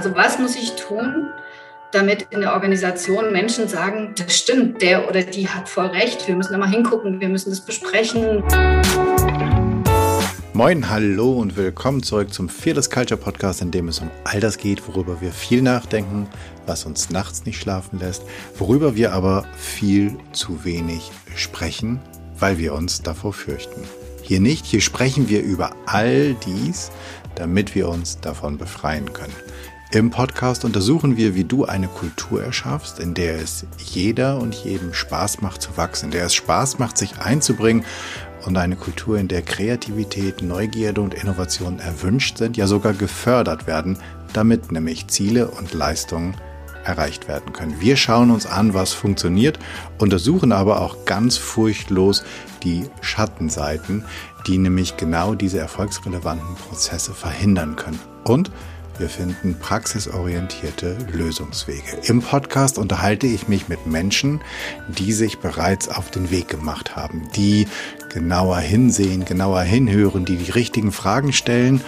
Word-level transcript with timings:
Also 0.00 0.16
was 0.16 0.38
muss 0.38 0.56
ich 0.56 0.76
tun, 0.76 1.28
damit 1.92 2.28
in 2.30 2.40
der 2.40 2.54
Organisation 2.54 3.32
Menschen 3.32 3.68
sagen, 3.68 4.14
das 4.16 4.34
stimmt, 4.34 4.80
der 4.80 5.06
oder 5.06 5.20
die 5.20 5.46
hat 5.46 5.68
voll 5.68 5.88
recht, 5.88 6.26
wir 6.26 6.36
müssen 6.36 6.52
da 6.52 6.58
mal 6.58 6.70
hingucken, 6.70 7.20
wir 7.20 7.28
müssen 7.28 7.50
das 7.50 7.60
besprechen. 7.60 8.42
Moin, 10.54 10.88
hallo 10.88 11.32
und 11.32 11.54
willkommen 11.58 12.02
zurück 12.02 12.32
zum 12.32 12.48
Fearless 12.48 12.88
Culture 12.88 13.20
Podcast, 13.20 13.60
in 13.60 13.72
dem 13.72 13.88
es 13.88 13.98
um 13.98 14.10
all 14.24 14.40
das 14.40 14.56
geht, 14.56 14.88
worüber 14.88 15.20
wir 15.20 15.32
viel 15.32 15.60
nachdenken, 15.60 16.30
was 16.64 16.86
uns 16.86 17.10
nachts 17.10 17.44
nicht 17.44 17.60
schlafen 17.60 17.98
lässt, 17.98 18.22
worüber 18.56 18.96
wir 18.96 19.12
aber 19.12 19.44
viel 19.58 20.16
zu 20.32 20.64
wenig 20.64 21.10
sprechen, 21.36 22.00
weil 22.38 22.56
wir 22.56 22.72
uns 22.72 23.02
davor 23.02 23.34
fürchten. 23.34 23.82
Hier 24.22 24.40
nicht, 24.40 24.64
hier 24.64 24.80
sprechen 24.80 25.28
wir 25.28 25.42
über 25.42 25.72
all 25.84 26.32
dies, 26.46 26.90
damit 27.34 27.74
wir 27.74 27.88
uns 27.88 28.18
davon 28.20 28.56
befreien 28.56 29.12
können. 29.12 29.34
Im 29.92 30.10
Podcast 30.10 30.64
untersuchen 30.64 31.16
wir, 31.16 31.34
wie 31.34 31.42
du 31.42 31.64
eine 31.64 31.88
Kultur 31.88 32.44
erschaffst, 32.44 33.00
in 33.00 33.12
der 33.12 33.40
es 33.40 33.66
jeder 33.76 34.38
und 34.38 34.54
jedem 34.54 34.94
Spaß 34.94 35.40
macht 35.40 35.62
zu 35.62 35.76
wachsen, 35.76 36.06
in 36.06 36.10
der 36.12 36.26
es 36.26 36.34
Spaß 36.34 36.78
macht, 36.78 36.96
sich 36.96 37.18
einzubringen 37.18 37.84
und 38.46 38.56
eine 38.56 38.76
Kultur, 38.76 39.18
in 39.18 39.26
der 39.26 39.42
Kreativität, 39.42 40.42
Neugierde 40.42 41.00
und 41.00 41.14
Innovation 41.14 41.80
erwünscht 41.80 42.38
sind, 42.38 42.56
ja 42.56 42.68
sogar 42.68 42.92
gefördert 42.92 43.66
werden, 43.66 43.98
damit 44.32 44.70
nämlich 44.70 45.08
Ziele 45.08 45.48
und 45.50 45.74
Leistungen 45.74 46.36
erreicht 46.84 47.26
werden 47.26 47.52
können. 47.52 47.80
Wir 47.80 47.96
schauen 47.96 48.30
uns 48.30 48.46
an, 48.46 48.74
was 48.74 48.92
funktioniert, 48.92 49.58
untersuchen 49.98 50.52
aber 50.52 50.82
auch 50.82 51.04
ganz 51.04 51.36
furchtlos 51.36 52.22
die 52.62 52.84
Schattenseiten, 53.00 54.04
die 54.46 54.56
nämlich 54.56 54.96
genau 54.96 55.34
diese 55.34 55.58
erfolgsrelevanten 55.58 56.54
Prozesse 56.54 57.12
verhindern 57.12 57.74
können. 57.74 57.98
Und 58.22 58.52
wir 59.00 59.08
finden 59.08 59.58
praxisorientierte 59.58 60.96
Lösungswege. 61.10 61.98
Im 62.04 62.20
Podcast 62.20 62.76
unterhalte 62.76 63.26
ich 63.26 63.48
mich 63.48 63.68
mit 63.68 63.86
Menschen, 63.86 64.40
die 64.88 65.12
sich 65.12 65.38
bereits 65.38 65.88
auf 65.88 66.10
den 66.10 66.30
Weg 66.30 66.48
gemacht 66.48 66.96
haben, 66.96 67.28
die 67.34 67.66
genauer 68.12 68.58
hinsehen, 68.58 69.24
genauer 69.24 69.62
hinhören, 69.62 70.26
die 70.26 70.36
die 70.36 70.50
richtigen 70.50 70.92
Fragen 70.92 71.32
stellen 71.32 71.80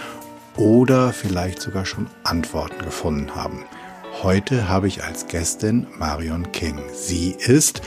oder 0.57 1.13
vielleicht 1.13 1.61
sogar 1.61 1.85
schon 1.85 2.07
Antworten 2.25 2.83
gefunden 2.83 3.35
haben. 3.35 3.65
Heute 4.23 4.69
habe 4.69 4.89
ich 4.89 5.05
als 5.05 5.27
Gästin 5.27 5.87
Marion 5.99 6.51
King. 6.53 6.81
Sie 6.95 7.37
ist 7.39 7.83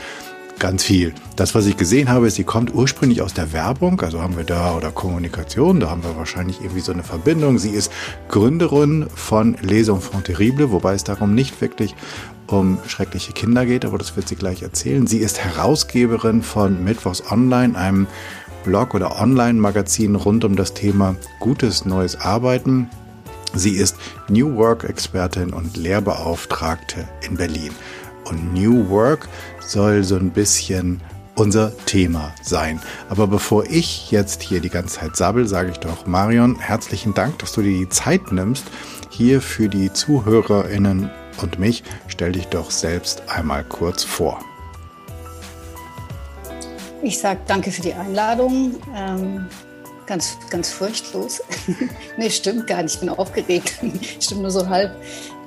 ganz 0.58 0.84
viel. 0.84 1.14
Das, 1.36 1.54
was 1.54 1.66
ich 1.66 1.76
gesehen 1.76 2.08
habe, 2.08 2.26
ist, 2.26 2.36
sie 2.36 2.44
kommt 2.44 2.74
ursprünglich 2.74 3.22
aus 3.22 3.34
der 3.34 3.52
Werbung, 3.52 4.00
also 4.00 4.22
haben 4.22 4.36
wir 4.36 4.44
da 4.44 4.74
oder 4.74 4.90
Kommunikation, 4.90 5.80
da 5.80 5.90
haben 5.90 6.02
wir 6.02 6.16
wahrscheinlich 6.16 6.60
irgendwie 6.60 6.80
so 6.80 6.92
eine 6.92 7.02
Verbindung. 7.02 7.58
Sie 7.58 7.70
ist 7.70 7.92
Gründerin 8.28 9.06
von 9.14 9.56
Les 9.62 9.88
Enfants 9.88 10.26
Terribles, 10.26 10.70
wobei 10.70 10.94
es 10.94 11.04
darum 11.04 11.34
nicht 11.34 11.60
wirklich 11.60 11.94
um 12.46 12.78
schreckliche 12.86 13.32
Kinder 13.32 13.66
geht, 13.66 13.84
aber 13.84 13.98
das 13.98 14.16
wird 14.16 14.28
sie 14.28 14.36
gleich 14.36 14.62
erzählen. 14.62 15.06
Sie 15.06 15.18
ist 15.18 15.38
Herausgeberin 15.38 16.42
von 16.42 16.82
Mittwochs 16.84 17.22
Online, 17.30 17.76
einem 17.76 18.06
Blog 18.64 18.94
oder 18.94 19.20
Online-Magazin 19.20 20.16
rund 20.16 20.44
um 20.44 20.56
das 20.56 20.74
Thema 20.74 21.16
gutes 21.38 21.84
neues 21.84 22.20
Arbeiten. 22.20 22.88
Sie 23.54 23.76
ist 23.76 23.96
New 24.28 24.56
Work-Expertin 24.56 25.52
und 25.52 25.76
Lehrbeauftragte 25.76 27.08
in 27.26 27.36
Berlin. 27.36 27.70
Und 28.24 28.52
New 28.52 28.88
Work 28.88 29.28
soll 29.66 30.04
so 30.04 30.16
ein 30.16 30.30
bisschen 30.30 31.00
unser 31.34 31.76
Thema 31.84 32.32
sein. 32.42 32.80
Aber 33.08 33.26
bevor 33.26 33.64
ich 33.66 34.10
jetzt 34.10 34.42
hier 34.42 34.60
die 34.60 34.70
ganze 34.70 35.00
Zeit 35.00 35.16
sabbel, 35.16 35.46
sage 35.46 35.70
ich 35.70 35.78
doch 35.78 36.06
Marion, 36.06 36.58
herzlichen 36.58 37.14
Dank, 37.14 37.38
dass 37.38 37.52
du 37.52 37.62
dir 37.62 37.78
die 37.78 37.88
Zeit 37.88 38.32
nimmst. 38.32 38.64
Hier 39.10 39.40
für 39.40 39.68
die 39.68 39.92
ZuhörerInnen 39.92 41.10
und 41.42 41.58
mich, 41.58 41.84
stell 42.08 42.32
dich 42.32 42.46
doch 42.46 42.70
selbst 42.70 43.22
einmal 43.28 43.64
kurz 43.64 44.02
vor. 44.02 44.40
Ich 47.02 47.18
sage 47.18 47.40
danke 47.46 47.70
für 47.70 47.82
die 47.82 47.92
Einladung. 47.92 48.76
Ähm, 48.96 49.46
ganz, 50.06 50.38
ganz 50.50 50.70
furchtlos. 50.70 51.42
nee, 52.16 52.30
stimmt 52.30 52.66
gar 52.66 52.82
nicht. 52.82 52.94
Ich 52.94 53.00
bin 53.00 53.08
aufgeregt. 53.08 53.74
stimmt 54.20 54.42
nur 54.42 54.50
so 54.50 54.68
halb. 54.68 54.96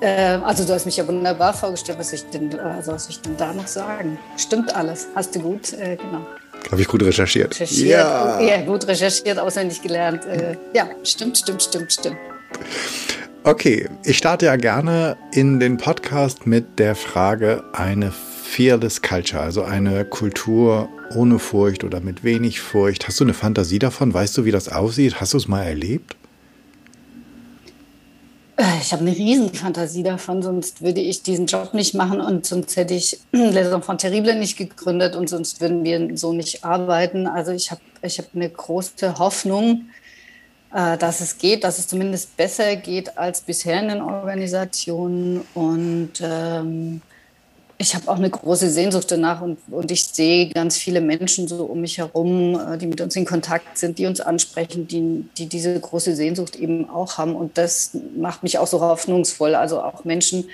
Äh, 0.01 0.37
also 0.43 0.65
du 0.65 0.73
hast 0.73 0.85
mich 0.85 0.97
ja 0.97 1.07
wunderbar 1.07 1.53
vorgestellt, 1.53 1.99
was 1.99 2.13
ich 2.13 2.23
denn, 2.29 2.57
also 2.59 2.93
was 2.93 3.09
ich 3.09 3.21
denn 3.21 3.35
da 3.37 3.53
noch 3.53 3.67
sagen? 3.67 4.17
Stimmt 4.37 4.75
alles. 4.75 5.07
Hast 5.15 5.35
du 5.35 5.39
gut, 5.39 5.73
äh, 5.73 5.95
genau. 5.95 6.25
Habe 6.71 6.81
ich 6.81 6.87
gut 6.87 7.03
recherchiert? 7.03 7.59
recherchiert 7.59 7.89
ja. 7.89 8.39
ja, 8.39 8.61
gut 8.61 8.87
recherchiert, 8.87 9.39
auswendig 9.39 9.81
gelernt. 9.81 10.25
Äh, 10.25 10.57
ja, 10.73 10.89
stimmt, 11.03 11.37
stimmt, 11.37 11.63
stimmt, 11.63 11.91
stimmt. 11.91 12.17
Okay, 13.43 13.89
ich 14.03 14.17
starte 14.17 14.47
ja 14.47 14.57
gerne 14.57 15.17
in 15.31 15.59
den 15.59 15.77
Podcast 15.77 16.45
mit 16.45 16.77
der 16.77 16.95
Frage 16.95 17.63
eine 17.73 18.11
Fearless 18.11 19.01
Culture, 19.01 19.41
also 19.41 19.63
eine 19.63 20.05
Kultur 20.05 20.89
ohne 21.15 21.39
Furcht 21.39 21.83
oder 21.83 21.99
mit 21.99 22.23
wenig 22.23 22.61
Furcht. 22.61 23.07
Hast 23.07 23.19
du 23.19 23.23
eine 23.23 23.33
Fantasie 23.33 23.79
davon? 23.79 24.13
Weißt 24.13 24.37
du, 24.37 24.45
wie 24.45 24.51
das 24.51 24.69
aussieht? 24.69 25.19
Hast 25.19 25.33
du 25.33 25.37
es 25.37 25.47
mal 25.47 25.63
erlebt? 25.63 26.15
Äh, 28.59 28.63
ich 28.81 28.91
habe 28.91 29.03
eine 29.03 29.15
Riesenfantasie 29.15 30.03
davon, 30.03 30.41
sonst 30.41 30.81
würde 30.81 30.99
ich 30.99 31.23
diesen 31.23 31.45
Job 31.45 31.73
nicht 31.73 31.95
machen 31.95 32.19
und 32.19 32.45
sonst 32.45 32.75
hätte 32.75 32.93
ich 32.93 33.19
Les 33.31 33.67
Enfants 33.67 34.01
Terribles 34.01 34.35
nicht 34.35 34.57
gegründet 34.57 35.15
und 35.15 35.29
sonst 35.29 35.61
würden 35.61 35.83
wir 35.85 36.17
so 36.17 36.33
nicht 36.33 36.65
arbeiten. 36.65 37.25
Also 37.25 37.51
ich 37.51 37.71
habe 37.71 37.81
ich 38.01 38.17
hab 38.17 38.27
eine 38.35 38.49
große 38.49 39.17
Hoffnung, 39.17 39.89
äh, 40.73 40.97
dass 40.97 41.21
es 41.21 41.37
geht, 41.37 41.63
dass 41.63 41.79
es 41.79 41.87
zumindest 41.87 42.35
besser 42.35 42.75
geht 42.75 43.17
als 43.17 43.41
bisher 43.41 43.81
in 43.81 43.87
den 43.87 44.01
Organisationen 44.01 45.41
und 45.53 46.11
ähm, 46.21 47.01
ich 47.81 47.95
habe 47.95 48.09
auch 48.09 48.17
eine 48.17 48.29
große 48.29 48.69
Sehnsucht 48.69 49.09
danach 49.09 49.39
und, 49.41 49.57
und 49.71 49.89
ich 49.89 50.03
sehe 50.03 50.49
ganz 50.49 50.77
viele 50.77 50.99
Menschen 50.99 51.47
so 51.47 51.63
um 51.63 51.79
mich 51.79 51.97
herum, 51.97 52.59
äh, 52.59 52.77
die 52.77 52.87
mit 52.87 52.99
uns 52.99 53.15
in 53.15 53.23
Kontakt 53.23 53.77
sind, 53.77 53.97
die 53.97 54.05
uns 54.05 54.19
ansprechen, 54.19 54.85
die, 54.85 55.25
die 55.37 55.47
diese 55.47 55.79
große 55.79 56.13
Sehnsucht 56.13 56.57
eben 56.57 56.89
auch 56.89 57.17
haben. 57.17 57.35
Und 57.35 57.57
das 57.57 57.91
macht 58.17 58.43
mich 58.43 58.57
auch 58.57 58.67
so 58.67 58.81
hoffnungsvoll. 58.81 59.55
Also 59.55 59.81
auch 59.81 60.03
Menschen, 60.03 60.49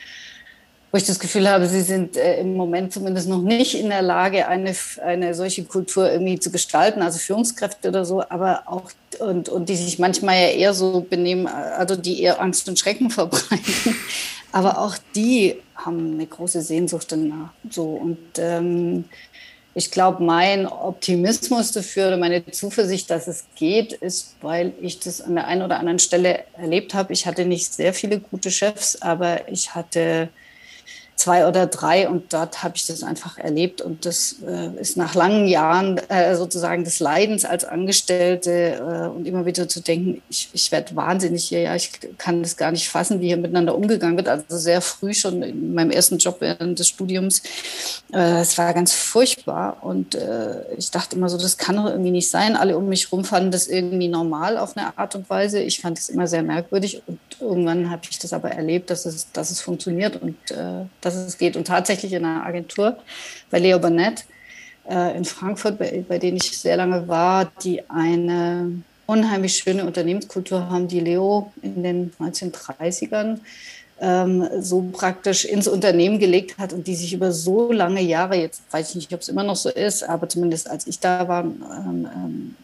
wo 0.91 0.97
ich 0.97 1.05
das 1.07 1.17
Gefühl 1.17 1.49
habe, 1.49 1.67
sie 1.67 1.81
sind 1.81 2.15
äh, 2.15 2.39
im 2.39 2.55
Moment 2.55 2.93
zumindest 2.93 3.27
noch 3.27 3.41
nicht 3.41 3.73
in 3.73 3.89
der 3.89 4.03
Lage, 4.03 4.47
eine, 4.47 4.75
eine 5.03 5.33
solche 5.33 5.65
Kultur 5.65 6.11
irgendwie 6.11 6.39
zu 6.39 6.51
gestalten, 6.51 7.01
also 7.01 7.17
Führungskräfte 7.17 7.89
oder 7.89 8.05
so, 8.05 8.21
aber 8.29 8.63
auch 8.67 8.91
und, 9.19 9.49
und 9.49 9.67
die 9.67 9.75
sich 9.75 9.97
manchmal 9.97 10.35
ja 10.35 10.47
eher 10.49 10.73
so 10.75 11.01
benehmen, 11.01 11.47
also 11.47 11.95
die 11.95 12.21
eher 12.21 12.39
Angst 12.39 12.69
und 12.69 12.77
Schrecken 12.77 13.09
verbreiten. 13.09 13.95
Aber 14.55 14.77
auch 14.77 14.95
die 15.13 15.57
haben 15.75 16.13
eine 16.13 16.25
große 16.25 16.61
Sehnsucht 16.61 17.11
danach. 17.11 17.49
So 17.69 17.83
und 17.89 18.17
ähm, 18.37 19.03
ich 19.73 19.91
glaube, 19.91 20.23
mein 20.23 20.65
Optimismus 20.65 21.73
dafür 21.73 22.07
oder 22.07 22.15
meine 22.15 22.49
Zuversicht, 22.49 23.09
dass 23.09 23.27
es 23.27 23.43
geht, 23.55 23.91
ist, 23.91 24.37
weil 24.39 24.71
ich 24.79 25.01
das 25.01 25.19
an 25.19 25.35
der 25.35 25.47
einen 25.47 25.61
oder 25.61 25.77
anderen 25.77 25.99
Stelle 25.99 26.45
erlebt 26.57 26.93
habe. 26.93 27.11
Ich 27.11 27.27
hatte 27.27 27.43
nicht 27.43 27.73
sehr 27.73 27.93
viele 27.93 28.21
gute 28.21 28.49
Chefs, 28.49 29.01
aber 29.01 29.49
ich 29.49 29.75
hatte 29.75 30.29
zwei 31.25 31.47
oder 31.47 31.65
drei 31.65 32.07
und 32.07 32.33
dort 32.33 32.61
habe 32.61 32.75
ich 32.75 32.85
das 32.85 33.01
einfach 33.01 33.39
erlebt 33.39 33.81
und 33.81 34.05
das 34.05 34.35
äh, 34.47 34.79
ist 34.79 34.95
nach 34.95 35.15
langen 35.15 35.47
Jahren 35.47 35.97
äh, 36.07 36.35
sozusagen 36.35 36.83
des 36.83 36.99
Leidens 36.99 37.45
als 37.45 37.65
Angestellte 37.65 38.75
äh, 38.75 39.07
und 39.07 39.25
immer 39.25 39.43
wieder 39.47 39.67
zu 39.67 39.81
denken, 39.81 40.21
ich, 40.29 40.49
ich 40.53 40.71
werde 40.71 40.95
wahnsinnig 40.95 41.45
hier, 41.45 41.61
ja, 41.61 41.75
ich 41.75 41.89
kann 42.19 42.43
das 42.43 42.57
gar 42.57 42.71
nicht 42.71 42.89
fassen, 42.89 43.21
wie 43.21 43.27
hier 43.27 43.37
miteinander 43.37 43.73
umgegangen 43.73 44.17
wird. 44.17 44.27
Also 44.27 44.43
sehr 44.49 44.81
früh 44.81 45.15
schon 45.15 45.41
in 45.41 45.73
meinem 45.73 45.89
ersten 45.89 46.19
Job 46.19 46.37
während 46.41 46.77
des 46.77 46.89
Studiums. 46.89 47.41
Äh, 48.13 48.41
es 48.41 48.55
war 48.59 48.71
ganz 48.75 48.93
furchtbar 48.93 49.77
und 49.81 50.13
äh, 50.13 50.75
ich 50.77 50.91
dachte 50.91 51.15
immer 51.15 51.29
so, 51.29 51.39
das 51.39 51.57
kann 51.57 51.77
doch 51.77 51.87
irgendwie 51.87 52.11
nicht 52.11 52.29
sein. 52.29 52.55
Alle 52.55 52.77
um 52.77 52.87
mich 52.87 53.05
herum 53.05 53.25
fanden 53.25 53.49
das 53.49 53.65
irgendwie 53.65 54.09
normal 54.09 54.59
auf 54.59 54.77
eine 54.77 54.95
Art 54.95 55.15
und 55.15 55.27
Weise. 55.27 55.59
Ich 55.59 55.81
fand 55.81 55.97
es 55.97 56.09
immer 56.09 56.27
sehr 56.27 56.43
merkwürdig 56.43 57.01
und 57.07 57.19
irgendwann 57.39 57.89
habe 57.89 58.03
ich 58.11 58.19
das 58.19 58.31
aber 58.31 58.51
erlebt, 58.51 58.91
dass 58.91 59.07
es, 59.07 59.31
dass 59.31 59.49
es 59.49 59.59
funktioniert 59.59 60.21
und 60.21 60.35
äh, 60.51 60.85
dass 61.01 61.14
es 61.15 61.37
geht. 61.37 61.55
Und 61.55 61.67
tatsächlich 61.67 62.13
in 62.13 62.25
einer 62.25 62.45
Agentur 62.45 62.97
bei 63.49 63.59
Leo 63.59 63.79
Burnett 63.79 64.25
äh, 64.89 65.17
in 65.17 65.25
Frankfurt, 65.25 65.77
bei, 65.77 66.03
bei 66.07 66.17
denen 66.17 66.37
ich 66.37 66.57
sehr 66.57 66.77
lange 66.77 67.07
war, 67.07 67.51
die 67.63 67.89
eine 67.89 68.83
unheimlich 69.05 69.57
schöne 69.57 69.85
Unternehmenskultur 69.85 70.69
haben, 70.69 70.87
die 70.87 70.99
Leo 70.99 71.51
in 71.61 71.83
den 71.83 72.11
1930ern 72.19 73.39
ähm, 74.01 74.47
so 74.59 74.89
praktisch 74.91 75.45
ins 75.45 75.67
Unternehmen 75.67 76.19
gelegt 76.19 76.57
hat 76.57 76.73
und 76.73 76.87
die 76.87 76.95
sich 76.95 77.13
über 77.13 77.31
so 77.31 77.71
lange 77.71 78.01
Jahre, 78.01 78.35
jetzt 78.35 78.61
weiß 78.71 78.89
ich 78.89 78.95
nicht, 78.95 79.13
ob 79.13 79.21
es 79.21 79.29
immer 79.29 79.43
noch 79.43 79.55
so 79.55 79.69
ist, 79.69 80.03
aber 80.03 80.27
zumindest 80.27 80.69
als 80.69 80.87
ich 80.87 80.99
da 80.99 81.27
war, 81.27 81.43
ähm, 81.43 82.07
ähm, 82.13 82.55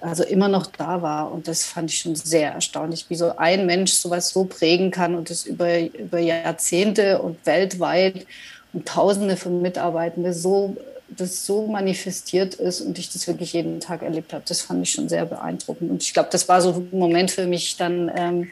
also 0.00 0.24
immer 0.24 0.48
noch 0.48 0.66
da 0.66 1.02
war. 1.02 1.32
Und 1.32 1.48
das 1.48 1.64
fand 1.64 1.90
ich 1.90 2.00
schon 2.00 2.14
sehr 2.14 2.52
erstaunlich, 2.52 3.06
wie 3.08 3.14
so 3.14 3.36
ein 3.36 3.66
Mensch 3.66 3.92
sowas 3.92 4.30
so 4.30 4.44
prägen 4.44 4.90
kann 4.90 5.14
und 5.14 5.30
das 5.30 5.44
über, 5.44 5.80
über 5.80 6.18
Jahrzehnte 6.18 7.20
und 7.22 7.44
weltweit 7.46 8.26
und 8.72 8.86
Tausende 8.86 9.36
von 9.36 9.62
Mitarbeitenden 9.62 10.32
so, 10.32 10.76
das 11.08 11.44
so 11.44 11.66
manifestiert 11.66 12.54
ist 12.54 12.80
und 12.80 12.98
ich 12.98 13.12
das 13.12 13.26
wirklich 13.26 13.52
jeden 13.52 13.80
Tag 13.80 14.02
erlebt 14.02 14.32
habe. 14.32 14.44
Das 14.46 14.60
fand 14.60 14.82
ich 14.82 14.90
schon 14.90 15.08
sehr 15.08 15.26
beeindruckend. 15.26 15.90
Und 15.90 16.02
ich 16.02 16.12
glaube, 16.12 16.28
das 16.30 16.48
war 16.48 16.60
so 16.60 16.70
ein 16.70 16.98
Moment 16.98 17.30
für 17.30 17.46
mich 17.46 17.76
dann, 17.76 18.10
ähm, 18.14 18.50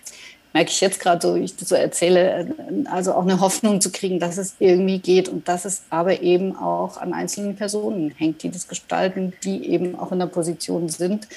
merke 0.52 0.70
ich 0.70 0.80
jetzt 0.80 1.00
gerade 1.00 1.26
so, 1.26 1.34
wie 1.34 1.40
ich 1.40 1.56
das 1.56 1.68
so 1.68 1.74
erzähle, 1.74 2.54
also 2.90 3.12
auch 3.12 3.22
eine 3.22 3.40
Hoffnung 3.40 3.80
zu 3.80 3.92
kriegen, 3.92 4.18
dass 4.18 4.38
es 4.38 4.54
irgendwie 4.58 4.98
geht 4.98 5.28
und 5.28 5.48
dass 5.48 5.64
es 5.64 5.82
aber 5.90 6.22
eben 6.22 6.56
auch 6.56 6.96
an 6.96 7.12
einzelnen 7.12 7.56
Personen 7.56 8.10
hängt, 8.16 8.42
die 8.42 8.50
das 8.50 8.68
gestalten, 8.68 9.32
die 9.44 9.66
eben 9.68 9.98
auch 9.98 10.12
in 10.12 10.18
der 10.18 10.26
Position 10.26 10.88
sind, 10.88 11.28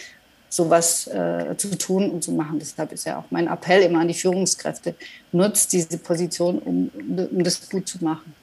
sowas 0.49 1.07
äh, 1.07 1.55
zu 1.57 1.77
tun 1.77 2.09
und 2.09 2.23
zu 2.23 2.31
machen. 2.31 2.59
Deshalb 2.59 2.91
ist 2.91 3.05
ja 3.05 3.19
auch 3.19 3.25
mein 3.29 3.47
Appell 3.47 3.81
immer 3.83 3.99
an 3.99 4.07
die 4.07 4.13
Führungskräfte, 4.13 4.95
nutzt 5.31 5.71
diese 5.73 5.97
Position, 5.97 6.59
um, 6.59 6.91
um 7.31 7.43
das 7.43 7.69
gut 7.69 7.87
zu 7.87 8.03
machen. 8.03 8.33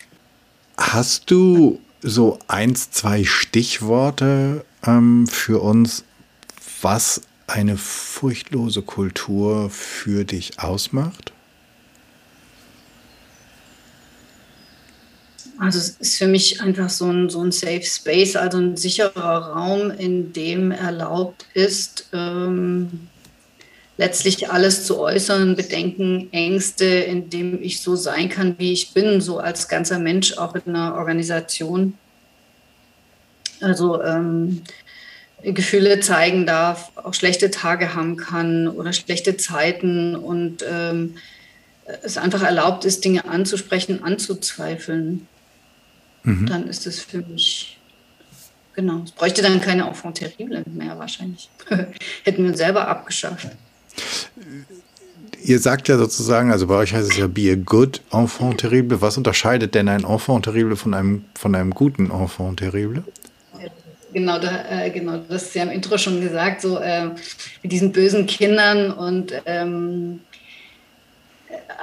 Hast 0.79 1.31
du 1.31 1.81
so 2.03 2.39
eins, 2.47 2.91
zwei 2.91 3.25
Stichworte 3.25 4.65
ähm, 4.87 5.27
für 5.27 5.61
uns, 5.61 6.05
was 6.81 7.23
eine 7.49 7.77
furchtlose 7.77 8.83
Kultur 8.83 9.71
für 9.71 10.25
dich 10.25 10.59
ausmacht? 10.59 11.33
Also 15.59 15.79
es 15.79 15.89
ist 15.99 16.19
für 16.19 16.29
mich 16.29 16.61
einfach 16.61 16.89
so 16.89 17.07
ein, 17.07 17.31
so 17.31 17.43
ein 17.43 17.51
Safe 17.51 17.83
Space, 17.83 18.37
also 18.37 18.59
ein 18.59 18.77
sicherer 18.77 19.55
Raum, 19.55 19.91
in 19.91 20.33
dem 20.33 20.71
erlaubt 20.71 21.47
ist, 21.55 22.09
ähm, 22.13 23.09
letztlich 23.97 24.51
alles 24.51 24.85
zu 24.85 25.01
äußern, 25.01 25.57
Bedenken, 25.57 26.33
Ängste, 26.33 26.85
in 26.85 27.29
dem 27.29 27.61
ich 27.61 27.81
so 27.81 27.97
sein 27.97 28.29
kann, 28.29 28.55
wie 28.59 28.73
ich 28.73 28.95
bin, 28.95 29.21
so 29.21 29.39
als 29.39 29.67
ganzer 29.67 29.99
Mensch, 29.99 30.39
auch 30.39 30.55
in 30.55 30.77
einer 30.77 30.95
Organisation. 30.95 31.95
Also 33.61 34.01
ähm, 34.03 34.63
Gefühle 35.43 36.01
zeigen 36.01 36.47
darf, 36.47 36.91
auch 36.97 37.15
schlechte 37.15 37.51
Tage 37.51 37.95
haben 37.95 38.17
kann 38.17 38.69
oder 38.69 38.93
schlechte 38.93 39.37
Zeiten 39.37 40.17
und 40.17 40.65
ähm, 40.69 41.15
es 42.03 42.19
einfach 42.19 42.43
erlaubt 42.43 42.85
ist, 42.85 43.05
Dinge 43.05 43.25
anzusprechen, 43.25 44.03
anzuzweifeln, 44.03 45.27
mhm. 46.25 46.47
dann 46.47 46.69
ist 46.69 46.87
es 46.87 47.01
für 47.01 47.19
mich, 47.19 47.79
genau, 48.75 49.03
es 49.05 49.13
bräuchte 49.13 49.43
dann 49.43 49.61
keine 49.61 49.87
Enfant 49.87 50.19
terrible 50.19 50.65
mehr 50.67 50.99
wahrscheinlich. 50.99 51.49
Hätten 52.25 52.45
wir 52.45 52.57
selber 52.57 52.89
abgeschafft. 52.89 53.49
Ihr 55.43 55.61
sagt 55.61 55.89
ja 55.89 55.97
sozusagen, 55.97 56.51
also 56.51 56.67
bei 56.67 56.75
euch 56.75 56.93
heißt 56.93 57.11
es 57.11 57.17
ja 57.17 57.27
be 57.27 57.53
a 57.53 57.55
good 57.55 58.03
enfant 58.11 58.59
terrible. 58.59 59.01
Was 59.01 59.17
unterscheidet 59.17 59.75
denn 59.75 59.89
ein 59.89 60.05
enfant 60.05 60.45
terrible 60.45 60.77
von 60.77 60.95
einem, 60.95 61.25
von 61.35 61.55
einem 61.55 61.71
guten 61.71 62.11
enfant 62.11 62.59
terrible? 62.59 63.05
Genau, 64.13 64.39
da, 64.39 64.65
äh, 64.71 64.91
genau, 64.91 65.19
das 65.29 65.45
ist 65.45 65.55
ja 65.55 65.63
im 65.63 65.71
Intro 65.71 65.99
schon 65.99 66.21
gesagt, 66.21 66.61
so 66.61 66.79
äh, 66.79 67.07
mit 67.63 67.73
diesen 67.73 67.93
bösen 67.93 68.27
Kindern 68.27 68.93
und 68.93 69.33
ähm, 69.47 70.21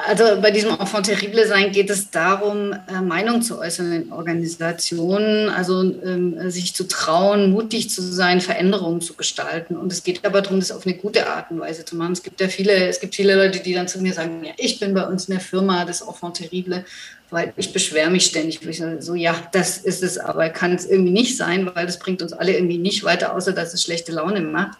also 0.07 0.41
bei 0.41 0.51
diesem 0.51 0.71
Enfant 0.71 1.05
terrible 1.05 1.45
sein 1.47 1.71
geht 1.71 1.89
es 1.89 2.09
darum, 2.09 2.73
äh, 2.73 3.01
Meinung 3.01 3.41
zu 3.41 3.59
äußern 3.59 3.91
in 3.91 4.11
Organisationen, 4.11 5.49
also 5.49 5.81
ähm, 5.81 6.49
sich 6.49 6.73
zu 6.73 6.87
trauen, 6.87 7.51
mutig 7.51 7.89
zu 7.89 8.01
sein, 8.01 8.41
Veränderungen 8.41 9.01
zu 9.01 9.13
gestalten. 9.13 9.75
Und 9.75 9.91
es 9.91 10.03
geht 10.03 10.25
aber 10.25 10.41
darum, 10.41 10.59
das 10.59 10.71
auf 10.71 10.85
eine 10.85 10.95
gute 10.95 11.27
Art 11.27 11.51
und 11.51 11.59
Weise 11.59 11.85
zu 11.85 11.95
machen. 11.95 12.13
Es 12.13 12.23
gibt 12.23 12.41
ja 12.41 12.47
viele, 12.47 12.87
es 12.87 12.99
gibt 12.99 13.15
viele 13.15 13.35
Leute, 13.35 13.59
die 13.59 13.73
dann 13.73 13.87
zu 13.87 14.01
mir 14.01 14.13
sagen, 14.13 14.43
ja, 14.43 14.53
ich 14.57 14.79
bin 14.79 14.93
bei 14.93 15.05
uns 15.05 15.25
in 15.25 15.35
der 15.35 15.41
Firma 15.41 15.85
das 15.85 16.01
Enfant 16.01 16.37
terrible 16.37 16.83
weil 17.31 17.53
ich 17.57 17.73
beschwere 17.73 18.09
mich 18.09 18.25
ständig. 18.27 18.65
Ich 18.65 18.83
so, 18.99 19.15
ja, 19.15 19.35
das 19.51 19.79
ist 19.79 20.03
es, 20.03 20.17
aber 20.17 20.49
kann 20.49 20.73
es 20.73 20.85
irgendwie 20.85 21.11
nicht 21.11 21.35
sein, 21.35 21.69
weil 21.73 21.85
das 21.85 21.99
bringt 21.99 22.21
uns 22.21 22.33
alle 22.33 22.53
irgendwie 22.53 22.77
nicht 22.77 23.03
weiter, 23.03 23.35
außer 23.35 23.51
dass 23.51 23.73
es 23.73 23.83
schlechte 23.83 24.11
Laune 24.11 24.41
macht. 24.41 24.77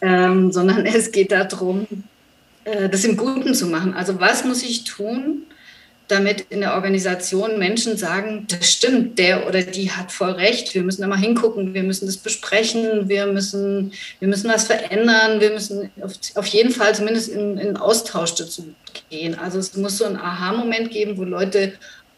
Ähm, 0.00 0.50
sondern 0.50 0.86
es 0.86 1.12
geht 1.12 1.30
darum, 1.30 1.86
das 2.64 3.04
im 3.04 3.16
Guten 3.16 3.54
zu 3.54 3.66
machen. 3.66 3.94
Also 3.94 4.20
was 4.20 4.44
muss 4.44 4.62
ich 4.62 4.84
tun, 4.84 5.46
damit 6.08 6.42
in 6.50 6.60
der 6.60 6.74
Organisation 6.74 7.58
Menschen 7.58 7.96
sagen, 7.96 8.46
das 8.48 8.70
stimmt, 8.70 9.18
der 9.18 9.46
oder 9.46 9.62
die 9.62 9.90
hat 9.90 10.12
voll 10.12 10.32
recht, 10.32 10.74
wir 10.74 10.82
müssen 10.82 11.00
da 11.00 11.08
mal 11.08 11.18
hingucken, 11.18 11.74
wir 11.74 11.82
müssen 11.82 12.06
das 12.06 12.18
besprechen, 12.18 13.08
wir 13.08 13.26
müssen, 13.26 13.92
wir 14.18 14.28
müssen 14.28 14.50
was 14.50 14.64
verändern, 14.64 15.40
wir 15.40 15.50
müssen 15.50 15.90
auf, 16.02 16.12
auf 16.34 16.46
jeden 16.46 16.70
Fall 16.70 16.94
zumindest 16.94 17.30
in, 17.30 17.56
in 17.56 17.76
Austausch 17.76 18.34
dazu 18.34 18.74
gehen. 19.10 19.38
Also 19.38 19.58
es 19.58 19.74
muss 19.76 19.98
so 19.98 20.04
einen 20.04 20.16
Aha-Moment 20.16 20.90
geben, 20.90 21.16
wo 21.16 21.24
Leute 21.24 21.72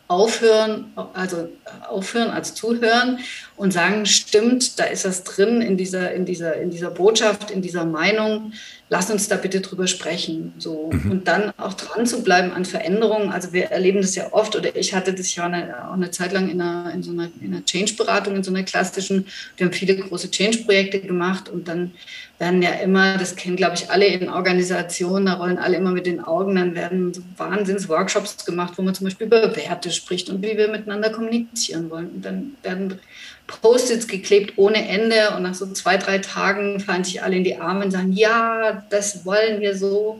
aufhören, 0.06 0.92
also 1.14 1.48
aufhören 1.88 2.30
als 2.30 2.54
zuhören 2.54 3.20
und 3.56 3.72
sagen, 3.72 4.04
stimmt, 4.04 4.78
da 4.78 4.84
ist 4.84 5.04
das 5.04 5.24
drin 5.24 5.62
in 5.62 5.76
dieser, 5.76 6.12
in 6.12 6.26
dieser, 6.26 6.56
in 6.56 6.70
dieser 6.70 6.90
Botschaft, 6.90 7.50
in 7.50 7.62
dieser 7.62 7.86
Meinung, 7.86 8.52
lass 8.90 9.10
uns 9.10 9.28
da 9.28 9.36
bitte 9.36 9.60
drüber 9.60 9.86
sprechen. 9.86 10.52
So. 10.58 10.90
Mhm. 10.92 11.10
Und 11.10 11.28
dann 11.28 11.52
auch 11.56 11.74
dran 11.74 12.06
zu 12.06 12.22
bleiben 12.22 12.52
an 12.52 12.64
Veränderungen. 12.64 13.30
Also 13.30 13.52
wir 13.52 13.66
erleben 13.66 14.02
das 14.02 14.14
ja 14.14 14.32
oft, 14.32 14.56
oder 14.56 14.76
ich 14.76 14.92
hatte 14.92 15.14
das 15.14 15.34
ja 15.34 15.46
eine, 15.46 15.88
auch 15.88 15.94
eine 15.94 16.10
Zeit 16.10 16.32
lang 16.32 16.50
in 16.50 16.60
einer, 16.60 16.92
in 16.92 17.02
so 17.02 17.10
einer, 17.10 17.30
einer 17.42 17.64
Change-Beratung, 17.64 18.36
in 18.36 18.44
so 18.44 18.50
einer 18.50 18.62
klassischen, 18.62 19.26
wir 19.56 19.66
haben 19.66 19.72
viele 19.72 19.96
große 19.96 20.30
Change-Projekte 20.30 21.00
gemacht 21.00 21.48
und 21.48 21.66
dann 21.66 21.92
werden 22.38 22.62
ja 22.62 22.70
immer, 22.70 23.16
das 23.16 23.36
kennen 23.36 23.56
glaube 23.56 23.74
ich 23.76 23.90
alle 23.90 24.06
in 24.06 24.28
Organisationen, 24.28 25.26
da 25.26 25.34
rollen 25.34 25.58
alle 25.58 25.76
immer 25.76 25.92
mit 25.92 26.06
den 26.06 26.22
Augen, 26.22 26.56
dann 26.56 26.74
werden 26.74 27.14
so 27.14 27.22
Wahnsinns-Workshops 27.36 28.44
gemacht, 28.44 28.74
wo 28.76 28.82
man 28.82 28.94
zum 28.94 29.04
Beispiel 29.04 29.28
über 29.28 29.54
Werte 29.54 29.90
spricht 29.90 30.28
und 30.30 30.42
wie 30.42 30.56
wir 30.56 30.68
miteinander 30.68 31.10
kommunizieren 31.10 31.90
wollen. 31.90 32.10
Und 32.10 32.24
dann 32.24 32.56
werden 32.62 33.00
Post-its 33.46 34.08
geklebt 34.08 34.54
ohne 34.56 34.88
Ende 34.88 35.30
und 35.36 35.42
nach 35.42 35.54
so 35.54 35.66
zwei, 35.72 35.96
drei 35.96 36.18
Tagen 36.18 36.80
fallen 36.80 37.04
sich 37.04 37.22
alle 37.22 37.36
in 37.36 37.44
die 37.44 37.56
Arme 37.56 37.84
und 37.84 37.90
sagen, 37.90 38.12
ja, 38.12 38.84
das 38.90 39.24
wollen 39.24 39.60
wir 39.60 39.76
so 39.76 40.18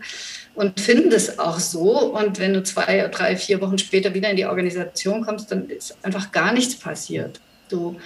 und 0.55 0.79
finden 0.79 1.11
das 1.11 1.39
auch 1.39 1.59
so. 1.59 2.13
Und 2.13 2.39
wenn 2.39 2.53
du 2.53 2.63
zwei, 2.63 3.09
drei, 3.09 3.37
vier 3.37 3.61
Wochen 3.61 3.79
später 3.79 4.15
wieder 4.15 4.31
in 4.31 4.37
die 4.37 4.47
Organisation 4.47 5.25
kommst, 5.25 5.51
dann 5.51 5.69
ist 5.69 5.97
einfach 6.03 6.33
gar 6.33 6.53
nichts 6.53 6.77
passiert. 6.77 7.41
Du, 7.69 7.97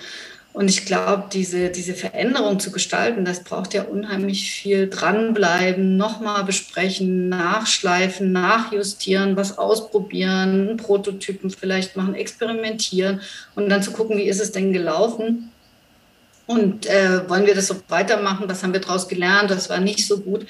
und 0.52 0.68
ich 0.68 0.86
glaube, 0.86 1.24
diese, 1.32 1.68
diese 1.68 1.94
Veränderung 1.94 2.58
zu 2.58 2.72
gestalten, 2.72 3.24
das 3.24 3.44
braucht 3.44 3.74
ja 3.74 3.82
unheimlich 3.82 4.50
viel 4.50 4.88
dranbleiben, 4.88 5.96
nochmal 5.96 6.44
besprechen, 6.44 7.28
nachschleifen, 7.28 8.32
nachjustieren, 8.32 9.36
was 9.36 9.58
ausprobieren, 9.58 10.76
Prototypen 10.76 11.50
vielleicht 11.50 11.96
machen, 11.96 12.14
experimentieren 12.14 13.20
und 13.54 13.68
dann 13.68 13.82
zu 13.82 13.92
gucken, 13.92 14.16
wie 14.16 14.28
ist 14.28 14.40
es 14.40 14.50
denn 14.50 14.72
gelaufen. 14.72 15.52
Und 16.46 16.86
äh, 16.86 17.28
wollen 17.28 17.46
wir 17.46 17.54
das 17.54 17.66
so 17.66 17.76
weitermachen? 17.88 18.48
Was 18.48 18.62
haben 18.62 18.72
wir 18.72 18.80
daraus 18.80 19.06
gelernt? 19.06 19.50
Das 19.50 19.68
war 19.68 19.80
nicht 19.80 20.06
so 20.06 20.18
gut. 20.18 20.46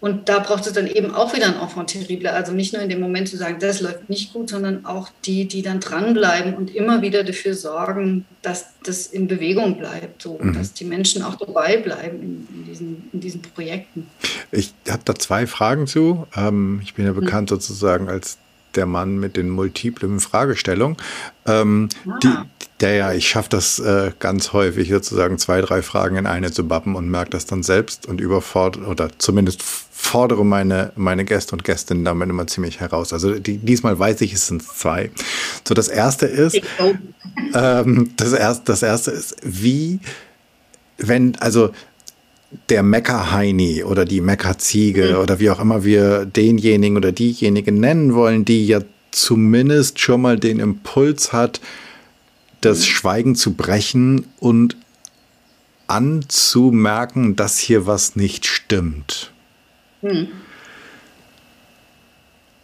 Und 0.00 0.28
da 0.28 0.38
braucht 0.38 0.64
es 0.66 0.72
dann 0.72 0.86
eben 0.86 1.12
auch 1.12 1.34
wieder 1.34 1.46
ein 1.46 1.60
Enfant 1.60 1.90
terrible. 1.90 2.30
Also 2.30 2.52
nicht 2.52 2.72
nur 2.72 2.82
in 2.82 2.88
dem 2.88 3.00
Moment 3.00 3.28
zu 3.28 3.36
sagen, 3.36 3.56
das 3.58 3.80
läuft 3.80 4.08
nicht 4.08 4.32
gut, 4.32 4.50
sondern 4.50 4.86
auch 4.86 5.08
die, 5.24 5.48
die 5.48 5.62
dann 5.62 5.80
dranbleiben 5.80 6.54
und 6.54 6.74
immer 6.74 7.02
wieder 7.02 7.24
dafür 7.24 7.54
sorgen, 7.54 8.24
dass 8.42 8.66
das 8.84 9.08
in 9.08 9.26
Bewegung 9.26 9.78
bleibt, 9.78 10.22
so, 10.22 10.38
mhm. 10.40 10.54
dass 10.54 10.72
die 10.72 10.84
Menschen 10.84 11.22
auch 11.22 11.34
dabei 11.34 11.78
bleiben 11.78 12.22
in, 12.22 12.48
in 12.54 12.64
diesen, 12.64 13.10
in 13.12 13.20
diesen 13.20 13.42
Projekten. 13.42 14.06
Ich 14.52 14.72
habe 14.88 15.02
da 15.04 15.16
zwei 15.16 15.48
Fragen 15.48 15.88
zu. 15.88 16.26
Ähm, 16.36 16.80
ich 16.82 16.94
bin 16.94 17.04
ja 17.04 17.12
mhm. 17.12 17.20
bekannt 17.20 17.50
mhm. 17.50 17.56
sozusagen 17.56 18.08
als 18.08 18.38
der 18.74 18.86
Mann 18.86 19.18
mit 19.18 19.36
den 19.36 19.50
multiplen 19.50 20.20
Fragestellungen. 20.20 20.96
Ähm, 21.46 21.88
ah. 22.06 22.18
die, 22.22 22.28
der 22.80 22.94
ja, 22.94 23.12
ich 23.12 23.28
schaffe 23.28 23.48
das 23.50 23.78
äh, 23.80 24.12
ganz 24.18 24.52
häufig, 24.52 24.88
sozusagen 24.88 25.38
zwei, 25.38 25.60
drei 25.60 25.82
Fragen 25.82 26.16
in 26.16 26.26
eine 26.26 26.52
zu 26.52 26.66
bappen 26.66 26.94
und 26.94 27.10
merke 27.10 27.30
das 27.30 27.46
dann 27.46 27.62
selbst 27.62 28.06
und 28.06 28.20
überfordere 28.20 28.86
oder 28.86 29.10
zumindest 29.18 29.62
fordere 29.62 30.44
meine, 30.44 30.92
meine 30.94 31.24
Gäste 31.24 31.52
und 31.52 31.64
Gästinnen 31.64 32.04
damit 32.04 32.30
immer 32.30 32.46
ziemlich 32.46 32.78
heraus. 32.78 33.12
Also 33.12 33.38
die, 33.38 33.58
diesmal 33.58 33.98
weiß 33.98 34.20
ich, 34.20 34.32
es 34.32 34.46
sind 34.46 34.62
zwei. 34.62 35.10
So, 35.66 35.74
das 35.74 35.88
erste 35.88 36.26
ist, 36.26 36.60
ähm, 37.54 38.12
das, 38.16 38.32
erste, 38.32 38.64
das 38.66 38.82
erste 38.82 39.10
ist, 39.10 39.36
wie, 39.42 39.98
wenn, 40.98 41.36
also 41.40 41.72
der 42.68 42.82
Meckerheini 42.82 43.84
oder 43.84 44.04
die 44.04 44.20
Meckerziege 44.20 45.14
mhm. 45.14 45.22
oder 45.22 45.38
wie 45.38 45.50
auch 45.50 45.60
immer 45.60 45.84
wir 45.84 46.24
denjenigen 46.24 46.96
oder 46.96 47.12
diejenigen 47.12 47.78
nennen 47.80 48.14
wollen, 48.14 48.44
die 48.44 48.66
ja 48.66 48.80
zumindest 49.10 50.00
schon 50.00 50.22
mal 50.22 50.38
den 50.38 50.58
Impuls 50.58 51.32
hat, 51.32 51.60
das 52.60 52.80
mhm. 52.80 52.84
Schweigen 52.84 53.34
zu 53.34 53.54
brechen 53.54 54.26
und 54.38 54.76
anzumerken, 55.86 57.36
dass 57.36 57.58
hier 57.58 57.86
was 57.86 58.16
nicht 58.16 58.46
stimmt. 58.46 59.32
Mhm. 60.02 60.28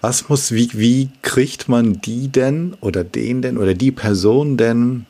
Was 0.00 0.28
muss, 0.28 0.52
wie, 0.52 0.68
wie 0.74 1.08
kriegt 1.22 1.68
man 1.68 2.00
die 2.02 2.28
denn 2.28 2.76
oder 2.80 3.04
den 3.04 3.40
denn 3.40 3.56
oder 3.56 3.72
die 3.72 3.90
Person 3.90 4.58
denn 4.58 5.06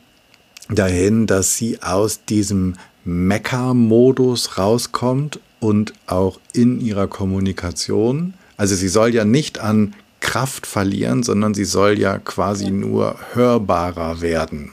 dahin, 0.69 1.27
dass 1.27 1.57
sie 1.57 1.81
aus 1.81 2.23
diesem 2.23 2.75
Mecker-Modus 3.05 4.57
rauskommt 4.57 5.39
und 5.59 5.93
auch 6.07 6.39
in 6.53 6.81
ihrer 6.81 7.07
Kommunikation. 7.07 8.33
Also 8.57 8.75
sie 8.75 8.87
soll 8.87 9.13
ja 9.13 9.25
nicht 9.25 9.59
an 9.59 9.95
Kraft 10.19 10.65
verlieren, 10.65 11.23
sondern 11.23 11.53
sie 11.53 11.65
soll 11.65 11.99
ja 11.99 12.17
quasi 12.17 12.71
nur 12.71 13.17
hörbarer 13.33 14.21
werden. 14.21 14.71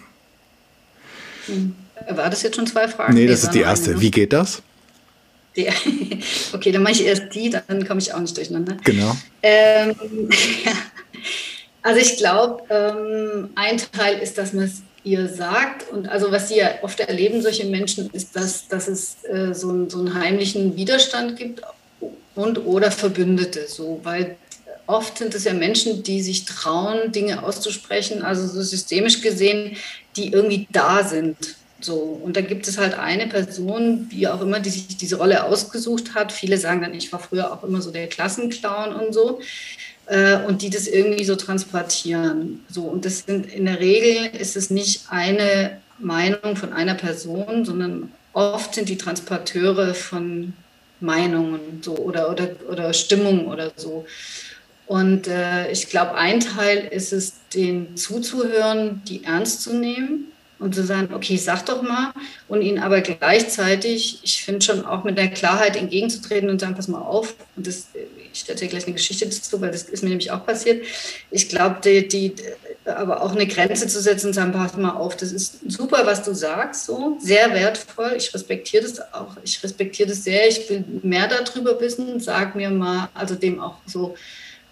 Hm. 1.47 1.75
War 2.09 2.31
das 2.31 2.43
jetzt 2.43 2.57
schon 2.57 2.67
zwei 2.67 2.89
Fragen? 2.89 3.15
Nee, 3.15 3.27
das 3.27 3.45
ist 3.45 3.55
die 3.55 3.61
erste. 3.61 4.01
Wie 4.01 4.11
geht 4.11 4.33
das? 4.33 4.63
Die, 5.57 5.69
okay, 6.53 6.73
dann 6.73 6.83
mache 6.83 6.95
ich 6.95 7.05
erst 7.05 7.35
die, 7.35 7.51
dann 7.51 7.87
komme 7.87 8.01
ich 8.01 8.13
auch 8.15 8.21
nicht 8.21 8.37
durcheinander. 8.37 8.77
Genau. 8.85 9.17
Ähm, 9.43 9.95
ja. 10.65 10.73
Also 11.83 12.01
ich 12.01 12.17
glaube, 12.17 12.63
ähm, 12.71 13.51
ein 13.55 13.77
Teil 13.93 14.19
ist, 14.19 14.39
dass 14.39 14.53
man 14.53 14.65
es 14.65 14.83
ihr 15.05 15.29
sagt. 15.29 15.91
Und 15.91 16.09
also 16.09 16.31
was 16.31 16.49
sie 16.49 16.59
ja 16.59 16.71
oft 16.83 17.01
erleben, 17.01 17.43
solche 17.43 17.67
Menschen, 17.67 18.11
ist, 18.13 18.37
dass, 18.37 18.69
dass 18.69 18.89
es 18.89 19.25
äh, 19.25 19.53
so, 19.55 19.71
einen, 19.71 19.91
so 19.91 19.99
einen 19.99 20.15
heimlichen 20.15 20.77
Widerstand 20.77 21.37
gibt 21.37 21.63
und 22.35 22.65
oder 22.65 22.91
Verbündete. 22.91 23.67
So, 23.69 24.01
weil 24.03 24.37
oft 24.87 25.19
sind 25.19 25.35
es 25.35 25.45
ja 25.45 25.55
Menschen, 25.55 26.03
die 26.03 26.23
sich 26.23 26.45
trauen, 26.45 27.13
Dinge 27.13 27.43
auszusprechen, 27.43 28.23
also 28.23 28.47
so 28.47 28.63
systemisch 28.63 29.21
gesehen, 29.21 29.77
die 30.17 30.33
irgendwie 30.33 30.67
da 30.71 31.05
sind. 31.05 31.37
So, 31.81 31.97
und 31.97 32.37
da 32.37 32.43
gibt 32.43 32.69
es 32.69 32.79
halt 32.79 32.95
eine 32.95 33.27
Person, 33.27 34.07
wie 34.11 34.29
auch 34.29 34.41
immer, 34.41 34.61
die 34.61 34.71
sich 34.71 34.97
diese 34.97 35.17
Rolle 35.17 35.45
ausgesucht 35.45 36.15
hat. 36.15 36.31
Viele 36.31 36.57
sagen 36.57 36.81
dann, 36.81 36.95
ich 36.95 37.13
war 37.13 37.19
früher 37.19 37.53
auch 37.53 37.65
immer 37.65 37.83
so 37.83 37.91
der 37.91 38.07
Klassenclown 38.07 38.95
und 38.95 39.13
so 39.13 39.41
äh, 40.13 40.45
und 40.47 40.61
die 40.61 40.69
das 40.69 40.87
irgendwie 40.87 41.25
so 41.25 41.37
transportieren. 41.37 42.65
So, 42.69 42.83
und 42.83 43.07
das 43.07 43.21
sind 43.21 43.47
in 43.47 43.65
der 43.65 43.81
Regel 43.81 44.39
ist 44.39 44.57
es 44.57 44.69
nicht 44.69 45.07
eine 45.09 45.81
Meinung 45.99 46.57
von 46.57 46.73
einer 46.73 46.95
Person, 46.95 47.65
sondern 47.65 48.13
oft 48.35 48.75
sind 48.75 48.91
die 48.91 48.99
Transporteure 48.99 49.95
von 49.95 50.53
Meinungen 51.01 51.81
so 51.83 51.97
oder, 51.97 52.31
oder, 52.31 52.51
oder 52.69 52.93
Stimmung 52.93 53.47
oder 53.47 53.73
so. 53.77 54.05
Und 54.87 55.29
äh, 55.29 55.71
ich 55.73 55.89
glaube, 55.89 56.15
ein 56.15 56.41
Teil 56.41 56.89
ist 56.91 57.15
es, 57.15 57.35
denen 57.55 57.97
zuzuhören, 57.97 59.01
die 59.09 59.25
ernst 59.25 59.63
zu 59.63 59.75
nehmen 59.75 60.32
und 60.63 60.75
zu 60.75 60.85
sagen, 60.85 61.13
okay, 61.13 61.37
sag 61.37 61.67
doch 61.67 61.83
mal, 61.83 62.13
und 62.49 62.63
ihnen 62.63 62.79
aber 62.79 63.01
gleichzeitig, 63.01 64.21
ich 64.23 64.45
finde 64.45 64.65
schon 64.65 64.87
auch 64.87 65.05
mit 65.05 65.19
der 65.19 65.29
Klarheit 65.29 65.77
entgegenzutreten 65.77 66.49
und 66.49 66.61
sagen, 66.61 66.75
pass 66.75 66.89
mal 66.89 67.01
auf, 67.01 67.35
und 67.57 67.67
das, 67.67 67.89
ich 68.33 68.49
erzähle 68.49 68.71
gleich 68.71 68.85
eine 68.85 68.95
Geschichte 68.95 69.27
dazu, 69.27 69.61
weil 69.61 69.73
das 69.73 69.83
ist 69.83 70.03
mir 70.03 70.11
nämlich 70.11 70.31
auch 70.31 70.47
passiert. 70.47 70.87
Ich 71.31 71.49
glaube, 71.49 71.81
die, 71.85 72.09
die, 72.09 72.35
aber 72.85 73.23
auch 73.23 73.33
eine 73.33 73.47
Grenze 73.47 73.87
zu 73.89 74.01
setzen 74.01 74.29
und 74.29 74.33
sagen, 74.33 74.53
pass 74.53 74.77
mal 74.77 74.93
auf, 74.93 75.17
das 75.17 75.33
ist 75.33 75.59
super, 75.69 76.07
was 76.07 76.23
du 76.23 76.33
sagst, 76.33 76.87
so, 76.87 77.17
sehr 77.21 77.53
wertvoll, 77.53 78.15
ich 78.17 78.33
respektiere 78.33 78.85
das 78.85 79.01
auch, 79.13 79.37
ich 79.43 79.63
respektiere 79.63 80.09
das 80.09 80.25
sehr, 80.25 80.49
ich 80.49 80.71
will 80.71 80.85
mehr 81.03 81.29
darüber 81.29 81.81
wissen, 81.81 82.21
sag 82.21 82.55
mir 82.55 82.71
mal, 82.71 83.09
also 83.15 83.35
dem 83.35 83.61
auch 83.61 83.77
so 83.87 84.15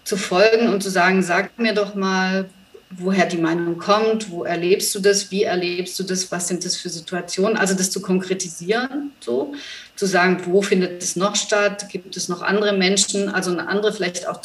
zu 0.03 0.17
folgen 0.17 0.69
und 0.69 0.81
zu 0.81 0.89
sagen, 0.89 1.21
sag 1.21 1.57
mir 1.59 1.73
doch 1.73 1.95
mal, 1.95 2.49
woher 2.97 3.25
die 3.25 3.37
Meinung 3.37 3.77
kommt, 3.77 4.29
wo 4.31 4.43
erlebst 4.43 4.93
du 4.95 4.99
das, 4.99 5.31
wie 5.31 5.43
erlebst 5.43 5.97
du 5.99 6.03
das, 6.03 6.31
was 6.31 6.47
sind 6.47 6.65
das 6.65 6.75
für 6.75 6.89
Situationen, 6.89 7.57
also 7.57 7.73
das 7.73 7.91
zu 7.91 8.01
konkretisieren, 8.01 9.11
so 9.19 9.53
zu 9.95 10.05
sagen, 10.05 10.41
wo 10.45 10.61
findet 10.61 11.01
es 11.01 11.15
noch 11.15 11.35
statt, 11.35 11.87
gibt 11.89 12.17
es 12.17 12.27
noch 12.27 12.41
andere 12.41 12.73
Menschen, 12.73 13.29
also 13.29 13.51
eine 13.51 13.67
andere 13.67 13.93
vielleicht 13.93 14.27
auch 14.27 14.41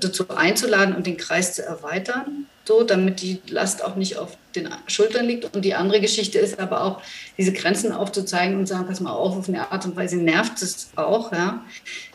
dazu 0.00 0.28
einzuladen 0.28 0.94
und 0.94 1.06
den 1.06 1.16
Kreis 1.16 1.54
zu 1.54 1.64
erweitern, 1.64 2.46
so 2.70 2.84
damit 2.84 3.20
die 3.20 3.40
Last 3.48 3.84
auch 3.84 3.96
nicht 3.96 4.16
auf 4.16 4.36
den 4.54 4.68
Schultern 4.86 5.26
liegt. 5.26 5.56
Und 5.56 5.64
die 5.64 5.74
andere 5.74 6.00
Geschichte 6.00 6.38
ist 6.38 6.60
aber 6.60 6.84
auch, 6.84 7.02
diese 7.36 7.52
Grenzen 7.52 7.90
aufzuzeigen 7.90 8.56
und 8.56 8.66
sagen, 8.66 8.86
pass 8.86 9.00
mal 9.00 9.10
auf, 9.10 9.36
auf 9.36 9.48
eine 9.48 9.72
Art 9.72 9.84
und 9.86 9.96
Weise 9.96 10.16
nervt 10.18 10.62
es 10.62 10.90
auch. 10.94 11.32
Ja. 11.32 11.64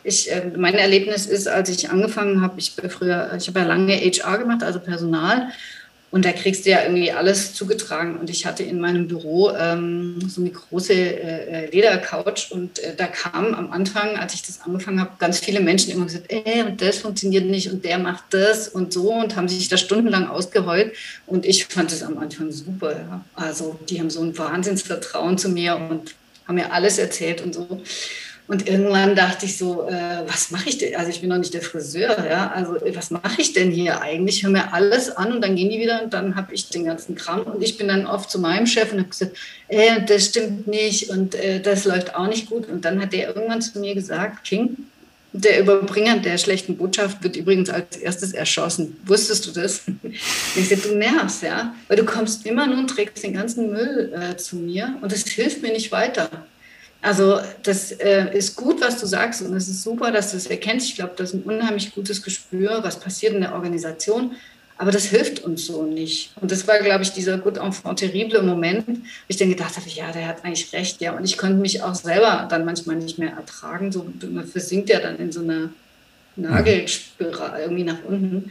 Ich, 0.02 0.32
äh, 0.32 0.50
mein 0.56 0.74
Erlebnis 0.74 1.26
ist, 1.26 1.46
als 1.46 1.68
ich 1.68 1.90
angefangen 1.90 2.40
habe, 2.40 2.58
ich 2.58 2.72
früher, 2.88 3.32
ich 3.36 3.48
habe 3.48 3.60
ja 3.60 3.66
lange 3.66 3.94
HR 3.94 4.38
gemacht, 4.38 4.62
also 4.62 4.80
Personal 4.80 5.48
und 6.12 6.24
da 6.24 6.32
kriegst 6.32 6.64
du 6.64 6.70
ja 6.70 6.82
irgendwie 6.82 7.10
alles 7.10 7.52
zugetragen. 7.52 8.16
Und 8.16 8.30
ich 8.30 8.46
hatte 8.46 8.62
in 8.62 8.80
meinem 8.80 9.08
Büro 9.08 9.50
ähm, 9.50 10.18
so 10.28 10.40
eine 10.40 10.50
große 10.50 10.92
äh, 10.92 11.64
äh, 11.64 11.70
Ledercouch. 11.70 12.52
Und 12.52 12.78
äh, 12.78 12.94
da 12.96 13.06
kamen 13.06 13.54
am 13.54 13.72
Anfang, 13.72 14.16
als 14.16 14.32
ich 14.32 14.42
das 14.42 14.60
angefangen 14.62 15.00
habe, 15.00 15.10
ganz 15.18 15.40
viele 15.40 15.60
Menschen 15.60 15.92
immer 15.92 16.04
gesagt, 16.04 16.26
äh, 16.32 16.62
und 16.62 16.80
das 16.80 16.98
funktioniert 16.98 17.44
nicht 17.46 17.70
und 17.70 17.84
der 17.84 17.98
macht 17.98 18.24
das 18.30 18.68
und 18.68 18.92
so 18.92 19.12
und 19.12 19.34
haben 19.34 19.48
sich 19.48 19.68
da 19.68 19.76
stundenlang 19.76 20.28
ausgeheult. 20.28 20.94
Und 21.26 21.44
ich 21.44 21.66
fand 21.66 21.90
es 21.90 22.04
am 22.04 22.18
Anfang 22.18 22.52
super. 22.52 22.92
Ja. 22.92 23.24
Also 23.34 23.78
die 23.88 23.98
haben 23.98 24.10
so 24.10 24.22
ein 24.22 24.38
Wahnsinnsvertrauen 24.38 25.38
zu 25.38 25.48
mir 25.48 25.76
und 25.76 26.14
haben 26.46 26.54
mir 26.54 26.72
alles 26.72 26.98
erzählt 26.98 27.42
und 27.42 27.54
so. 27.54 27.82
Und 28.48 28.68
irgendwann 28.68 29.16
dachte 29.16 29.44
ich 29.44 29.58
so, 29.58 29.88
äh, 29.88 30.22
was 30.26 30.52
mache 30.52 30.68
ich 30.68 30.78
denn? 30.78 30.94
Also 30.94 31.10
ich 31.10 31.20
bin 31.20 31.30
noch 31.30 31.38
nicht 31.38 31.52
der 31.52 31.62
Friseur, 31.62 32.26
ja. 32.30 32.52
Also 32.52 32.76
was 32.94 33.10
mache 33.10 33.40
ich 33.40 33.52
denn 33.52 33.72
hier 33.72 34.00
eigentlich? 34.00 34.36
Ich 34.36 34.42
höre 34.44 34.50
mir 34.50 34.72
alles 34.72 35.10
an 35.10 35.32
und 35.32 35.42
dann 35.42 35.56
gehen 35.56 35.68
die 35.68 35.80
wieder 35.80 36.02
und 36.02 36.14
dann 36.14 36.36
habe 36.36 36.54
ich 36.54 36.68
den 36.68 36.84
ganzen 36.84 37.16
Kram. 37.16 37.42
Und 37.42 37.62
ich 37.62 37.76
bin 37.76 37.88
dann 37.88 38.06
oft 38.06 38.30
zu 38.30 38.38
meinem 38.38 38.66
Chef 38.66 38.92
und 38.92 39.00
habe 39.00 39.08
gesagt, 39.08 39.36
äh, 39.66 40.00
das 40.06 40.26
stimmt 40.26 40.68
nicht 40.68 41.10
und 41.10 41.34
äh, 41.34 41.60
das 41.60 41.84
läuft 41.84 42.14
auch 42.14 42.28
nicht 42.28 42.48
gut. 42.48 42.68
Und 42.68 42.84
dann 42.84 43.00
hat 43.02 43.12
der 43.12 43.34
irgendwann 43.34 43.62
zu 43.62 43.80
mir 43.80 43.96
gesagt, 43.96 44.44
King, 44.44 44.76
der 45.32 45.60
Überbringer 45.60 46.18
der 46.18 46.38
schlechten 46.38 46.76
Botschaft 46.76 47.22
wird 47.24 47.36
übrigens 47.36 47.68
als 47.68 47.96
erstes 47.96 48.32
erschossen. 48.32 48.96
Wusstest 49.04 49.46
du 49.46 49.50
das? 49.50 49.82
Ich 50.56 50.68
sagte, 50.70 50.88
du 50.88 50.94
nervst, 50.94 51.42
ja, 51.42 51.74
weil 51.88 51.98
du 51.98 52.04
kommst 52.04 52.46
immer 52.46 52.66
nur 52.66 52.78
und 52.78 52.88
trägst 52.88 53.22
den 53.22 53.34
ganzen 53.34 53.70
Müll 53.70 54.14
äh, 54.14 54.36
zu 54.36 54.56
mir 54.56 54.96
und 55.02 55.12
das 55.12 55.26
hilft 55.26 55.60
mir 55.60 55.72
nicht 55.72 55.92
weiter. 55.92 56.30
Also 57.06 57.38
das 57.62 57.92
äh, 57.92 58.36
ist 58.36 58.56
gut, 58.56 58.80
was 58.80 58.98
du 58.98 59.06
sagst 59.06 59.40
und 59.40 59.54
es 59.54 59.68
ist 59.68 59.84
super, 59.84 60.10
dass 60.10 60.32
du 60.32 60.38
es 60.38 60.46
erkennst. 60.48 60.88
Ich 60.88 60.96
glaube, 60.96 61.12
das 61.16 61.30
ist 61.30 61.34
ein 61.36 61.42
unheimlich 61.44 61.94
gutes 61.94 62.20
Gespür, 62.20 62.80
was 62.82 62.98
passiert 62.98 63.32
in 63.32 63.42
der 63.42 63.54
Organisation. 63.54 64.32
Aber 64.76 64.90
das 64.90 65.04
hilft 65.04 65.44
uns 65.44 65.66
so 65.66 65.84
nicht. 65.84 66.32
Und 66.40 66.50
das 66.50 66.66
war, 66.66 66.80
glaube 66.80 67.04
ich, 67.04 67.12
dieser 67.12 67.38
gut 67.38 67.58
enfant 67.58 68.00
terrible 68.00 68.42
Moment, 68.42 68.88
wo 68.88 68.94
ich 69.28 69.36
dann 69.36 69.50
gedacht 69.50 69.76
habe, 69.76 69.88
ja, 69.88 70.10
der 70.10 70.26
hat 70.26 70.44
eigentlich 70.44 70.72
recht, 70.72 71.00
ja. 71.00 71.16
Und 71.16 71.24
ich 71.24 71.38
konnte 71.38 71.58
mich 71.58 71.80
auch 71.80 71.94
selber 71.94 72.48
dann 72.50 72.64
manchmal 72.64 72.96
nicht 72.96 73.18
mehr 73.18 73.30
ertragen. 73.30 73.92
So, 73.92 74.04
man 74.28 74.48
versinkt 74.48 74.90
ja 74.90 74.98
dann 74.98 75.16
in 75.16 75.30
so 75.30 75.42
einer 75.42 75.68
Nagelspirale 76.34 77.62
irgendwie 77.62 77.84
nach 77.84 78.02
unten. 78.04 78.50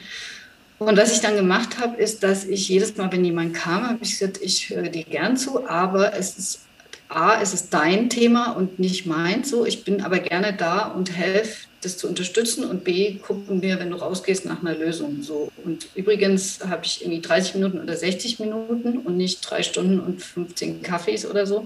Und 0.80 0.98
was 0.98 1.12
ich 1.12 1.20
dann 1.20 1.36
gemacht 1.36 1.78
habe, 1.78 1.98
ist, 1.98 2.24
dass 2.24 2.46
ich 2.46 2.70
jedes 2.70 2.96
Mal, 2.96 3.12
wenn 3.12 3.26
jemand 3.26 3.54
kam, 3.54 3.86
habe 3.86 4.00
ich 4.02 4.18
gesagt, 4.18 4.40
ich 4.42 4.70
höre 4.70 4.84
dir 4.84 5.04
gern 5.04 5.36
zu, 5.36 5.68
aber 5.68 6.14
es 6.14 6.38
ist 6.38 6.65
A, 7.08 7.40
es 7.42 7.54
ist 7.54 7.74
dein 7.74 8.10
Thema 8.10 8.54
und 8.54 8.80
nicht 8.80 9.06
meins 9.06 9.50
so. 9.50 9.66
Ich 9.66 9.84
bin 9.84 10.02
aber 10.02 10.20
gerne 10.20 10.54
da 10.54 10.88
und 10.88 11.16
helfe, 11.16 11.68
das 11.82 11.98
zu 11.98 12.08
unterstützen. 12.08 12.66
Und 12.66 12.84
B, 12.84 13.16
gucken 13.16 13.62
wir, 13.62 13.80
wenn 13.80 13.92
du 13.92 13.98
rausgehst, 13.98 14.46
nach 14.46 14.62
einer 14.62 14.76
Lösung. 14.76 15.22
So. 15.22 15.52
Und 15.64 15.88
übrigens 15.94 16.60
habe 16.68 16.82
ich 16.84 17.02
irgendwie 17.02 17.22
30 17.22 17.56
Minuten 17.56 17.80
oder 17.80 17.96
60 17.96 18.40
Minuten 18.40 18.98
und 18.98 19.18
nicht 19.18 19.42
drei 19.48 19.62
Stunden 19.62 20.00
und 20.00 20.22
15 20.22 20.82
Kaffees 20.82 21.30
oder 21.30 21.46
so, 21.46 21.66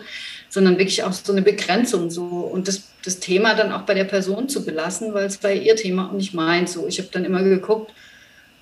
sondern 0.50 0.78
wirklich 0.78 1.04
auch 1.04 1.14
so 1.14 1.32
eine 1.32 1.42
Begrenzung. 1.42 2.10
So. 2.10 2.24
Und 2.24 2.68
das, 2.68 2.84
das 3.06 3.20
Thema 3.20 3.56
dann 3.56 3.72
auch 3.72 3.84
bei 3.84 3.94
der 3.94 4.04
Person 4.04 4.50
zu 4.50 4.66
belassen, 4.66 5.14
weil 5.14 5.26
es 5.26 5.42
war 5.42 5.52
ihr 5.52 5.78
Thema 5.78 6.08
und 6.08 6.18
nicht 6.18 6.34
meins. 6.34 6.74
So. 6.74 6.86
Ich 6.86 7.00
habe 7.00 7.10
dann 7.12 7.24
immer 7.24 7.44
geguckt, 7.44 7.92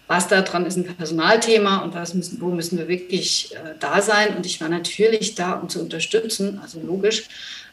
was 0.07 0.27
da 0.27 0.41
dran 0.41 0.65
ist 0.65 0.77
ein 0.77 0.85
Personalthema 0.85 1.77
und 1.79 1.93
was 1.93 2.13
müssen, 2.13 2.39
wo 2.39 2.47
müssen 2.47 2.77
wir 2.77 2.87
wirklich 2.87 3.53
äh, 3.55 3.75
da 3.79 4.01
sein. 4.01 4.35
Und 4.37 4.45
ich 4.45 4.61
war 4.61 4.69
natürlich 4.69 5.35
da, 5.35 5.53
um 5.53 5.67
zu 5.67 5.81
unterstützen, 5.81 6.59
also 6.61 6.79
logisch. 6.79 7.25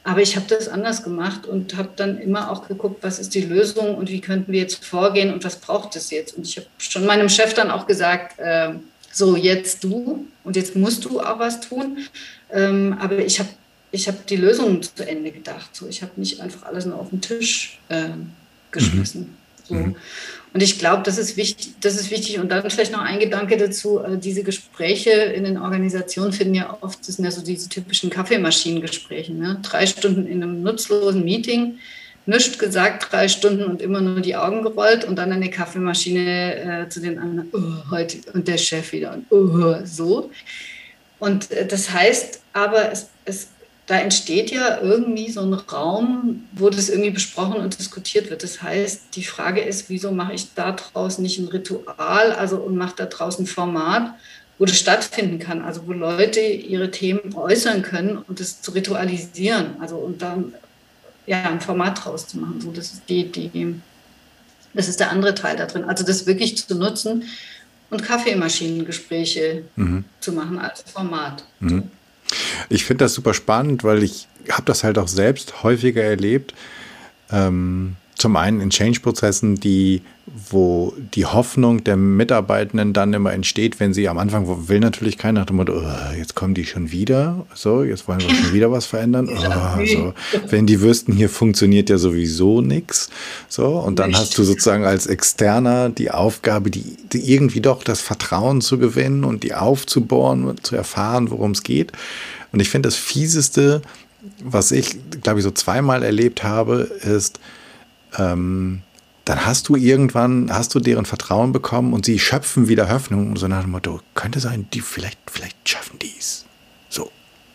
Aber 0.02 0.20
ich 0.20 0.36
habe 0.36 0.46
das 0.48 0.68
anders 0.68 1.02
gemacht 1.02 1.46
und 1.46 1.76
habe 1.76 1.90
dann 1.96 2.18
immer 2.18 2.50
auch 2.50 2.68
geguckt, 2.68 3.02
was 3.02 3.18
ist 3.18 3.34
die 3.34 3.40
Lösung 3.40 3.94
und 3.94 4.10
wie 4.10 4.20
könnten 4.20 4.52
wir 4.52 4.60
jetzt 4.60 4.84
vorgehen 4.84 5.32
und 5.32 5.44
was 5.44 5.56
braucht 5.56 5.96
es 5.96 6.10
jetzt. 6.10 6.36
Und 6.36 6.46
ich 6.46 6.56
habe 6.56 6.66
schon 6.76 7.06
meinem 7.06 7.28
Chef 7.28 7.54
dann 7.54 7.70
auch 7.70 7.86
gesagt, 7.86 8.38
äh, 8.38 8.74
so 9.10 9.36
jetzt 9.36 9.84
du 9.84 10.26
und 10.42 10.56
jetzt 10.56 10.76
musst 10.76 11.04
du 11.04 11.20
auch 11.20 11.38
was 11.38 11.60
tun. 11.60 11.98
Ähm, 12.50 12.96
aber 13.00 13.18
ich 13.18 13.38
habe 13.38 13.48
ich 13.92 14.08
hab 14.08 14.26
die 14.26 14.36
Lösung 14.36 14.82
zu 14.82 15.08
Ende 15.08 15.30
gedacht. 15.30 15.70
So, 15.72 15.86
ich 15.86 16.02
habe 16.02 16.12
nicht 16.16 16.40
einfach 16.40 16.64
alles 16.64 16.84
nur 16.84 16.98
auf 16.98 17.10
den 17.10 17.20
Tisch 17.20 17.78
äh, 17.88 18.08
geschmissen. 18.72 19.20
Mhm. 19.20 19.34
So. 19.68 19.74
Mhm. 19.74 19.96
Und 20.54 20.62
ich 20.62 20.78
glaube, 20.78 21.02
das 21.02 21.18
ist 21.18 21.37
wichtig, 21.37 21.75
das 21.80 21.96
ist 21.96 22.12
wichtig. 22.12 22.38
Und 22.38 22.49
dann 22.49 22.70
vielleicht 22.70 22.92
noch 22.92 23.00
ein 23.00 23.18
Gedanke 23.18 23.56
dazu, 23.56 23.99
äh, 23.99 24.16
diese 24.16 24.44
Gespräche 24.44 25.11
in 25.11 25.42
den 25.42 25.58
Organisationen 25.58 26.32
finden 26.32 26.54
ja 26.54 26.78
oft, 26.80 27.00
das 27.00 27.16
sind 27.16 27.25
ja 27.25 27.32
so 27.32 27.42
diese 27.42 27.68
typischen 27.68 28.08
Kaffeemaschinengespräche, 28.08 29.34
ne? 29.34 29.58
drei 29.62 29.84
Stunden 29.84 30.28
in 30.28 30.44
einem 30.44 30.62
nutzlosen 30.62 31.25
Meeting, 31.25 31.78
nichts 32.26 32.56
gesagt, 32.56 33.08
drei 33.11 33.26
Stunden 33.26 33.64
und 33.64 33.82
immer 33.82 34.00
nur 34.00 34.20
die 34.20 34.37
Augen 34.37 34.62
gerollt 34.62 35.04
und 35.04 35.16
dann 35.16 35.32
eine 35.32 35.50
Kaffeemaschine 35.50 36.84
äh, 36.84 36.88
zu 36.88 37.00
den 37.00 37.18
anderen, 37.18 37.49
oh, 37.52 37.90
heute 37.90 38.18
und 38.32 38.46
der 38.46 38.56
Chef 38.56 38.92
wieder 38.92 39.12
und 39.12 39.26
oh, 39.30 39.84
so. 39.84 40.30
Und 41.18 41.50
äh, 41.50 41.66
das 41.66 41.90
heißt 41.90 42.42
aber, 42.52 42.92
es, 42.92 43.08
es 43.25 43.49
da 43.86 43.98
entsteht 43.98 44.50
ja 44.50 44.80
irgendwie 44.80 45.30
so 45.30 45.42
ein 45.42 45.52
Raum, 45.52 46.44
wo 46.52 46.70
das 46.70 46.88
irgendwie 46.88 47.10
besprochen 47.10 47.60
und 47.60 47.78
diskutiert 47.78 48.30
wird. 48.30 48.42
Das 48.42 48.62
heißt, 48.62 49.14
die 49.14 49.24
Frage 49.24 49.60
ist, 49.60 49.90
wieso 49.90 50.10
mache 50.10 50.32
ich 50.32 50.54
da 50.54 50.72
draußen 50.72 51.22
nicht 51.22 51.38
ein 51.38 51.48
Ritual, 51.48 52.32
also 52.32 52.56
und 52.56 52.76
mache 52.76 52.94
da 52.96 53.06
draußen 53.06 53.44
ein 53.44 53.48
Format, 53.48 54.14
wo 54.58 54.64
das 54.64 54.78
stattfinden 54.78 55.38
kann, 55.38 55.62
also 55.62 55.86
wo 55.86 55.92
Leute 55.92 56.40
ihre 56.40 56.90
Themen 56.90 57.34
äußern 57.34 57.82
können 57.82 58.16
und 58.16 58.40
das 58.40 58.62
zu 58.62 58.70
ritualisieren, 58.70 59.76
also 59.80 59.96
und 59.96 60.22
dann 60.22 60.54
ja 61.26 61.42
ein 61.50 61.60
Format 61.60 62.04
draus 62.04 62.26
zu 62.26 62.38
machen. 62.38 62.60
So, 62.60 62.70
das 62.70 62.92
ist 62.92 63.02
die, 63.08 63.30
die, 63.30 63.74
das 64.72 64.88
ist 64.88 65.00
der 65.00 65.10
andere 65.10 65.34
Teil 65.34 65.56
da 65.56 65.66
drin. 65.66 65.84
Also 65.84 66.04
das 66.04 66.26
wirklich 66.26 66.56
zu 66.56 66.74
nutzen 66.74 67.24
und 67.90 68.02
Kaffeemaschinengespräche 68.02 69.64
mhm. 69.76 70.04
zu 70.20 70.32
machen 70.32 70.58
als 70.58 70.82
Format. 70.90 71.44
Mhm. 71.60 71.90
Ich 72.68 72.84
finde 72.84 73.04
das 73.04 73.14
super 73.14 73.34
spannend, 73.34 73.84
weil 73.84 74.02
ich 74.02 74.28
habe 74.50 74.64
das 74.64 74.84
halt 74.84 74.98
auch 74.98 75.08
selbst 75.08 75.62
häufiger 75.62 76.02
erlebt, 76.02 76.54
ähm, 77.30 77.96
zum 78.16 78.36
einen 78.36 78.60
in 78.60 78.70
Change-Prozessen, 78.70 79.56
die, 79.56 80.02
wo 80.36 80.92
die 81.14 81.26
Hoffnung 81.26 81.84
der 81.84 81.96
Mitarbeitenden 81.96 82.92
dann 82.92 83.12
immer 83.12 83.32
entsteht, 83.32 83.78
wenn 83.78 83.94
sie 83.94 84.08
am 84.08 84.18
Anfang 84.18 84.68
will 84.68 84.80
natürlich 84.80 85.16
keiner 85.16 85.40
nach 85.40 85.46
dem 85.46 85.56
Motto, 85.56 85.74
oh, 85.74 86.16
jetzt 86.16 86.34
kommen 86.34 86.54
die 86.54 86.64
schon 86.64 86.90
wieder, 86.90 87.46
so, 87.54 87.84
jetzt 87.84 88.08
wollen 88.08 88.20
wir 88.20 88.34
schon 88.34 88.52
wieder 88.52 88.70
was 88.72 88.86
verändern. 88.86 89.30
Oh, 89.44 89.84
so. 89.84 90.14
Wenn 90.48 90.66
die 90.66 90.80
wüssten, 90.80 91.12
hier 91.12 91.28
funktioniert 91.28 91.90
ja 91.90 91.98
sowieso 91.98 92.60
nichts. 92.60 93.10
So, 93.48 93.78
und 93.78 93.98
dann 93.98 94.16
hast 94.16 94.36
du 94.38 94.42
sozusagen 94.42 94.84
als 94.84 95.06
Externer 95.06 95.90
die 95.90 96.10
Aufgabe, 96.10 96.70
die, 96.70 96.96
die 97.12 97.32
irgendwie 97.32 97.60
doch 97.60 97.82
das 97.82 98.00
Vertrauen 98.00 98.60
zu 98.60 98.78
gewinnen 98.78 99.24
und 99.24 99.42
die 99.42 99.54
aufzubohren 99.54 100.44
und 100.44 100.66
zu 100.66 100.76
erfahren, 100.76 101.30
worum 101.30 101.52
es 101.52 101.62
geht. 101.62 101.92
Und 102.52 102.60
ich 102.60 102.70
finde, 102.70 102.88
das 102.88 102.96
Fieseste, 102.96 103.82
was 104.42 104.72
ich, 104.72 104.96
glaube 105.22 105.40
ich, 105.40 105.44
so 105.44 105.50
zweimal 105.50 106.02
erlebt 106.02 106.42
habe, 106.42 106.88
ist, 107.02 107.38
ähm, 108.18 108.82
dann 109.24 109.46
hast 109.46 109.68
du 109.68 109.76
irgendwann, 109.76 110.52
hast 110.52 110.74
du 110.74 110.80
deren 110.80 111.06
Vertrauen 111.06 111.52
bekommen 111.52 111.94
und 111.94 112.04
sie 112.04 112.18
schöpfen 112.18 112.68
wieder 112.68 112.90
Hoffnung, 112.90 113.36
so 113.36 113.48
nach 113.48 113.62
dem 113.62 113.70
Motto, 113.70 114.00
könnte 114.14 114.40
sein, 114.40 114.66
die 114.72 114.82
vielleicht, 114.82 115.18
vielleicht 115.30 115.68
schaffen 115.68 115.98
dies. 115.98 116.44
So, 116.90 117.10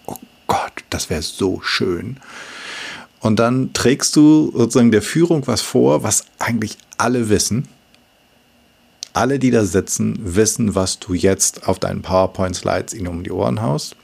oh 0.08 0.18
Gott, 0.48 0.84
das 0.90 1.10
wäre 1.10 1.22
so 1.22 1.62
schön. 1.62 2.18
Und 3.20 3.38
dann 3.38 3.74
trägst 3.74 4.16
du 4.16 4.52
sozusagen 4.56 4.92
der 4.92 5.04
Führung 5.04 5.46
was 5.46 5.62
vor, 5.62 6.04
was 6.04 6.26
eigentlich 6.40 6.78
alle 6.98 7.30
wissen. 7.30 7.68
Alle, 9.14 9.38
die 9.38 9.52
da 9.52 9.66
sitzen, 9.66 10.18
wissen, 10.36 10.76
was 10.76 11.00
du 11.00 11.14
jetzt 11.14 11.68
auf 11.68 11.78
deinen 11.78 12.02
PowerPoint-Slides 12.02 12.94
ihnen 12.94 13.08
um 13.08 13.24
die 13.24 13.32
Ohren 13.32 13.62
haust. 13.62 13.96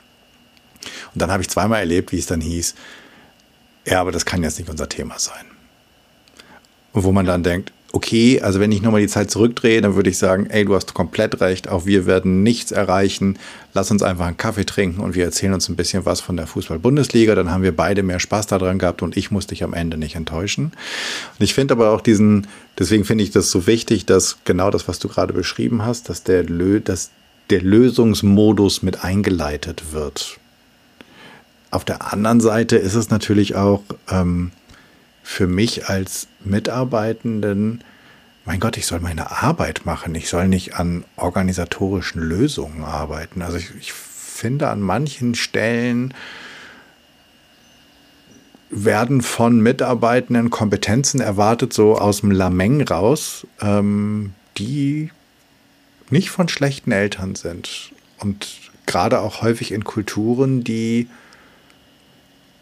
Und 1.14 1.22
dann 1.22 1.32
habe 1.32 1.42
ich 1.42 1.50
zweimal 1.50 1.80
erlebt, 1.80 2.12
wie 2.12 2.20
es 2.20 2.26
dann 2.28 2.42
hieß, 2.42 2.76
ja, 3.88 4.02
aber 4.02 4.12
das 4.12 4.26
kann 4.26 4.44
jetzt 4.44 4.60
nicht 4.60 4.70
unser 4.70 4.90
Thema 4.90 5.18
sein 5.18 5.55
wo 7.04 7.12
man 7.12 7.26
dann 7.26 7.44
denkt, 7.44 7.72
okay, 7.96 8.42
also 8.42 8.60
wenn 8.60 8.74
ich 8.74 8.82
nochmal 8.82 9.00
die 9.00 9.08
Zeit 9.08 9.32
zurückdrehe, 9.32 9.80
dann 9.80 9.96
würde 9.96 10.10
ich 10.10 10.18
sagen, 10.18 10.48
ey, 10.50 10.66
du 10.66 10.76
hast 10.76 10.94
komplett 10.94 11.40
recht, 11.40 11.70
auch 11.70 11.86
wir 11.86 12.06
werden 12.06 12.44
nichts 12.44 12.74
erreichen. 12.74 13.40
Lass 13.74 13.90
uns 13.90 14.04
einfach 14.04 14.26
einen 14.26 14.36
Kaffee 14.36 14.66
trinken 14.66 15.00
und 15.00 15.16
wir 15.16 15.24
erzählen 15.24 15.54
uns 15.54 15.70
ein 15.70 15.78
bisschen 15.78 16.06
was 16.06 16.20
von 16.20 16.36
der 16.36 16.46
Fußball-Bundesliga. 16.46 17.36
Dann 17.36 17.52
haben 17.52 17.64
wir 17.64 17.74
beide 17.74 18.04
mehr 18.04 18.20
Spaß 18.20 18.48
daran 18.48 18.80
gehabt 18.80 19.02
und 19.02 19.16
ich 19.16 19.32
muss 19.32 19.48
dich 19.48 19.64
am 19.64 19.74
Ende 19.74 19.98
nicht 19.98 20.16
enttäuschen. 20.16 20.66
Und 20.66 21.44
ich 21.44 21.54
finde 21.54 21.74
aber 21.74 21.92
auch 21.92 22.02
diesen, 22.02 22.48
deswegen 22.78 23.06
finde 23.06 23.24
ich 23.24 23.32
das 23.32 23.50
so 23.50 23.66
wichtig, 23.66 24.06
dass 24.06 24.40
genau 24.44 24.72
das, 24.72 24.90
was 24.90 25.00
du 25.00 25.08
gerade 25.08 25.32
beschrieben 25.32 25.86
hast, 25.86 26.10
dass 26.10 26.24
der, 26.24 26.44
Lö, 26.44 26.82
dass 26.82 27.12
der 27.50 27.62
Lösungsmodus 27.62 28.84
mit 28.84 29.06
eingeleitet 29.06 29.94
wird. 29.94 30.38
Auf 31.72 31.86
der 31.86 32.12
anderen 32.12 32.42
Seite 32.42 32.76
ist 32.76 32.96
es 32.96 33.10
natürlich 33.10 33.56
auch, 33.56 33.84
ähm, 34.10 34.52
für 35.26 35.48
mich 35.48 35.90
als 35.90 36.28
Mitarbeitenden, 36.46 37.84
mein 38.46 38.60
Gott, 38.60 38.78
ich 38.78 38.86
soll 38.86 39.00
meine 39.00 39.32
Arbeit 39.32 39.86
machen. 39.86 40.14
Ich 40.16 40.30
soll 40.30 40.48
nicht 40.48 40.76
an 40.76 41.04
organisatorischen 41.16 42.22
Lösungen 42.22 42.84
arbeiten. 42.84 43.42
Also 43.42 43.58
ich, 43.58 43.72
ich 43.80 43.94
finde 43.94 44.70
an 44.70 44.82
manchen 44.82 45.36
Stellen 45.36 46.14
werden 48.70 49.22
von 49.22 49.60
Mitarbeitenden 49.62 50.50
Kompetenzen 50.50 51.22
erwartet, 51.22 51.74
so 51.74 51.98
aus 51.98 52.22
dem 52.22 52.32
Lameng 52.32 52.82
raus, 52.82 53.48
ähm, 53.62 54.34
die 54.58 55.12
nicht 56.10 56.30
von 56.30 56.48
schlechten 56.50 56.92
Eltern 56.92 57.36
sind. 57.36 57.92
Und 58.20 58.48
gerade 58.86 59.22
auch 59.22 59.42
häufig 59.42 59.72
in 59.72 59.84
Kulturen, 59.84 60.64
die 60.64 61.08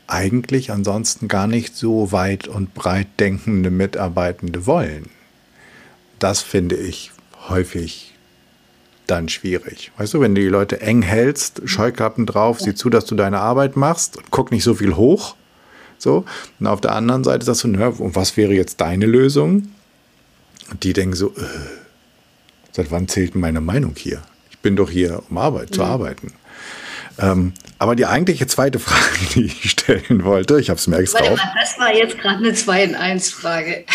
eigentlich 0.08 0.72
ansonsten 0.72 1.28
gar 1.28 1.48
nicht 1.48 1.76
so 1.76 2.12
weit 2.12 2.48
und 2.48 2.74
breit 2.74 3.08
denkende 3.20 3.72
Mitarbeitende 3.72 4.66
wollen. 4.66 5.10
Das 6.20 6.42
finde 6.42 6.76
ich 6.76 7.12
häufig 7.50 8.14
dann 9.08 9.30
schwierig. 9.30 9.92
Weißt 9.98 10.14
du, 10.14 10.22
wenn 10.22 10.36
du 10.36 10.42
die 10.42 10.48
Leute 10.48 10.82
eng 10.82 11.02
hältst, 11.02 11.62
Scheuklappen 11.66 12.26
drauf, 12.26 12.60
sieh 12.60 12.76
zu, 12.76 12.90
dass 12.90 13.06
du 13.06 13.16
deine 13.16 13.40
Arbeit 13.40 13.76
machst, 13.76 14.20
guck 14.32 14.52
nicht 14.52 14.64
so 14.64 14.74
viel 14.74 14.96
hoch. 14.96 15.36
So. 15.98 16.26
Und 16.60 16.68
auf 16.68 16.82
der 16.82 16.94
anderen 16.94 17.24
Seite 17.24 17.46
sagst 17.46 17.64
du, 17.64 17.68
na, 17.68 17.88
und 17.88 18.16
was 18.16 18.38
wäre 18.38 18.54
jetzt 18.54 18.82
deine 18.82 19.06
Lösung? 19.06 19.70
Und 20.72 20.84
die 20.84 20.94
denken 20.94 21.16
so, 21.16 21.30
äh, 21.30 21.42
seit 22.72 22.92
wann 22.92 23.08
zählt 23.08 23.36
meine 23.36 23.62
Meinung 23.62 23.94
hier? 23.98 24.22
Ich 24.50 24.60
bin 24.60 24.76
doch 24.76 24.90
hier, 24.90 25.24
um 25.30 25.38
Arbeit 25.38 25.72
mhm. 25.72 25.74
zu 25.74 25.84
arbeiten. 25.84 26.34
Ähm, 27.20 27.54
aber 27.78 27.96
die 27.96 28.06
eigentliche 28.06 28.48
zweite 28.48 28.80
Frage, 28.80 29.02
die 29.36 29.46
ich 29.46 29.70
stellen 29.72 30.24
wollte, 30.24 30.60
ich 30.60 30.70
habe 30.70 30.80
es 30.80 30.88
mir 30.88 30.98
extra 30.98 31.20
Warte 31.20 31.36
mal, 31.36 31.54
das 31.60 31.80
war 31.80 31.94
jetzt 31.94 32.18
gerade 32.18 32.38
eine 32.38 32.54
2 32.54 32.84
in 32.84 32.96
1 32.96 33.30
Frage. 33.32 33.86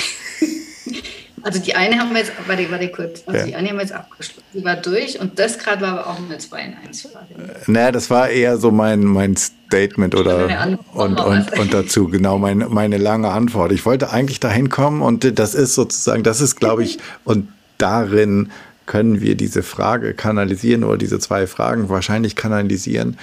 Also 1.42 1.60
die 1.60 1.74
eine 1.74 1.98
haben 1.98 2.10
wir 2.10 2.18
jetzt, 2.18 2.32
warte, 2.46 2.70
warte 2.70 2.88
kurz, 2.88 3.22
also 3.26 3.38
ja. 3.38 3.46
die 3.46 3.54
eine 3.54 3.68
haben 3.68 3.76
wir 3.76 3.82
jetzt 3.82 3.92
abgeschlossen, 3.92 4.42
die 4.52 4.64
war 4.64 4.76
durch 4.76 5.20
und 5.20 5.38
das 5.38 5.58
gerade 5.58 5.82
war 5.82 5.90
aber 5.92 6.06
auch 6.08 6.18
eine 6.18 6.38
2 6.38 6.60
in 6.60 6.74
1 6.84 7.02
Frage. 7.02 7.26
Naja, 7.66 7.92
das 7.92 8.10
war 8.10 8.28
eher 8.28 8.58
so 8.58 8.70
mein, 8.70 9.04
mein 9.04 9.36
Statement 9.36 10.14
oder 10.14 10.76
und, 10.92 11.20
und, 11.20 11.58
und 11.58 11.72
dazu 11.72 12.08
genau 12.08 12.38
meine, 12.38 12.68
meine 12.68 12.98
lange 12.98 13.28
Antwort. 13.28 13.72
Ich 13.72 13.86
wollte 13.86 14.10
eigentlich 14.10 14.40
dahin 14.40 14.68
kommen 14.68 15.00
und 15.00 15.38
das 15.38 15.54
ist 15.54 15.74
sozusagen, 15.74 16.22
das 16.22 16.40
ist 16.40 16.56
glaube 16.56 16.82
ich, 16.82 16.98
und 17.24 17.48
darin 17.78 18.50
können 18.88 19.20
wir 19.20 19.36
diese 19.36 19.62
Frage 19.62 20.14
kanalisieren 20.14 20.82
oder 20.82 20.96
diese 20.96 21.20
zwei 21.20 21.46
Fragen 21.46 21.90
wahrscheinlich 21.90 22.34
kanalisieren. 22.34 23.18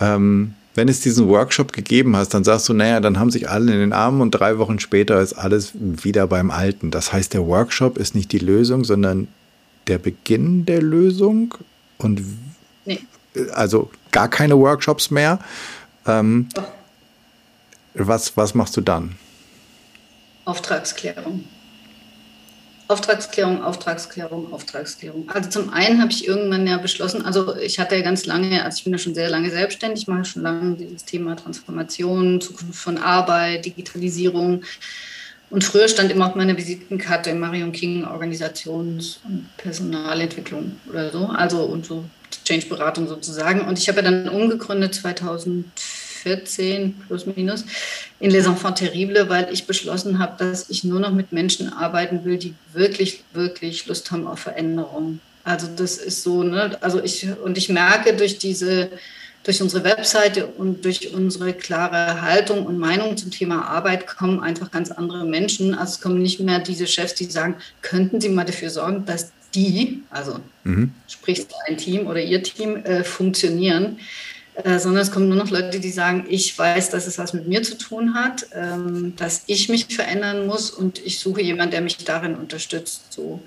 Ähm, 0.00 0.54
wenn 0.74 0.88
es 0.88 1.00
diesen 1.00 1.28
Workshop 1.28 1.72
gegeben 1.72 2.16
hast, 2.16 2.30
dann 2.34 2.44
sagst 2.44 2.68
du, 2.68 2.72
naja, 2.72 3.00
dann 3.00 3.18
haben 3.18 3.30
sich 3.30 3.48
alle 3.48 3.72
in 3.72 3.78
den 3.78 3.92
Armen 3.92 4.20
und 4.22 4.30
drei 4.32 4.58
Wochen 4.58 4.78
später 4.78 5.20
ist 5.20 5.34
alles 5.34 5.72
wieder 5.74 6.26
beim 6.26 6.50
Alten. 6.50 6.90
Das 6.90 7.12
heißt, 7.12 7.34
der 7.34 7.46
Workshop 7.46 7.98
ist 7.98 8.14
nicht 8.14 8.32
die 8.32 8.38
Lösung, 8.38 8.84
sondern 8.84 9.28
der 9.86 9.98
Beginn 9.98 10.64
der 10.64 10.82
Lösung 10.82 11.54
und 11.98 12.22
nee. 12.86 13.00
also 13.52 13.90
gar 14.12 14.28
keine 14.28 14.58
Workshops 14.58 15.10
mehr. 15.10 15.38
Ähm, 16.06 16.48
was, 17.94 18.36
was 18.36 18.54
machst 18.54 18.76
du 18.78 18.80
dann? 18.80 19.16
Auftragsklärung. 20.46 21.44
Auftragsklärung, 22.88 23.62
Auftragsklärung, 23.64 24.52
Auftragsklärung. 24.52 25.28
Also 25.30 25.50
zum 25.50 25.72
einen 25.72 26.00
habe 26.00 26.12
ich 26.12 26.26
irgendwann 26.26 26.66
ja 26.66 26.76
beschlossen, 26.76 27.24
also 27.24 27.56
ich 27.56 27.80
hatte 27.80 27.96
ja 27.96 28.02
ganz 28.02 28.26
lange, 28.26 28.64
also 28.64 28.78
ich 28.78 28.84
bin 28.84 28.92
ja 28.92 28.98
schon 28.98 29.14
sehr 29.14 29.28
lange 29.28 29.50
selbstständig, 29.50 30.06
mache 30.06 30.24
schon 30.24 30.42
lange 30.42 30.76
dieses 30.76 31.04
Thema 31.04 31.34
Transformation, 31.36 32.40
Zukunft 32.40 32.78
von 32.78 32.98
Arbeit, 32.98 33.64
Digitalisierung. 33.64 34.62
Und 35.50 35.64
früher 35.64 35.88
stand 35.88 36.12
immer 36.12 36.28
auf 36.28 36.34
meiner 36.36 36.56
Visitenkarte 36.56 37.34
Marion 37.34 37.72
King 37.72 38.04
Organisations- 38.04 39.18
und 39.24 39.48
Personalentwicklung 39.56 40.76
oder 40.88 41.10
so, 41.10 41.26
also 41.26 41.64
und 41.64 41.86
so 41.86 42.04
Change-Beratung 42.44 43.08
sozusagen. 43.08 43.62
Und 43.62 43.78
ich 43.78 43.88
habe 43.88 44.02
ja 44.02 44.10
dann 44.10 44.28
umgegründet 44.28 44.94
2004 44.94 45.64
14 46.26 46.94
plus 47.06 47.24
minus 47.26 47.64
in 48.18 48.32
Les 48.32 48.46
Enfants 48.46 48.80
Terribles, 48.80 49.28
weil 49.28 49.48
ich 49.52 49.66
beschlossen 49.66 50.18
habe, 50.18 50.34
dass 50.44 50.68
ich 50.68 50.82
nur 50.82 50.98
noch 50.98 51.12
mit 51.12 51.30
Menschen 51.30 51.72
arbeiten 51.72 52.24
will, 52.24 52.36
die 52.36 52.54
wirklich, 52.72 53.22
wirklich 53.32 53.86
Lust 53.86 54.10
haben 54.10 54.26
auf 54.26 54.40
Veränderung. 54.40 55.20
Also 55.44 55.68
das 55.68 55.98
ist 55.98 56.24
so, 56.24 56.42
ne? 56.42 56.76
Also 56.80 57.00
ich 57.00 57.28
und 57.44 57.56
ich 57.56 57.68
merke 57.68 58.14
durch 58.14 58.38
diese 58.38 58.90
durch 59.44 59.62
unsere 59.62 59.84
Webseite 59.84 60.46
und 60.46 60.84
durch 60.84 61.14
unsere 61.14 61.52
klare 61.52 62.20
Haltung 62.20 62.66
und 62.66 62.78
Meinung 62.78 63.16
zum 63.16 63.30
Thema 63.30 63.68
Arbeit 63.68 64.08
kommen 64.08 64.40
einfach 64.40 64.72
ganz 64.72 64.90
andere 64.90 65.24
Menschen. 65.24 65.72
Also 65.72 65.92
es 65.92 66.00
kommen 66.00 66.20
nicht 66.20 66.40
mehr 66.40 66.58
diese 66.58 66.88
Chefs, 66.88 67.14
die 67.14 67.26
sagen, 67.26 67.54
könnten 67.80 68.20
Sie 68.20 68.28
mal 68.28 68.44
dafür 68.44 68.70
sorgen, 68.70 69.04
dass 69.06 69.30
die, 69.54 70.02
also 70.10 70.40
mhm. 70.64 70.92
sprich 71.06 71.46
ein 71.68 71.76
Team 71.76 72.08
oder 72.08 72.20
ihr 72.20 72.42
Team, 72.42 72.78
äh, 72.78 73.04
funktionieren. 73.04 74.00
Äh, 74.64 74.78
sondern 74.78 75.02
es 75.02 75.10
kommen 75.10 75.28
nur 75.28 75.36
noch 75.36 75.50
Leute, 75.50 75.80
die 75.80 75.90
sagen, 75.90 76.24
ich 76.28 76.58
weiß, 76.58 76.88
dass 76.88 77.06
es 77.06 77.18
was 77.18 77.34
mit 77.34 77.46
mir 77.46 77.62
zu 77.62 77.76
tun 77.76 78.14
hat, 78.14 78.46
ähm, 78.54 79.14
dass 79.16 79.42
ich 79.46 79.68
mich 79.68 79.86
verändern 79.94 80.46
muss 80.46 80.70
und 80.70 80.98
ich 81.04 81.20
suche 81.20 81.42
jemanden, 81.42 81.72
der 81.72 81.82
mich 81.82 81.98
darin 81.98 82.36
unterstützt. 82.36 83.12
So. 83.12 83.42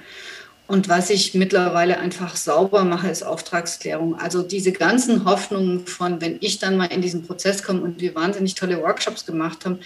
Und 0.67 0.87
was 0.87 1.09
ich 1.09 1.33
mittlerweile 1.33 1.97
einfach 1.97 2.35
sauber 2.35 2.83
mache, 2.83 3.09
ist 3.09 3.23
Auftragsklärung. 3.23 4.19
Also 4.19 4.43
diese 4.43 4.71
ganzen 4.71 5.25
Hoffnungen 5.25 5.87
von, 5.87 6.21
wenn 6.21 6.37
ich 6.41 6.59
dann 6.59 6.77
mal 6.77 6.85
in 6.85 7.01
diesen 7.01 7.25
Prozess 7.25 7.63
komme 7.63 7.81
und 7.81 7.99
wir 7.99 8.13
wahnsinnig 8.13 8.53
tolle 8.53 8.79
Workshops 8.79 9.25
gemacht 9.25 9.65
haben, 9.65 9.79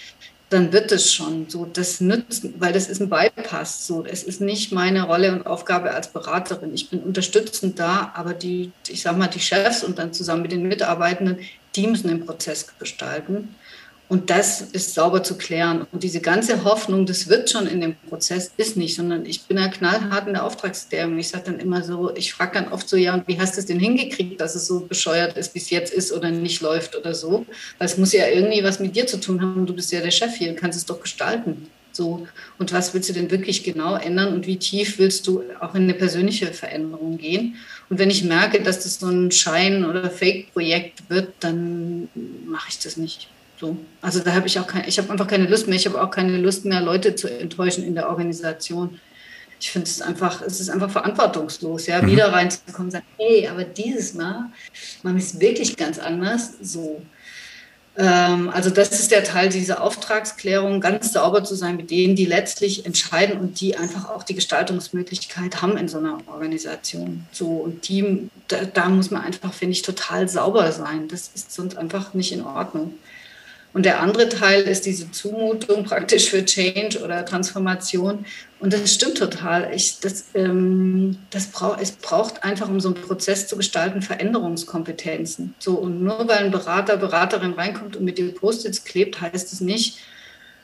dann 0.54 0.72
wird 0.72 0.92
es 0.92 1.12
schon 1.12 1.48
so. 1.48 1.66
Das 1.66 2.00
nützt, 2.00 2.46
weil 2.60 2.72
das 2.72 2.88
ist 2.88 3.00
ein 3.00 3.10
Bypass. 3.10 3.86
So, 3.86 4.04
es 4.04 4.22
ist 4.22 4.40
nicht 4.40 4.72
meine 4.72 5.02
Rolle 5.02 5.32
und 5.32 5.46
Aufgabe 5.46 5.92
als 5.92 6.08
Beraterin. 6.08 6.72
Ich 6.72 6.90
bin 6.90 7.00
unterstützend 7.00 7.78
da, 7.78 8.12
aber 8.14 8.34
die, 8.34 8.70
ich 8.88 9.02
sag 9.02 9.18
mal, 9.18 9.26
die 9.26 9.40
Chefs 9.40 9.82
und 9.82 9.98
dann 9.98 10.12
zusammen 10.12 10.42
mit 10.42 10.52
den 10.52 10.62
Mitarbeitenden, 10.68 11.38
die 11.74 11.86
müssen 11.88 12.08
den 12.08 12.24
Prozess 12.24 12.66
gestalten. 12.78 13.54
Und 14.08 14.28
das 14.28 14.60
ist 14.60 14.94
sauber 14.94 15.22
zu 15.22 15.38
klären. 15.38 15.86
Und 15.90 16.02
diese 16.02 16.20
ganze 16.20 16.64
Hoffnung, 16.64 17.06
das 17.06 17.28
wird 17.28 17.48
schon 17.48 17.66
in 17.66 17.80
dem 17.80 17.96
Prozess, 18.08 18.52
ist 18.58 18.76
nicht, 18.76 18.94
sondern 18.94 19.24
ich 19.24 19.42
bin 19.44 19.56
ja 19.56 19.68
knallhart 19.68 20.26
in 20.26 20.34
der 20.34 20.44
Auftragsklärung. 20.44 21.18
Ich 21.18 21.28
sage 21.28 21.44
dann 21.46 21.58
immer 21.58 21.82
so, 21.82 22.14
ich 22.14 22.32
frage 22.32 22.60
dann 22.60 22.72
oft 22.72 22.88
so, 22.88 22.96
ja, 22.96 23.14
und 23.14 23.26
wie 23.26 23.40
hast 23.40 23.56
du 23.56 23.60
es 23.60 23.66
denn 23.66 23.80
hingekriegt, 23.80 24.40
dass 24.40 24.54
es 24.54 24.66
so 24.66 24.80
bescheuert 24.80 25.38
ist, 25.38 25.54
wie 25.54 25.58
es 25.58 25.70
jetzt 25.70 25.92
ist 25.92 26.12
oder 26.12 26.30
nicht 26.30 26.60
läuft 26.60 26.96
oder 26.96 27.14
so? 27.14 27.46
Weil 27.78 27.86
es 27.86 27.96
muss 27.96 28.12
ja 28.12 28.26
irgendwie 28.26 28.62
was 28.62 28.78
mit 28.78 28.94
dir 28.94 29.06
zu 29.06 29.18
tun 29.18 29.40
haben. 29.40 29.64
Du 29.64 29.74
bist 29.74 29.90
ja 29.90 30.00
der 30.00 30.10
Chef 30.10 30.34
hier, 30.34 30.54
kannst 30.54 30.78
es 30.78 30.84
doch 30.84 31.00
gestalten. 31.00 31.70
So, 31.94 32.26
und 32.58 32.72
was 32.72 32.92
willst 32.92 33.08
du 33.08 33.12
denn 33.12 33.30
wirklich 33.30 33.62
genau 33.62 33.94
ändern 33.94 34.34
und 34.34 34.48
wie 34.48 34.56
tief 34.56 34.98
willst 34.98 35.28
du 35.28 35.44
auch 35.60 35.76
in 35.76 35.84
eine 35.84 35.94
persönliche 35.94 36.48
Veränderung 36.48 37.18
gehen? 37.18 37.56
Und 37.88 38.00
wenn 38.00 38.10
ich 38.10 38.24
merke, 38.24 38.60
dass 38.62 38.82
das 38.82 38.98
so 38.98 39.06
ein 39.06 39.30
Schein- 39.30 39.84
oder 39.84 40.10
Fake-Projekt 40.10 41.08
wird, 41.08 41.32
dann 41.40 42.08
mache 42.46 42.68
ich 42.68 42.80
das 42.80 42.96
nicht. 42.96 43.28
So. 43.60 43.76
Also 44.02 44.20
da 44.20 44.34
habe 44.34 44.46
ich 44.46 44.58
auch 44.58 44.66
keine, 44.66 44.88
ich 44.88 44.98
habe 44.98 45.10
einfach 45.10 45.26
keine 45.26 45.46
Lust 45.46 45.68
mehr. 45.68 45.76
Ich 45.76 45.86
habe 45.86 46.02
auch 46.02 46.10
keine 46.10 46.36
Lust 46.38 46.64
mehr, 46.64 46.80
Leute 46.80 47.14
zu 47.14 47.28
enttäuschen 47.28 47.84
in 47.84 47.94
der 47.94 48.08
Organisation. 48.08 49.00
Ich 49.60 49.70
finde 49.70 49.88
es 49.88 50.02
einfach, 50.02 50.42
es 50.42 50.60
ist 50.60 50.68
einfach 50.68 50.90
verantwortungslos, 50.90 51.86
ja, 51.86 52.02
mhm. 52.02 52.08
wieder 52.08 52.32
reinzukommen 52.32 52.88
und 52.88 52.90
sagen, 52.90 53.06
hey, 53.16 53.48
aber 53.48 53.64
dieses 53.64 54.14
Mal 54.14 54.50
wir 55.02 55.14
es 55.16 55.40
wirklich 55.40 55.76
ganz 55.76 55.98
anders. 55.98 56.52
So. 56.60 57.00
Ähm, 57.96 58.50
also 58.50 58.70
das 58.70 58.90
ist 58.92 59.10
der 59.10 59.22
Teil 59.22 59.48
dieser 59.48 59.82
Auftragsklärung, 59.82 60.80
ganz 60.80 61.12
sauber 61.12 61.44
zu 61.44 61.54
sein 61.54 61.76
mit 61.76 61.90
denen, 61.90 62.16
die 62.16 62.24
letztlich 62.24 62.84
entscheiden 62.84 63.40
und 63.40 63.60
die 63.60 63.76
einfach 63.76 64.10
auch 64.10 64.24
die 64.24 64.34
Gestaltungsmöglichkeit 64.34 65.62
haben 65.62 65.76
in 65.76 65.88
so 65.88 65.98
einer 65.98 66.18
Organisation. 66.26 67.24
So 67.30 67.46
und 67.46 67.88
die, 67.88 68.28
da, 68.48 68.64
da 68.64 68.88
muss 68.88 69.10
man 69.10 69.22
einfach, 69.22 69.52
finde 69.52 69.72
ich, 69.72 69.82
total 69.82 70.28
sauber 70.28 70.72
sein. 70.72 71.08
Das 71.08 71.30
ist 71.34 71.52
sonst 71.52 71.76
einfach 71.76 72.14
nicht 72.14 72.32
in 72.32 72.42
Ordnung. 72.42 72.94
Und 73.74 73.84
der 73.84 74.00
andere 74.00 74.28
Teil 74.28 74.62
ist 74.62 74.86
diese 74.86 75.10
Zumutung 75.10 75.82
praktisch 75.82 76.30
für 76.30 76.44
Change 76.44 77.00
oder 77.02 77.24
Transformation. 77.24 78.24
Und 78.60 78.72
das 78.72 78.94
stimmt 78.94 79.18
total. 79.18 79.74
Ich, 79.74 79.98
das, 79.98 80.26
ähm, 80.34 81.18
das 81.30 81.48
brauch, 81.48 81.76
es 81.78 81.90
braucht 81.90 82.44
einfach, 82.44 82.68
um 82.68 82.80
so 82.80 82.94
einen 82.94 83.02
Prozess 83.02 83.48
zu 83.48 83.56
gestalten, 83.56 84.00
Veränderungskompetenzen. 84.00 85.56
So, 85.58 85.74
und 85.74 86.04
nur 86.04 86.28
weil 86.28 86.44
ein 86.44 86.52
Berater, 86.52 86.96
Beraterin 86.96 87.54
reinkommt 87.54 87.96
und 87.96 88.04
mit 88.04 88.16
dem 88.16 88.32
Post-its 88.32 88.84
klebt, 88.84 89.20
heißt 89.20 89.52
es 89.52 89.60
nicht, 89.60 89.98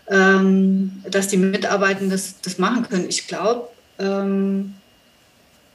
ähm, 0.09 1.03
dass 1.11 1.27
die 1.27 1.37
Mitarbeitenden 1.37 2.11
das, 2.11 2.41
das 2.41 2.59
machen 2.59 2.89
können. 2.89 3.09
Ich 3.09 3.27
glaube, 3.27 3.71
ähm, 3.99 4.77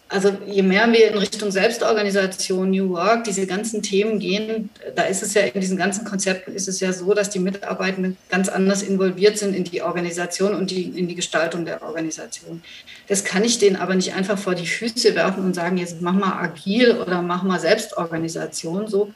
also 0.08 0.38
je 0.46 0.62
mehr 0.62 0.92
wir 0.92 1.12
in 1.12 1.18
Richtung 1.18 1.50
Selbstorganisation, 1.50 2.70
New 2.70 2.90
Work, 2.92 3.24
diese 3.24 3.48
ganzen 3.48 3.82
Themen 3.82 4.20
gehen, 4.20 4.70
da 4.96 5.04
ist 5.04 5.24
es 5.24 5.34
ja 5.34 5.42
in 5.42 5.60
diesen 5.60 5.78
ganzen 5.78 6.06
Konzepten 6.06 6.54
ist 6.54 6.68
es 6.68 6.80
ja 6.80 6.94
so, 6.94 7.14
dass 7.14 7.32
die 7.32 7.40
Mitarbeitenden 7.40 8.16
ganz 8.30 8.48
anders 8.48 8.84
involviert 8.84 9.38
sind 9.40 9.56
in 9.56 9.64
die 9.64 9.82
Organisation 9.82 10.54
und 10.54 10.70
die, 10.70 10.84
in 10.84 11.08
die 11.08 11.16
Gestaltung 11.16 11.66
der 11.66 11.82
Organisation. 11.82 12.62
Das 13.08 13.24
kann 13.24 13.44
ich 13.44 13.58
denen 13.58 13.78
aber 13.78 13.96
nicht 13.96 14.14
einfach 14.14 14.38
vor 14.38 14.54
die 14.54 14.68
Füße 14.68 15.16
werfen 15.16 15.44
und 15.44 15.56
sagen, 15.56 15.78
jetzt 15.78 16.02
mach 16.02 16.14
mal 16.14 16.40
agil 16.40 16.98
oder 16.98 17.24
mach 17.24 17.42
mal 17.42 17.60
Selbstorganisation. 17.60 18.88
So, 18.88 19.12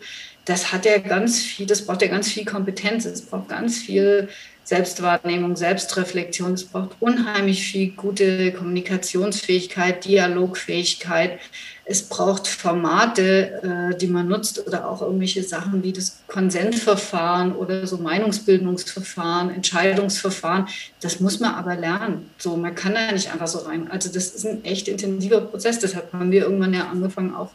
das 0.46 0.74
hat 0.74 0.86
ja 0.86 0.98
ganz 0.98 1.40
viel, 1.40 1.68
das 1.68 1.86
braucht 1.86 2.02
ja 2.02 2.08
ganz 2.08 2.30
viel 2.30 2.46
Kompetenz, 2.46 3.06
es 3.06 3.22
braucht 3.22 3.50
ganz 3.50 3.78
viel 3.78 4.28
Selbstwahrnehmung, 4.70 5.56
Selbstreflexion. 5.56 6.54
Es 6.54 6.64
braucht 6.64 6.92
unheimlich 7.00 7.64
viel 7.64 7.90
gute 7.90 8.52
Kommunikationsfähigkeit, 8.52 10.06
Dialogfähigkeit. 10.06 11.40
Es 11.86 12.04
braucht 12.04 12.48
Formate, 12.48 13.64
äh, 13.64 13.98
die 13.98 14.06
man 14.06 14.28
nutzt 14.28 14.68
oder 14.68 14.88
auch 14.88 15.02
irgendwelche 15.02 15.42
Sachen 15.42 15.82
wie 15.82 15.92
das 15.92 16.20
Konsentverfahren 16.28 17.56
oder 17.56 17.88
so 17.88 17.98
Meinungsbildungsverfahren, 17.98 19.50
Entscheidungsverfahren. 19.50 20.68
Das 21.02 21.20
muss 21.20 21.40
man 21.40 21.56
aber 21.56 21.76
lernen. 21.76 22.30
So, 22.38 22.56
man 22.56 22.76
kann 22.76 22.94
da 22.94 23.12
nicht 23.12 23.34
einfach 23.34 23.48
so 23.48 23.68
rein. 23.68 23.90
Also 23.90 24.14
das 24.14 24.36
ist 24.36 24.46
ein 24.46 24.64
echt 24.64 24.88
intensiver 24.88 25.42
Prozess. 25.42 25.80
Deshalb 25.80 26.14
haben 26.14 26.32
wir 26.32 26.44
irgendwann 26.44 26.76
ja 26.76 26.90
angefangen, 26.90 27.34
auch 27.34 27.50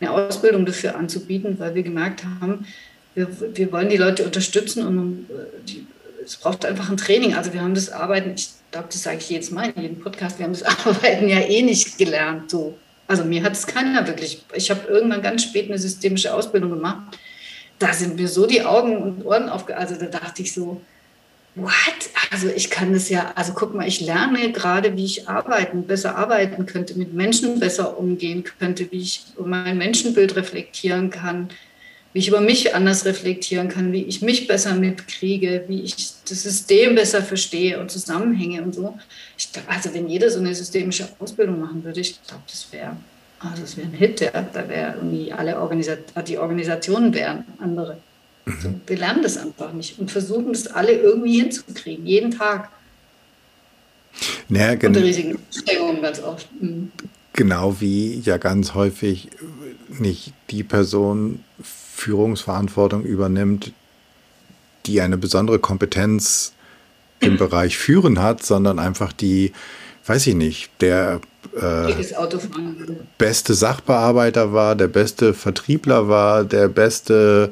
eine 0.00 0.10
Ausbildung 0.10 0.66
dafür 0.66 0.96
anzubieten, 0.96 1.58
weil 1.58 1.74
wir 1.74 1.82
gemerkt 1.82 2.24
haben, 2.42 2.66
wir, 3.14 3.26
wir 3.54 3.72
wollen 3.72 3.88
die 3.88 3.96
Leute 3.96 4.22
unterstützen 4.26 4.86
und 4.86 5.30
äh, 5.30 5.64
die 5.66 5.86
es 6.28 6.36
braucht 6.36 6.64
einfach 6.64 6.90
ein 6.90 6.96
Training. 6.96 7.34
Also 7.34 7.52
wir 7.52 7.62
haben 7.62 7.74
das 7.74 7.90
Arbeiten, 7.90 8.34
ich 8.36 8.50
glaube, 8.70 8.88
das 8.90 9.02
sage 9.02 9.18
ich 9.18 9.30
jetzt 9.30 9.50
mal 9.50 9.70
in 9.70 9.82
jedem 9.82 10.00
Podcast, 10.00 10.38
wir 10.38 10.44
haben 10.44 10.52
das 10.52 10.62
Arbeiten 10.86 11.28
ja 11.28 11.40
eh 11.40 11.62
nicht 11.62 11.98
gelernt. 11.98 12.50
So. 12.50 12.76
Also 13.06 13.24
mir 13.24 13.42
hat 13.42 13.52
es 13.52 13.66
keiner 13.66 14.06
wirklich. 14.06 14.44
Ich 14.54 14.70
habe 14.70 14.86
irgendwann 14.88 15.22
ganz 15.22 15.42
spät 15.42 15.68
eine 15.68 15.78
systemische 15.78 16.34
Ausbildung 16.34 16.70
gemacht. 16.70 17.18
Da 17.78 17.92
sind 17.92 18.16
mir 18.16 18.28
so 18.28 18.46
die 18.46 18.62
Augen 18.62 18.96
und 18.98 19.24
Ohren 19.24 19.48
aufge... 19.48 19.76
Also 19.76 19.96
da 19.96 20.06
dachte 20.06 20.42
ich 20.42 20.52
so, 20.52 20.82
what? 21.54 21.72
Also 22.30 22.48
ich 22.48 22.68
kann 22.68 22.92
das 22.92 23.08
ja, 23.08 23.32
also 23.34 23.54
guck 23.54 23.74
mal, 23.74 23.88
ich 23.88 24.00
lerne 24.00 24.52
gerade, 24.52 24.96
wie 24.96 25.04
ich 25.04 25.28
arbeiten, 25.28 25.84
besser 25.84 26.16
arbeiten 26.16 26.66
könnte, 26.66 26.98
mit 26.98 27.14
Menschen 27.14 27.58
besser 27.58 27.98
umgehen 27.98 28.44
könnte, 28.44 28.90
wie 28.90 29.00
ich 29.00 29.22
mein 29.42 29.78
Menschenbild 29.78 30.36
reflektieren 30.36 31.10
kann, 31.10 31.48
wie 32.18 32.22
ich 32.22 32.28
über 32.28 32.40
mich 32.40 32.74
anders 32.74 33.04
reflektieren 33.04 33.68
kann, 33.68 33.92
wie 33.92 34.02
ich 34.02 34.22
mich 34.22 34.48
besser 34.48 34.74
mitkriege, 34.74 35.62
wie 35.68 35.82
ich 35.82 35.94
das 36.28 36.42
System 36.42 36.96
besser 36.96 37.22
verstehe 37.22 37.78
und 37.78 37.92
Zusammenhänge 37.92 38.60
und 38.60 38.74
so. 38.74 38.98
Ich, 39.36 39.50
also 39.68 39.94
wenn 39.94 40.08
jeder 40.08 40.28
so 40.28 40.40
eine 40.40 40.52
systemische 40.52 41.08
Ausbildung 41.20 41.60
machen 41.60 41.84
würde, 41.84 42.00
ich 42.00 42.20
glaube, 42.26 42.42
das 42.48 42.66
wäre 42.72 42.96
also 43.38 43.62
das 43.62 43.76
wäre 43.76 43.86
ein 43.86 43.92
Hit, 43.92 44.20
ja. 44.20 44.32
da 44.32 44.68
wäre 44.68 44.96
irgendwie 44.96 45.32
alle 45.32 45.60
Organisat 45.60 46.00
die 46.26 46.38
Organisationen 46.38 47.14
wären 47.14 47.44
andere. 47.60 47.98
Mhm. 48.46 48.80
Wir 48.84 48.96
lernen 48.96 49.22
das 49.22 49.36
einfach 49.36 49.72
nicht 49.72 50.00
und 50.00 50.10
versuchen 50.10 50.52
das 50.52 50.66
alle 50.66 50.90
irgendwie 50.90 51.38
hinzukriegen, 51.38 52.04
jeden 52.04 52.32
Tag. 52.32 52.68
Naja, 54.48 54.76
Unter 54.88 55.04
riesigen 55.04 55.38
Anstrengungen 55.46 56.02
ganz 56.02 56.20
oft. 56.20 56.48
Mhm. 56.60 56.90
Genau 57.34 57.80
wie 57.80 58.18
ja 58.18 58.38
ganz 58.38 58.74
häufig 58.74 59.28
nicht 60.00 60.32
die 60.50 60.64
Person 60.64 61.44
Führungsverantwortung 61.98 63.04
übernimmt, 63.04 63.72
die 64.86 65.00
eine 65.00 65.18
besondere 65.18 65.58
Kompetenz 65.58 66.52
im 67.20 67.36
Bereich 67.36 67.76
Führen 67.76 68.20
hat, 68.22 68.44
sondern 68.44 68.78
einfach 68.78 69.12
die, 69.12 69.52
weiß 70.06 70.28
ich 70.28 70.34
nicht, 70.34 70.70
der 70.80 71.20
äh, 71.60 71.92
beste 73.18 73.54
Sachbearbeiter 73.54 74.52
war, 74.52 74.76
der 74.76 74.88
beste 74.88 75.34
Vertriebler 75.34 76.08
war, 76.08 76.44
der 76.44 76.68
beste 76.68 77.50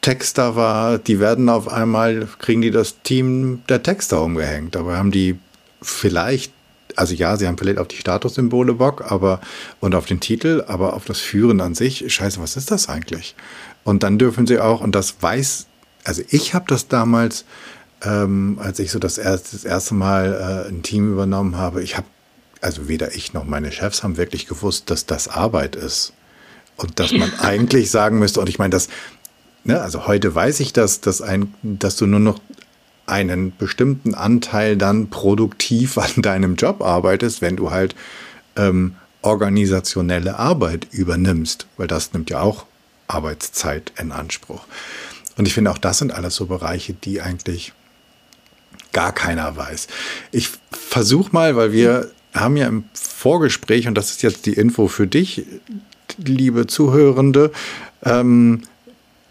Texter 0.00 0.56
war, 0.56 0.98
die 0.98 1.20
werden 1.20 1.48
auf 1.48 1.68
einmal, 1.68 2.26
kriegen 2.38 2.62
die 2.62 2.70
das 2.70 3.02
Team 3.02 3.62
der 3.68 3.82
Texter 3.82 4.22
umgehängt. 4.22 4.74
Dabei 4.74 4.96
haben 4.96 5.10
die 5.10 5.38
vielleicht 5.82 6.52
also 6.96 7.14
ja, 7.14 7.36
sie 7.36 7.46
haben 7.46 7.58
vielleicht 7.58 7.78
auf 7.78 7.88
die 7.88 7.96
Statussymbole 7.96 8.74
Bock, 8.74 9.10
aber 9.10 9.40
und 9.80 9.94
auf 9.94 10.06
den 10.06 10.20
Titel, 10.20 10.64
aber 10.66 10.94
auf 10.94 11.04
das 11.04 11.20
Führen 11.20 11.60
an 11.60 11.74
sich, 11.74 12.04
scheiße, 12.12 12.40
was 12.40 12.56
ist 12.56 12.70
das 12.70 12.88
eigentlich? 12.88 13.34
Und 13.84 14.02
dann 14.02 14.18
dürfen 14.18 14.46
sie 14.46 14.58
auch, 14.58 14.80
und 14.80 14.94
das 14.94 15.16
weiß, 15.20 15.66
also 16.04 16.22
ich 16.28 16.54
habe 16.54 16.66
das 16.68 16.88
damals, 16.88 17.44
ähm, 18.02 18.58
als 18.60 18.78
ich 18.78 18.90
so 18.90 18.98
das 18.98 19.18
erste, 19.18 19.52
das 19.52 19.64
erste 19.64 19.94
Mal 19.94 20.66
äh, 20.66 20.68
ein 20.68 20.82
Team 20.82 21.12
übernommen 21.12 21.56
habe, 21.56 21.82
ich 21.82 21.96
habe, 21.96 22.06
also 22.60 22.88
weder 22.88 23.14
ich 23.14 23.32
noch 23.32 23.44
meine 23.44 23.72
Chefs 23.72 24.02
haben 24.02 24.16
wirklich 24.16 24.46
gewusst, 24.46 24.90
dass 24.90 25.06
das 25.06 25.28
Arbeit 25.28 25.76
ist. 25.76 26.12
Und 26.76 26.98
dass 26.98 27.12
man 27.12 27.32
eigentlich 27.40 27.90
sagen 27.90 28.18
müsste, 28.18 28.40
und 28.40 28.48
ich 28.48 28.58
meine, 28.58 28.70
das, 28.70 28.88
ne, 29.64 29.80
also 29.80 30.06
heute 30.06 30.34
weiß 30.34 30.60
ich 30.60 30.72
das, 30.72 31.00
dass 31.00 31.22
ein, 31.22 31.54
dass 31.62 31.96
du 31.96 32.06
nur 32.06 32.20
noch 32.20 32.40
einen 33.06 33.56
bestimmten 33.56 34.14
Anteil 34.14 34.76
dann 34.76 35.10
produktiv 35.10 35.98
an 35.98 36.22
deinem 36.22 36.56
Job 36.56 36.82
arbeitest, 36.82 37.42
wenn 37.42 37.56
du 37.56 37.70
halt 37.70 37.94
ähm, 38.56 38.96
organisationelle 39.22 40.38
Arbeit 40.38 40.88
übernimmst, 40.92 41.66
weil 41.76 41.86
das 41.86 42.12
nimmt 42.12 42.30
ja 42.30 42.40
auch 42.40 42.66
Arbeitszeit 43.06 43.92
in 43.98 44.12
Anspruch. 44.12 44.64
Und 45.36 45.46
ich 45.46 45.54
finde 45.54 45.70
auch 45.70 45.78
das 45.78 45.98
sind 45.98 46.12
alles 46.12 46.34
so 46.36 46.46
Bereiche, 46.46 46.92
die 46.92 47.20
eigentlich 47.20 47.72
gar 48.92 49.12
keiner 49.12 49.56
weiß. 49.56 49.88
Ich 50.30 50.50
versuche 50.70 51.30
mal, 51.32 51.56
weil 51.56 51.72
wir 51.72 52.10
haben 52.32 52.56
ja 52.56 52.66
im 52.66 52.84
Vorgespräch, 52.92 53.88
und 53.88 53.94
das 53.94 54.10
ist 54.10 54.22
jetzt 54.22 54.46
die 54.46 54.52
Info 54.52 54.88
für 54.88 55.06
dich, 55.06 55.44
liebe 56.18 56.66
Zuhörende, 56.66 57.50
ähm, 58.04 58.62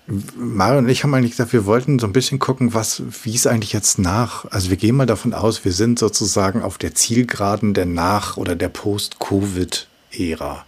Mario 0.05 0.79
und 0.79 0.89
ich 0.89 1.03
haben 1.03 1.13
eigentlich 1.13 1.31
gesagt, 1.31 1.53
wir 1.53 1.65
wollten 1.65 1.97
so 1.97 2.07
ein 2.07 2.13
bisschen 2.13 2.39
gucken, 2.39 2.73
was, 2.73 3.01
wie 3.23 3.35
es 3.35 3.47
eigentlich 3.47 3.71
jetzt 3.71 3.99
nach, 3.99 4.45
also 4.51 4.69
wir 4.69 4.77
gehen 4.77 4.97
mal 4.97 5.05
davon 5.05 5.33
aus, 5.33 5.63
wir 5.63 5.71
sind 5.71 5.97
sozusagen 5.97 6.61
auf 6.61 6.77
der 6.77 6.93
Zielgeraden 6.93 7.73
der 7.73 7.85
Nach- 7.85 8.35
oder 8.35 8.55
der 8.55 8.69
Post-Covid-Ära. 8.69 10.65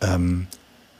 Ähm, 0.00 0.46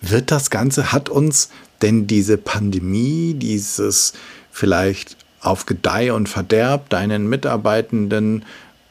wird 0.02 0.30
das 0.30 0.50
Ganze, 0.50 0.92
hat 0.92 1.08
uns 1.08 1.48
denn 1.80 2.06
diese 2.06 2.36
Pandemie, 2.36 3.34
dieses 3.34 4.12
vielleicht 4.50 5.16
auf 5.40 5.66
Gedeih 5.66 6.12
und 6.12 6.28
Verderb 6.28 6.90
deinen 6.90 7.28
Mitarbeitenden 7.28 8.44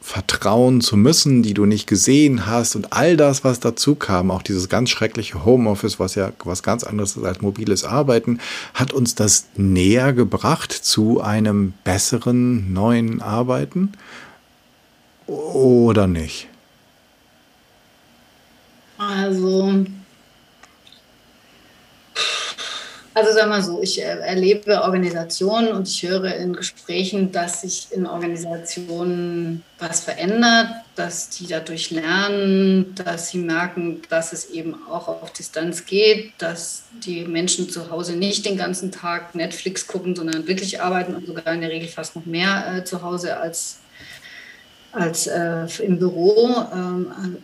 vertrauen 0.04 0.82
zu 0.82 0.98
müssen, 0.98 1.42
die 1.42 1.54
du 1.54 1.64
nicht 1.64 1.86
gesehen 1.86 2.44
hast 2.44 2.76
und 2.76 2.92
all 2.92 3.16
das, 3.16 3.42
was 3.42 3.58
dazu 3.58 3.94
kam, 3.94 4.30
auch 4.30 4.42
dieses 4.42 4.68
ganz 4.68 4.90
schreckliche 4.90 5.46
Homeoffice, 5.46 5.98
was 5.98 6.14
ja 6.14 6.30
was 6.44 6.62
ganz 6.62 6.84
anderes 6.84 7.16
ist 7.16 7.24
als 7.24 7.40
mobiles 7.40 7.84
Arbeiten, 7.84 8.38
hat 8.74 8.92
uns 8.92 9.14
das 9.14 9.46
näher 9.56 10.12
gebracht 10.12 10.72
zu 10.72 11.22
einem 11.22 11.72
besseren 11.84 12.74
neuen 12.74 13.22
Arbeiten 13.22 13.92
oder 15.26 16.06
nicht? 16.06 16.48
Also 18.98 19.86
Also 23.16 23.32
sagen 23.32 23.50
wir 23.50 23.62
so, 23.62 23.80
ich 23.80 24.02
erlebe 24.02 24.82
Organisationen 24.82 25.68
und 25.68 25.86
ich 25.86 26.02
höre 26.02 26.34
in 26.34 26.52
Gesprächen, 26.52 27.30
dass 27.30 27.60
sich 27.60 27.86
in 27.92 28.08
Organisationen 28.08 29.62
was 29.78 30.00
verändert, 30.00 30.66
dass 30.96 31.30
die 31.30 31.46
dadurch 31.46 31.92
lernen, 31.92 32.92
dass 32.96 33.28
sie 33.28 33.38
merken, 33.38 34.02
dass 34.08 34.32
es 34.32 34.50
eben 34.50 34.74
auch 34.90 35.06
auf 35.06 35.32
Distanz 35.32 35.86
geht, 35.86 36.32
dass 36.38 36.86
die 37.04 37.24
Menschen 37.24 37.70
zu 37.70 37.88
Hause 37.88 38.16
nicht 38.16 38.46
den 38.46 38.56
ganzen 38.56 38.90
Tag 38.90 39.36
Netflix 39.36 39.86
gucken, 39.86 40.16
sondern 40.16 40.48
wirklich 40.48 40.80
arbeiten 40.80 41.14
und 41.14 41.24
sogar 41.24 41.54
in 41.54 41.60
der 41.60 41.70
Regel 41.70 41.88
fast 41.88 42.16
noch 42.16 42.26
mehr 42.26 42.78
äh, 42.78 42.84
zu 42.84 43.02
Hause 43.02 43.36
als, 43.36 43.78
als 44.90 45.28
äh, 45.28 45.66
im 45.84 46.00
Büro. 46.00 46.66
Ähm, 46.72 47.36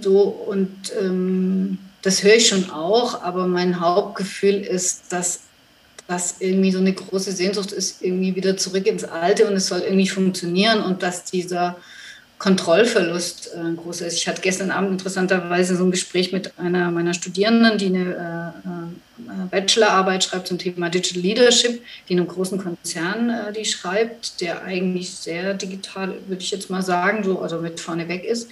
so 0.00 0.20
und 0.20 0.92
ähm, 1.00 1.78
das 2.08 2.22
höre 2.22 2.36
ich 2.36 2.48
schon 2.48 2.70
auch, 2.70 3.22
aber 3.22 3.46
mein 3.46 3.80
Hauptgefühl 3.80 4.62
ist, 4.62 5.12
dass 5.12 5.40
das 6.06 6.36
irgendwie 6.40 6.72
so 6.72 6.78
eine 6.78 6.94
große 6.94 7.32
Sehnsucht 7.32 7.70
ist, 7.70 8.00
irgendwie 8.00 8.34
wieder 8.34 8.56
zurück 8.56 8.86
ins 8.86 9.04
Alte 9.04 9.46
und 9.46 9.52
es 9.52 9.66
soll 9.66 9.80
irgendwie 9.80 10.08
funktionieren 10.08 10.82
und 10.82 11.02
dass 11.02 11.24
dieser 11.24 11.76
Kontrollverlust 12.38 13.50
äh, 13.54 13.74
groß 13.74 14.00
ist. 14.00 14.14
Ich 14.14 14.26
hatte 14.26 14.40
gestern 14.40 14.70
Abend 14.70 14.92
interessanterweise 14.92 15.76
so 15.76 15.84
ein 15.84 15.90
Gespräch 15.90 16.32
mit 16.32 16.58
einer 16.58 16.90
meiner 16.90 17.12
Studierenden, 17.12 17.76
die 17.76 17.86
eine 17.88 18.54
äh, 18.64 19.20
äh, 19.20 19.46
Bachelorarbeit 19.50 20.24
schreibt 20.24 20.46
zum 20.46 20.56
Thema 20.56 20.88
Digital 20.88 21.20
Leadership, 21.20 21.82
die 22.08 22.14
in 22.14 22.20
einem 22.20 22.28
großen 22.28 22.56
Konzern 22.56 23.28
äh, 23.28 23.52
die 23.52 23.66
schreibt, 23.66 24.40
der 24.40 24.62
eigentlich 24.62 25.10
sehr 25.10 25.52
digital, 25.52 26.14
würde 26.26 26.42
ich 26.42 26.52
jetzt 26.52 26.70
mal 26.70 26.82
sagen, 26.82 27.22
so 27.22 27.40
also 27.40 27.58
mit 27.58 27.80
vorne 27.80 28.08
weg 28.08 28.24
ist. 28.24 28.48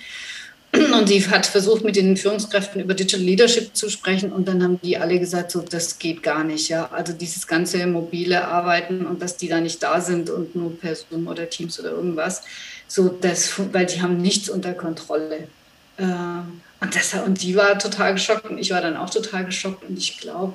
Und 0.94 1.08
sie 1.08 1.26
hat 1.28 1.46
versucht, 1.46 1.84
mit 1.84 1.96
den 1.96 2.16
Führungskräften 2.16 2.80
über 2.80 2.94
Digital 2.94 3.24
Leadership 3.24 3.76
zu 3.76 3.88
sprechen. 3.88 4.32
Und 4.32 4.48
dann 4.48 4.62
haben 4.62 4.80
die 4.82 4.96
alle 4.98 5.18
gesagt, 5.18 5.50
so, 5.50 5.60
das 5.60 5.98
geht 5.98 6.22
gar 6.22 6.44
nicht. 6.44 6.68
Ja? 6.68 6.88
Also 6.92 7.12
dieses 7.12 7.46
ganze 7.46 7.86
mobile 7.86 8.46
Arbeiten 8.46 9.06
und 9.06 9.22
dass 9.22 9.36
die 9.36 9.48
da 9.48 9.60
nicht 9.60 9.82
da 9.82 10.00
sind 10.00 10.30
und 10.30 10.54
nur 10.54 10.78
per 10.78 10.94
Zoom 10.94 11.26
oder 11.28 11.48
Teams 11.48 11.78
oder 11.80 11.90
irgendwas. 11.90 12.42
So, 12.88 13.08
das, 13.08 13.52
weil 13.72 13.86
die 13.86 14.02
haben 14.02 14.20
nichts 14.20 14.48
unter 14.48 14.72
Kontrolle. 14.74 15.48
Äh, 15.96 16.02
und, 16.02 16.94
das, 16.94 17.14
und 17.14 17.42
die 17.42 17.56
war 17.56 17.78
total 17.78 18.14
geschockt 18.14 18.48
und 18.48 18.58
ich 18.58 18.70
war 18.70 18.80
dann 18.80 18.96
auch 18.96 19.10
total 19.10 19.44
geschockt. 19.44 19.88
Und 19.88 19.98
ich 19.98 20.18
glaube, 20.18 20.54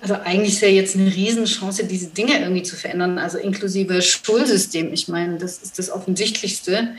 also 0.00 0.14
eigentlich 0.14 0.54
ist 0.54 0.62
ja 0.62 0.68
jetzt 0.68 0.96
eine 0.96 1.12
Riesenchance, 1.12 1.84
diese 1.84 2.08
Dinge 2.08 2.40
irgendwie 2.40 2.62
zu 2.62 2.76
verändern, 2.76 3.18
also 3.18 3.38
inklusive 3.38 4.00
Schulsystem. 4.02 4.92
Ich 4.92 5.08
meine, 5.08 5.38
das 5.38 5.58
ist 5.58 5.78
das 5.78 5.90
Offensichtlichste 5.90 6.94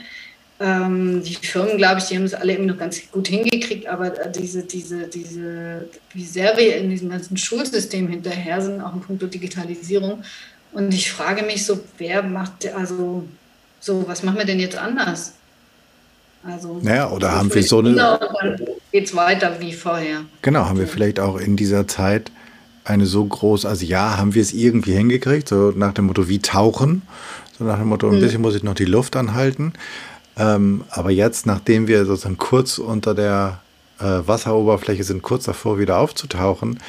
ähm, 0.62 1.22
die 1.24 1.34
Firmen, 1.34 1.76
glaube 1.76 1.98
ich, 1.98 2.04
die 2.04 2.16
haben 2.16 2.24
es 2.24 2.34
alle 2.34 2.54
immer 2.54 2.72
noch 2.72 2.78
ganz 2.78 3.00
gut 3.10 3.26
hingekriegt, 3.26 3.88
aber 3.88 4.10
diese, 4.10 4.62
diese, 4.62 5.08
diese, 5.08 5.88
wie 6.14 6.24
sehr 6.24 6.56
wir 6.56 6.76
in 6.76 6.88
diesem 6.88 7.10
ganzen 7.10 7.36
Schulsystem 7.36 8.06
hinterher 8.08 8.62
sind, 8.62 8.80
auch 8.80 8.94
in 8.94 9.00
puncto 9.00 9.26
Digitalisierung. 9.26 10.22
Und 10.72 10.94
ich 10.94 11.10
frage 11.10 11.42
mich 11.42 11.66
so, 11.66 11.80
wer 11.98 12.22
macht, 12.22 12.72
also, 12.74 13.24
so, 13.80 14.04
was 14.06 14.22
machen 14.22 14.38
wir 14.38 14.44
denn 14.44 14.60
jetzt 14.60 14.78
anders? 14.78 15.32
Also, 16.44 16.78
naja, 16.80 17.10
oder 17.10 17.32
haben 17.32 17.52
wir 17.52 17.62
so 17.62 17.78
eine. 17.78 17.94
Dann 17.94 18.60
geht 18.90 19.06
es 19.06 19.16
weiter 19.16 19.56
wie 19.58 19.72
vorher. 19.72 20.22
Genau, 20.42 20.64
haben 20.64 20.78
wir 20.78 20.88
vielleicht 20.88 21.18
auch 21.18 21.38
in 21.38 21.56
dieser 21.56 21.86
Zeit 21.88 22.30
eine 22.84 23.06
so 23.06 23.24
große, 23.24 23.68
also 23.68 23.84
ja, 23.84 24.16
haben 24.16 24.34
wir 24.34 24.42
es 24.42 24.52
irgendwie 24.52 24.92
hingekriegt, 24.92 25.48
so 25.48 25.72
nach 25.74 25.92
dem 25.92 26.06
Motto, 26.06 26.28
wie 26.28 26.40
tauchen, 26.40 27.02
so 27.56 27.64
nach 27.64 27.78
dem 27.78 27.88
Motto, 27.88 28.08
ein 28.08 28.14
hm. 28.14 28.20
bisschen 28.20 28.42
muss 28.42 28.56
ich 28.56 28.62
noch 28.62 28.74
die 28.74 28.84
Luft 28.84 29.14
anhalten. 29.16 29.72
Ähm, 30.36 30.84
aber 30.90 31.10
jetzt, 31.10 31.46
nachdem 31.46 31.86
wir 31.88 32.04
sozusagen 32.06 32.38
kurz 32.38 32.78
unter 32.78 33.14
der 33.14 33.60
äh, 33.98 34.04
Wasseroberfläche 34.04 35.04
sind, 35.04 35.22
kurz 35.22 35.44
davor 35.44 35.78
wieder 35.78 35.98
aufzutauchen, 35.98 36.80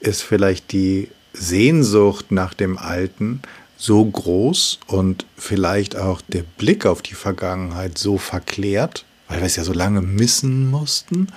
ist 0.00 0.22
vielleicht 0.22 0.72
die 0.72 1.08
Sehnsucht 1.32 2.32
nach 2.32 2.54
dem 2.54 2.78
Alten 2.78 3.42
so 3.76 4.04
groß 4.04 4.80
und 4.88 5.24
vielleicht 5.36 5.96
auch 5.96 6.20
der 6.20 6.42
Blick 6.42 6.84
auf 6.84 7.02
die 7.02 7.14
Vergangenheit 7.14 7.96
so 7.96 8.18
verklärt, 8.18 9.04
weil 9.28 9.38
wir 9.38 9.46
es 9.46 9.56
ja 9.56 9.64
so 9.64 9.72
lange 9.72 10.02
missen 10.02 10.70
mussten, 10.70 11.28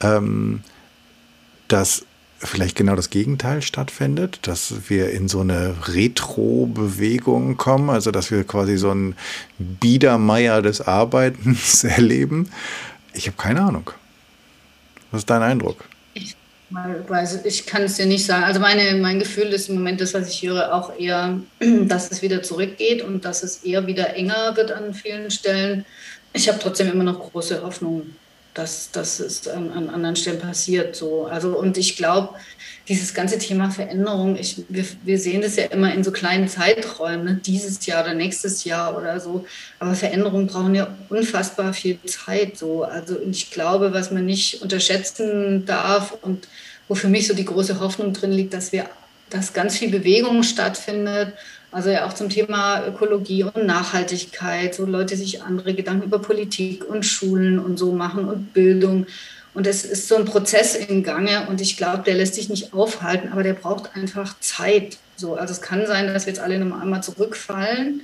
ähm, 0.00 0.62
dass 1.68 2.04
vielleicht 2.44 2.76
genau 2.76 2.96
das 2.96 3.10
Gegenteil 3.10 3.62
stattfindet, 3.62 4.40
dass 4.42 4.88
wir 4.88 5.10
in 5.10 5.28
so 5.28 5.40
eine 5.40 5.74
Retro-Bewegung 5.88 7.56
kommen, 7.56 7.90
also 7.90 8.10
dass 8.10 8.30
wir 8.30 8.44
quasi 8.44 8.76
so 8.76 8.90
einen 8.90 9.14
Biedermeier 9.58 10.62
des 10.62 10.80
Arbeitens 10.80 11.84
erleben. 11.84 12.50
Ich 13.14 13.26
habe 13.26 13.36
keine 13.36 13.62
Ahnung. 13.62 13.90
Was 15.10 15.20
ist 15.20 15.30
dein 15.30 15.42
Eindruck? 15.42 15.84
Ich, 16.14 16.36
weiß, 16.70 17.44
ich 17.44 17.66
kann 17.66 17.82
es 17.82 17.96
dir 17.96 18.06
nicht 18.06 18.24
sagen. 18.24 18.44
Also 18.44 18.60
meine, 18.60 18.98
mein 18.98 19.18
Gefühl 19.18 19.46
ist 19.48 19.68
im 19.68 19.76
Moment 19.76 20.00
das, 20.00 20.14
was 20.14 20.28
ich 20.28 20.42
höre, 20.42 20.74
auch 20.74 20.98
eher, 20.98 21.38
dass 21.86 22.10
es 22.10 22.22
wieder 22.22 22.42
zurückgeht 22.42 23.02
und 23.02 23.24
dass 23.24 23.42
es 23.42 23.58
eher 23.58 23.86
wieder 23.86 24.16
enger 24.16 24.56
wird 24.56 24.72
an 24.72 24.94
vielen 24.94 25.30
Stellen. 25.30 25.84
Ich 26.32 26.48
habe 26.48 26.58
trotzdem 26.58 26.90
immer 26.90 27.04
noch 27.04 27.30
große 27.30 27.62
Hoffnung 27.62 28.16
dass, 28.54 28.90
dass 28.90 29.20
es 29.20 29.48
an, 29.48 29.70
an 29.70 29.88
anderen 29.88 30.16
Stellen 30.16 30.40
passiert. 30.40 30.94
So. 30.96 31.26
Also, 31.26 31.56
und 31.58 31.78
ich 31.78 31.96
glaube, 31.96 32.34
dieses 32.88 33.14
ganze 33.14 33.38
Thema 33.38 33.70
Veränderung, 33.70 34.36
ich, 34.36 34.64
wir, 34.68 34.84
wir 35.04 35.18
sehen 35.18 35.40
das 35.40 35.56
ja 35.56 35.64
immer 35.66 35.94
in 35.94 36.04
so 36.04 36.10
kleinen 36.10 36.48
Zeiträumen, 36.48 37.24
ne? 37.24 37.40
dieses 37.44 37.84
Jahr 37.86 38.04
oder 38.04 38.14
nächstes 38.14 38.64
Jahr 38.64 38.96
oder 38.96 39.20
so. 39.20 39.46
Aber 39.78 39.94
Veränderungen 39.94 40.48
brauchen 40.48 40.74
ja 40.74 40.94
unfassbar 41.08 41.72
viel 41.72 41.98
Zeit. 42.04 42.58
So. 42.58 42.82
Also 42.84 43.18
ich 43.20 43.50
glaube, 43.50 43.92
was 43.92 44.10
man 44.10 44.26
nicht 44.26 44.62
unterschätzen 44.62 45.64
darf 45.64 46.16
und 46.22 46.48
wo 46.88 46.94
für 46.94 47.08
mich 47.08 47.28
so 47.28 47.34
die 47.34 47.44
große 47.44 47.80
Hoffnung 47.80 48.12
drin 48.12 48.32
liegt, 48.32 48.52
dass 48.52 48.72
wir, 48.72 48.90
dass 49.30 49.52
ganz 49.52 49.78
viel 49.78 49.90
Bewegung 49.90 50.42
stattfindet 50.42 51.34
also 51.72 51.90
ja 51.90 52.06
auch 52.06 52.12
zum 52.12 52.28
Thema 52.28 52.86
Ökologie 52.86 53.44
und 53.44 53.66
Nachhaltigkeit, 53.66 54.74
so 54.74 54.86
Leute 54.86 55.16
sich 55.16 55.42
andere 55.42 55.74
Gedanken 55.74 56.04
über 56.04 56.18
Politik 56.20 56.88
und 56.88 57.04
Schulen 57.04 57.58
und 57.58 57.78
so 57.78 57.92
machen 57.92 58.28
und 58.28 58.52
Bildung. 58.52 59.06
Und 59.54 59.66
es 59.66 59.84
ist 59.84 60.08
so 60.08 60.16
ein 60.16 60.24
Prozess 60.24 60.76
im 60.76 61.02
Gange 61.02 61.46
und 61.48 61.60
ich 61.60 61.76
glaube, 61.76 62.04
der 62.04 62.14
lässt 62.14 62.34
sich 62.34 62.48
nicht 62.48 62.72
aufhalten, 62.72 63.30
aber 63.32 63.42
der 63.42 63.54
braucht 63.54 63.96
einfach 63.96 64.38
Zeit. 64.40 64.98
So, 65.16 65.34
also 65.34 65.52
es 65.52 65.60
kann 65.60 65.86
sein, 65.86 66.06
dass 66.06 66.26
wir 66.26 66.32
jetzt 66.32 66.42
alle 66.42 66.58
nochmal 66.58 66.82
einmal 66.82 67.02
zurückfallen 67.02 68.02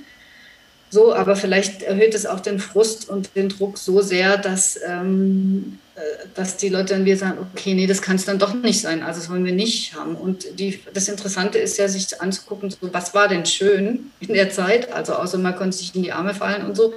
so, 0.91 1.13
aber 1.13 1.35
vielleicht 1.35 1.83
erhöht 1.83 2.15
es 2.15 2.25
auch 2.25 2.39
den 2.39 2.59
Frust 2.59 3.09
und 3.09 3.35
den 3.35 3.49
Druck 3.49 3.77
so 3.77 4.01
sehr, 4.01 4.37
dass, 4.37 4.79
ähm, 4.87 5.77
äh, 5.88 5.88
dass 6.35 6.57
die 6.57 6.69
Leute 6.69 6.93
dann 6.93 7.05
wieder 7.05 7.17
sagen, 7.17 7.37
okay, 7.53 7.73
nee, 7.73 7.87
das 7.87 8.01
kann 8.01 8.15
es 8.15 8.25
dann 8.25 8.39
doch 8.39 8.53
nicht 8.53 8.81
sein, 8.81 9.03
also 9.03 9.19
das 9.19 9.29
wollen 9.29 9.45
wir 9.45 9.53
nicht 9.53 9.95
haben. 9.95 10.15
Und 10.15 10.59
die, 10.59 10.79
das 10.93 11.07
Interessante 11.07 11.57
ist 11.57 11.77
ja, 11.77 11.87
sich 11.87 12.21
anzugucken, 12.21 12.69
so, 12.69 12.77
was 12.91 13.13
war 13.13 13.27
denn 13.27 13.45
schön 13.45 14.11
in 14.19 14.33
der 14.33 14.49
Zeit, 14.49 14.91
also 14.93 15.13
außer 15.13 15.37
man 15.37 15.55
konnte 15.55 15.77
sich 15.77 15.95
in 15.95 16.03
die 16.03 16.11
Arme 16.11 16.33
fallen 16.33 16.65
und 16.65 16.75
so. 16.75 16.93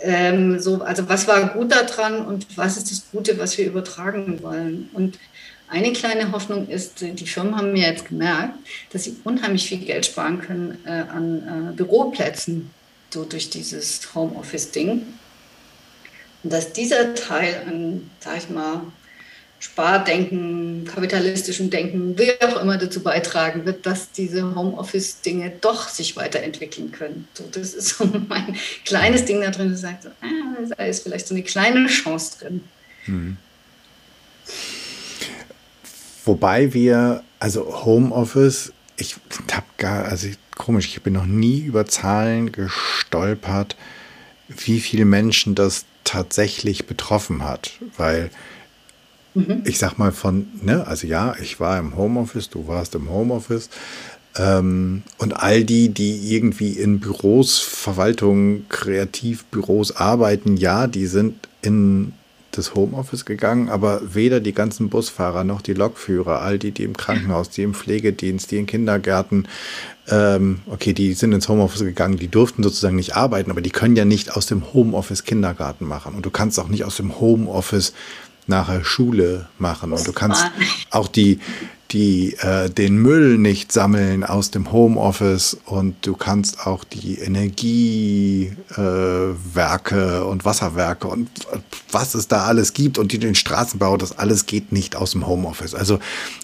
Ähm, 0.00 0.58
so 0.58 0.82
also 0.82 1.08
was 1.08 1.28
war 1.28 1.48
gut 1.50 1.72
daran 1.72 2.26
und 2.26 2.46
was 2.56 2.76
ist 2.76 2.90
das 2.90 3.04
Gute, 3.12 3.38
was 3.38 3.56
wir 3.56 3.66
übertragen 3.66 4.42
wollen. 4.42 4.90
Und 4.92 5.18
eine 5.68 5.92
kleine 5.92 6.32
Hoffnung 6.32 6.68
ist, 6.68 7.00
die 7.00 7.26
Firmen 7.26 7.56
haben 7.56 7.72
mir 7.72 7.88
jetzt 7.88 8.06
gemerkt, 8.08 8.54
dass 8.92 9.04
sie 9.04 9.16
unheimlich 9.24 9.66
viel 9.66 9.78
Geld 9.78 10.06
sparen 10.06 10.40
können 10.40 10.78
äh, 10.84 10.90
an 10.90 11.70
äh, 11.70 11.76
Büroplätzen 11.76 12.70
so 13.10 13.24
durch 13.24 13.48
dieses 13.48 14.14
Homeoffice-Ding. 14.14 15.02
Und 16.44 16.52
dass 16.52 16.72
dieser 16.72 17.14
Teil 17.14 17.62
an, 17.66 18.10
sag 18.20 18.36
ich 18.36 18.50
mal, 18.50 18.82
Spardenken, 19.58 20.84
kapitalistischem 20.84 21.70
Denken, 21.70 22.18
wie 22.18 22.32
auch 22.42 22.60
immer 22.60 22.76
dazu 22.76 23.02
beitragen 23.02 23.64
wird, 23.64 23.86
dass 23.86 24.12
diese 24.12 24.54
Homeoffice-Dinge 24.54 25.52
doch 25.62 25.88
sich 25.88 26.16
weiterentwickeln 26.16 26.92
können. 26.92 27.26
So, 27.32 27.44
das 27.50 27.72
ist 27.72 27.96
so 27.96 28.04
mein 28.28 28.56
kleines 28.84 29.24
Ding 29.24 29.40
da 29.40 29.50
drin, 29.50 29.70
das 29.70 29.80
sagt, 29.80 30.02
so, 30.02 30.10
ah, 30.20 30.74
da 30.76 30.84
ist 30.84 31.02
vielleicht 31.02 31.26
so 31.26 31.34
eine 31.34 31.42
kleine 31.42 31.86
Chance 31.86 32.38
drin. 32.38 32.64
Hm. 33.06 33.36
Wobei 36.26 36.74
wir, 36.74 37.24
also 37.38 37.86
Homeoffice, 37.86 38.70
ich 38.98 39.16
habe 39.50 39.66
gar, 39.78 40.04
also 40.04 40.28
komisch, 40.56 40.88
ich 40.88 41.02
bin 41.02 41.14
noch 41.14 41.26
nie 41.26 41.60
über 41.60 41.86
Zahlen 41.86 42.52
gestolpert, 42.52 43.76
wie 44.48 44.80
viele 44.80 45.06
Menschen 45.06 45.54
das 45.54 45.86
tatsächlich 46.04 46.86
betroffen 46.86 47.44
hat, 47.44 47.72
weil 47.96 48.30
mhm. 49.34 49.62
ich 49.64 49.78
sag 49.78 49.98
mal 49.98 50.12
von, 50.12 50.46
ne, 50.62 50.86
also 50.86 51.06
ja, 51.06 51.34
ich 51.40 51.60
war 51.60 51.78
im 51.78 51.96
Homeoffice, 51.96 52.50
du 52.50 52.68
warst 52.68 52.94
im 52.94 53.10
Homeoffice 53.10 53.70
ähm, 54.36 55.02
und 55.18 55.32
all 55.32 55.64
die, 55.64 55.88
die 55.88 56.34
irgendwie 56.34 56.72
in 56.72 57.00
Büros, 57.00 57.58
Verwaltungen, 57.60 58.66
Kreativbüros 58.68 59.96
arbeiten, 59.96 60.56
ja, 60.56 60.86
die 60.86 61.06
sind 61.06 61.48
in 61.62 62.12
das 62.56 62.74
Homeoffice 62.74 63.24
gegangen, 63.24 63.68
aber 63.68 64.00
weder 64.14 64.40
die 64.40 64.52
ganzen 64.52 64.88
Busfahrer 64.88 65.44
noch 65.44 65.62
die 65.62 65.74
Lokführer, 65.74 66.42
all 66.42 66.58
die, 66.58 66.72
die 66.72 66.84
im 66.84 66.96
Krankenhaus, 66.96 67.50
die 67.50 67.62
im 67.62 67.74
Pflegedienst, 67.74 68.50
die 68.50 68.58
in 68.58 68.66
Kindergärten, 68.66 69.48
ähm, 70.08 70.60
okay, 70.66 70.92
die 70.92 71.14
sind 71.14 71.32
ins 71.32 71.48
Homeoffice 71.48 71.80
gegangen, 71.80 72.18
die 72.18 72.28
durften 72.28 72.62
sozusagen 72.62 72.96
nicht 72.96 73.16
arbeiten, 73.16 73.50
aber 73.50 73.60
die 73.60 73.70
können 73.70 73.96
ja 73.96 74.04
nicht 74.04 74.36
aus 74.36 74.46
dem 74.46 74.72
Homeoffice 74.72 75.24
Kindergarten 75.24 75.86
machen. 75.86 76.14
Und 76.14 76.26
du 76.26 76.30
kannst 76.30 76.58
auch 76.60 76.68
nicht 76.68 76.84
aus 76.84 76.96
dem 76.96 77.20
Homeoffice 77.20 77.94
nachher 78.46 78.84
Schule 78.84 79.48
machen. 79.58 79.92
Und 79.92 80.06
du 80.06 80.12
kannst 80.12 80.44
auch 80.90 81.08
die, 81.08 81.38
die 81.90 82.34
äh, 82.40 82.70
den 82.70 82.96
Müll 82.96 83.38
nicht 83.38 83.70
sammeln 83.72 84.24
aus 84.24 84.50
dem 84.50 84.72
Homeoffice 84.72 85.56
und 85.66 85.94
du 86.06 86.14
kannst 86.16 86.66
auch 86.66 86.82
die 86.84 87.18
Energiewerke 87.18 88.56
äh, 90.16 90.24
und 90.24 90.44
Wasserwerke 90.44 91.08
und 91.08 91.28
was 91.92 92.14
es 92.14 92.28
da 92.28 92.44
alles 92.44 92.72
gibt 92.72 92.98
und 92.98 93.12
die, 93.12 93.18
den 93.18 93.34
Straßenbau, 93.34 93.96
das 93.96 94.18
alles 94.18 94.46
geht 94.46 94.72
nicht 94.72 94.96
aus 94.96 95.12
dem 95.12 95.26
Homeoffice. 95.26 95.74
Also 95.74 95.98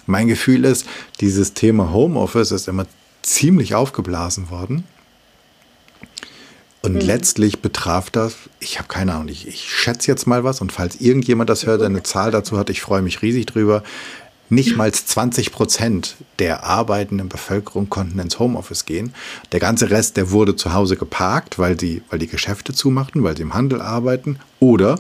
mein 0.07 0.29
Gefühl 0.29 0.65
ist, 0.65 0.87
dieses 1.21 1.55
Thema 1.55 1.93
Homeoffice 1.93 2.53
ist 2.53 2.69
immer 2.69 2.87
ziemlich 3.23 3.75
aufgeblasen 3.75 4.51
worden. 4.51 4.85
Und 6.83 6.95
mhm. 6.95 7.01
letztlich 7.01 7.61
betraf 7.61 8.09
das, 8.09 8.35
ich 8.59 8.79
habe 8.79 8.89
keine 8.89 9.13
Ahnung, 9.13 9.29
ich, 9.29 9.47
ich 9.47 9.71
schätze 9.71 10.11
jetzt 10.11 10.27
mal 10.27 10.45
was 10.45 10.63
und 10.63 10.73
falls 10.73 10.97
irgendjemand 10.97 11.51
das 11.51 11.67
hört, 11.67 11.83
eine 11.83 12.03
Zahl 12.03 12.31
dazu 12.31 12.57
hat, 12.57 12.71
ich 12.71 12.81
freue 12.81 13.03
mich 13.03 13.21
riesig 13.21 13.45
drüber. 13.47 13.83
Nicht 14.51 14.77
mal 14.77 14.93
20 14.93 15.53
Prozent 15.53 16.17
der 16.41 16.65
arbeitenden 16.65 17.29
Bevölkerung 17.29 17.89
konnten 17.89 18.19
ins 18.19 18.39
Homeoffice 18.39 18.85
gehen. 18.85 19.15
Der 19.53 19.61
ganze 19.61 19.91
Rest, 19.91 20.17
der 20.17 20.33
wurde 20.33 20.57
zu 20.57 20.75
Hause 20.75 20.97
geparkt, 20.97 21.59
weil, 21.59 21.77
die, 21.77 22.03
weil 22.11 22.19
die 22.19 22.27
Geschäfte 22.27 22.75
zumachten, 22.75 23.23
weil 23.23 23.37
sie 23.37 23.43
im 23.43 23.55
Handel 23.55 23.81
arbeiten. 23.81 24.41
Oder 24.59 24.99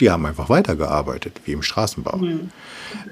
die 0.00 0.10
haben 0.10 0.24
einfach 0.26 0.48
weitergearbeitet, 0.48 1.40
wie 1.44 1.52
im 1.52 1.62
Straßenbau. 1.62 2.20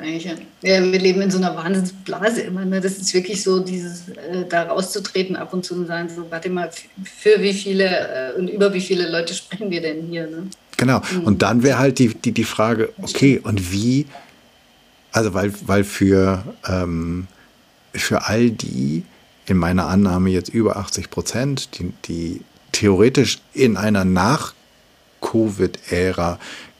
Ja, 0.02 0.34
wir 0.62 1.00
leben 1.00 1.20
in 1.20 1.30
so 1.32 1.38
einer 1.38 1.56
Wahnsinnsblase 1.56 2.42
immer. 2.42 2.64
Ne? 2.64 2.80
Das 2.80 2.98
ist 2.98 3.12
wirklich 3.12 3.42
so, 3.42 3.58
dieses 3.58 4.08
äh, 4.10 4.44
da 4.48 4.64
rauszutreten 4.64 5.34
ab 5.34 5.52
und 5.52 5.64
zu 5.64 5.74
und 5.74 5.86
sagen, 5.88 6.08
so, 6.08 6.30
warte 6.30 6.48
mal, 6.48 6.70
für 7.02 7.42
wie 7.42 7.52
viele 7.52 7.86
äh, 8.34 8.38
und 8.38 8.48
über 8.48 8.72
wie 8.72 8.80
viele 8.80 9.10
Leute 9.10 9.34
sprechen 9.34 9.70
wir 9.70 9.82
denn 9.82 10.06
hier? 10.06 10.28
Ne? 10.28 10.48
Genau. 10.76 11.00
Mhm. 11.10 11.24
Und 11.24 11.42
dann 11.42 11.64
wäre 11.64 11.78
halt 11.78 11.98
die, 11.98 12.14
die, 12.14 12.32
die 12.32 12.44
Frage, 12.44 12.90
okay, 13.02 13.40
und 13.42 13.72
wie 13.72 14.06
also 15.16 15.32
weil, 15.32 15.52
weil 15.66 15.82
für, 15.82 16.44
ähm, 16.68 17.26
für 17.94 18.26
all 18.26 18.50
die, 18.50 19.02
in 19.46 19.56
meiner 19.56 19.86
Annahme 19.86 20.28
jetzt 20.28 20.50
über 20.50 20.76
80 20.76 21.08
Prozent, 21.08 21.78
die, 21.78 21.94
die 22.04 22.42
theoretisch 22.72 23.38
in 23.54 23.78
einer 23.78 24.04
Nach-Covid-Ära 24.04 26.38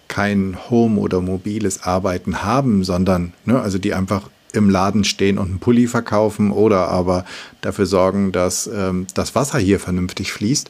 kein 0.09 0.59
Home- 0.69 1.01
oder 1.01 1.23
mobiles 1.23 1.85
Arbeiten 1.85 2.43
haben, 2.43 2.85
sondern 2.85 3.33
ne, 3.47 3.59
also 3.59 3.79
die 3.79 3.95
einfach 3.95 4.29
im 4.53 4.69
Laden 4.69 5.05
stehen 5.05 5.39
und 5.39 5.49
einen 5.49 5.59
Pulli 5.59 5.87
verkaufen 5.87 6.51
oder 6.51 6.89
aber 6.89 7.25
dafür 7.63 7.87
sorgen, 7.87 8.33
dass 8.33 8.67
ähm, 8.67 9.07
das 9.15 9.35
Wasser 9.35 9.59
hier 9.59 9.81
vernünftig 9.81 10.31
fließt 10.33 10.69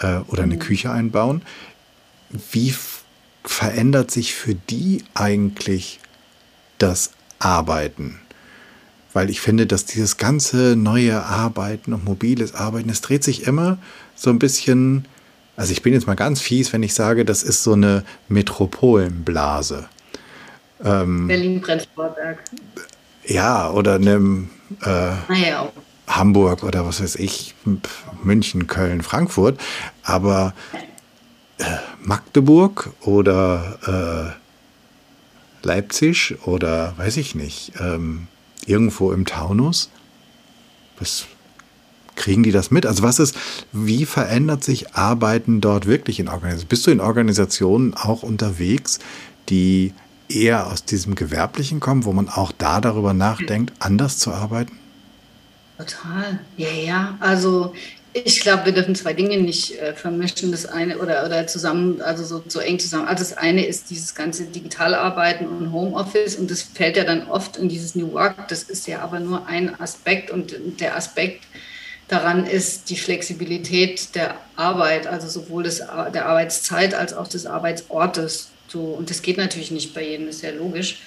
äh, 0.00 0.16
oder 0.26 0.42
eine 0.42 0.56
mhm. 0.56 0.60
Küche 0.60 0.90
einbauen. 0.90 1.42
Wie 2.50 2.74
verändert 3.44 4.10
sich 4.10 4.34
für 4.34 4.56
die 4.56 5.04
eigentlich 5.14 6.00
das 6.78 7.10
Arbeiten. 7.38 8.20
Weil 9.12 9.30
ich 9.30 9.40
finde, 9.40 9.66
dass 9.66 9.86
dieses 9.86 10.18
ganze 10.18 10.76
neue 10.76 11.22
Arbeiten 11.22 11.92
und 11.92 12.04
mobiles 12.04 12.54
Arbeiten, 12.54 12.90
es 12.90 13.00
dreht 13.00 13.24
sich 13.24 13.46
immer 13.46 13.78
so 14.14 14.30
ein 14.30 14.38
bisschen, 14.38 15.06
also 15.56 15.72
ich 15.72 15.82
bin 15.82 15.94
jetzt 15.94 16.06
mal 16.06 16.16
ganz 16.16 16.40
fies, 16.40 16.72
wenn 16.72 16.82
ich 16.82 16.94
sage, 16.94 17.24
das 17.24 17.42
ist 17.42 17.62
so 17.62 17.72
eine 17.72 18.04
Metropolenblase. 18.28 19.88
Ähm, 20.84 21.28
Berlin-Prenzlauer 21.28 22.14
Ja, 23.24 23.70
oder 23.70 23.94
einem 23.94 24.50
äh, 24.82 24.88
ah, 24.90 25.72
Hamburg 26.06 26.62
oder 26.62 26.86
was 26.86 27.02
weiß 27.02 27.16
ich, 27.16 27.54
München, 28.22 28.66
Köln, 28.66 29.02
Frankfurt. 29.02 29.58
Aber 30.02 30.54
äh, 31.58 31.64
Magdeburg 32.02 32.90
oder 33.00 34.34
äh, 34.36 34.45
Leipzig 35.66 36.36
oder 36.44 36.94
weiß 36.96 37.16
ich 37.18 37.34
nicht, 37.34 37.72
ähm, 37.80 38.28
irgendwo 38.64 39.12
im 39.12 39.26
Taunus? 39.26 39.90
Was 40.98 41.26
kriegen 42.14 42.42
die 42.42 42.52
das 42.52 42.70
mit? 42.70 42.86
Also 42.86 43.02
was 43.02 43.18
ist, 43.18 43.36
wie 43.72 44.06
verändert 44.06 44.64
sich 44.64 44.94
Arbeiten 44.94 45.60
dort 45.60 45.86
wirklich 45.86 46.18
in 46.18 46.28
Organisationen? 46.28 46.68
Bist 46.68 46.86
du 46.86 46.90
in 46.90 47.00
Organisationen 47.00 47.94
auch 47.94 48.22
unterwegs, 48.22 48.98
die 49.48 49.92
eher 50.28 50.66
aus 50.66 50.84
diesem 50.84 51.14
Gewerblichen 51.14 51.80
kommen, 51.80 52.04
wo 52.04 52.12
man 52.12 52.28
auch 52.28 52.52
da 52.52 52.80
darüber 52.80 53.12
nachdenkt, 53.12 53.72
anders 53.78 54.18
zu 54.18 54.32
arbeiten? 54.32 54.78
Total, 55.78 56.40
ja, 56.56 56.70
ja. 56.70 57.16
Also 57.20 57.74
ich 58.24 58.40
glaube, 58.40 58.66
wir 58.66 58.72
dürfen 58.72 58.94
zwei 58.94 59.12
Dinge 59.12 59.36
nicht 59.38 59.78
äh, 59.78 59.94
vermischen. 59.94 60.50
Das 60.50 60.66
eine 60.66 60.98
oder, 60.98 61.26
oder 61.26 61.46
zusammen, 61.46 62.00
also 62.00 62.24
so, 62.24 62.42
so 62.48 62.60
eng 62.60 62.78
zusammen. 62.78 63.06
Also 63.08 63.24
das 63.24 63.36
eine 63.36 63.66
ist 63.66 63.90
dieses 63.90 64.14
ganze 64.14 64.44
Digitalarbeiten 64.44 65.46
und 65.46 65.72
Homeoffice 65.72 66.36
und 66.36 66.50
das 66.50 66.62
fällt 66.62 66.96
ja 66.96 67.04
dann 67.04 67.28
oft 67.28 67.56
in 67.56 67.68
dieses 67.68 67.94
New 67.94 68.12
Work. 68.12 68.48
Das 68.48 68.62
ist 68.62 68.86
ja 68.86 69.00
aber 69.00 69.20
nur 69.20 69.46
ein 69.46 69.78
Aspekt 69.80 70.30
und 70.30 70.54
der 70.80 70.96
Aspekt 70.96 71.44
daran 72.08 72.46
ist 72.46 72.88
die 72.88 72.96
Flexibilität 72.96 74.14
der 74.14 74.36
Arbeit, 74.54 75.06
also 75.06 75.28
sowohl 75.28 75.64
des, 75.64 75.78
der 76.14 76.26
Arbeitszeit 76.26 76.94
als 76.94 77.12
auch 77.12 77.28
des 77.28 77.46
Arbeitsortes. 77.46 78.50
So, 78.68 78.80
und 78.80 79.10
das 79.10 79.22
geht 79.22 79.36
natürlich 79.36 79.70
nicht 79.70 79.94
bei 79.94 80.04
jedem, 80.04 80.28
ist 80.28 80.42
ja 80.42 80.50
logisch. 80.50 81.02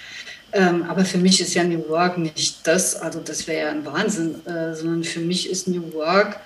Ähm, 0.52 0.84
aber 0.88 1.04
für 1.04 1.18
mich 1.18 1.40
ist 1.40 1.54
ja 1.54 1.62
New 1.64 1.88
Work 1.88 2.18
nicht 2.18 2.66
das, 2.66 2.96
also 2.96 3.20
das 3.20 3.46
wäre 3.46 3.66
ja 3.66 3.70
ein 3.70 3.84
Wahnsinn, 3.86 4.44
äh, 4.46 4.74
sondern 4.74 5.04
für 5.04 5.20
mich 5.20 5.48
ist 5.48 5.68
New 5.68 5.92
Work 5.92 6.40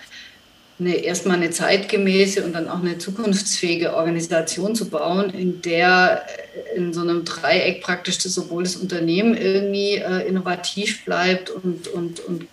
eine, 0.78 0.96
erstmal 0.96 1.36
eine 1.36 1.50
zeitgemäße 1.50 2.44
und 2.44 2.52
dann 2.52 2.68
auch 2.68 2.80
eine 2.80 2.98
zukunftsfähige 2.98 3.94
Organisation 3.94 4.74
zu 4.74 4.90
bauen, 4.90 5.30
in 5.30 5.62
der 5.62 6.24
äh, 6.72 6.76
in 6.76 6.92
so 6.92 7.00
einem 7.00 7.24
Dreieck 7.24 7.82
praktisch 7.82 8.18
sowohl 8.18 8.64
das 8.64 8.76
Unternehmen 8.76 9.36
irgendwie 9.36 9.96
äh, 9.96 10.26
innovativ 10.26 11.04
bleibt 11.04 11.50
und, 11.50 11.88
und, 11.88 12.20
und 12.20 12.46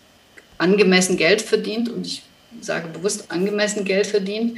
angemessen 0.58 1.18
Geld 1.18 1.42
verdient. 1.42 1.90
Und 1.90 2.06
ich 2.06 2.22
sage 2.62 2.90
bewusst 2.90 3.32
angemessen 3.32 3.86
Geld 3.86 4.06
verdient. 4.06 4.58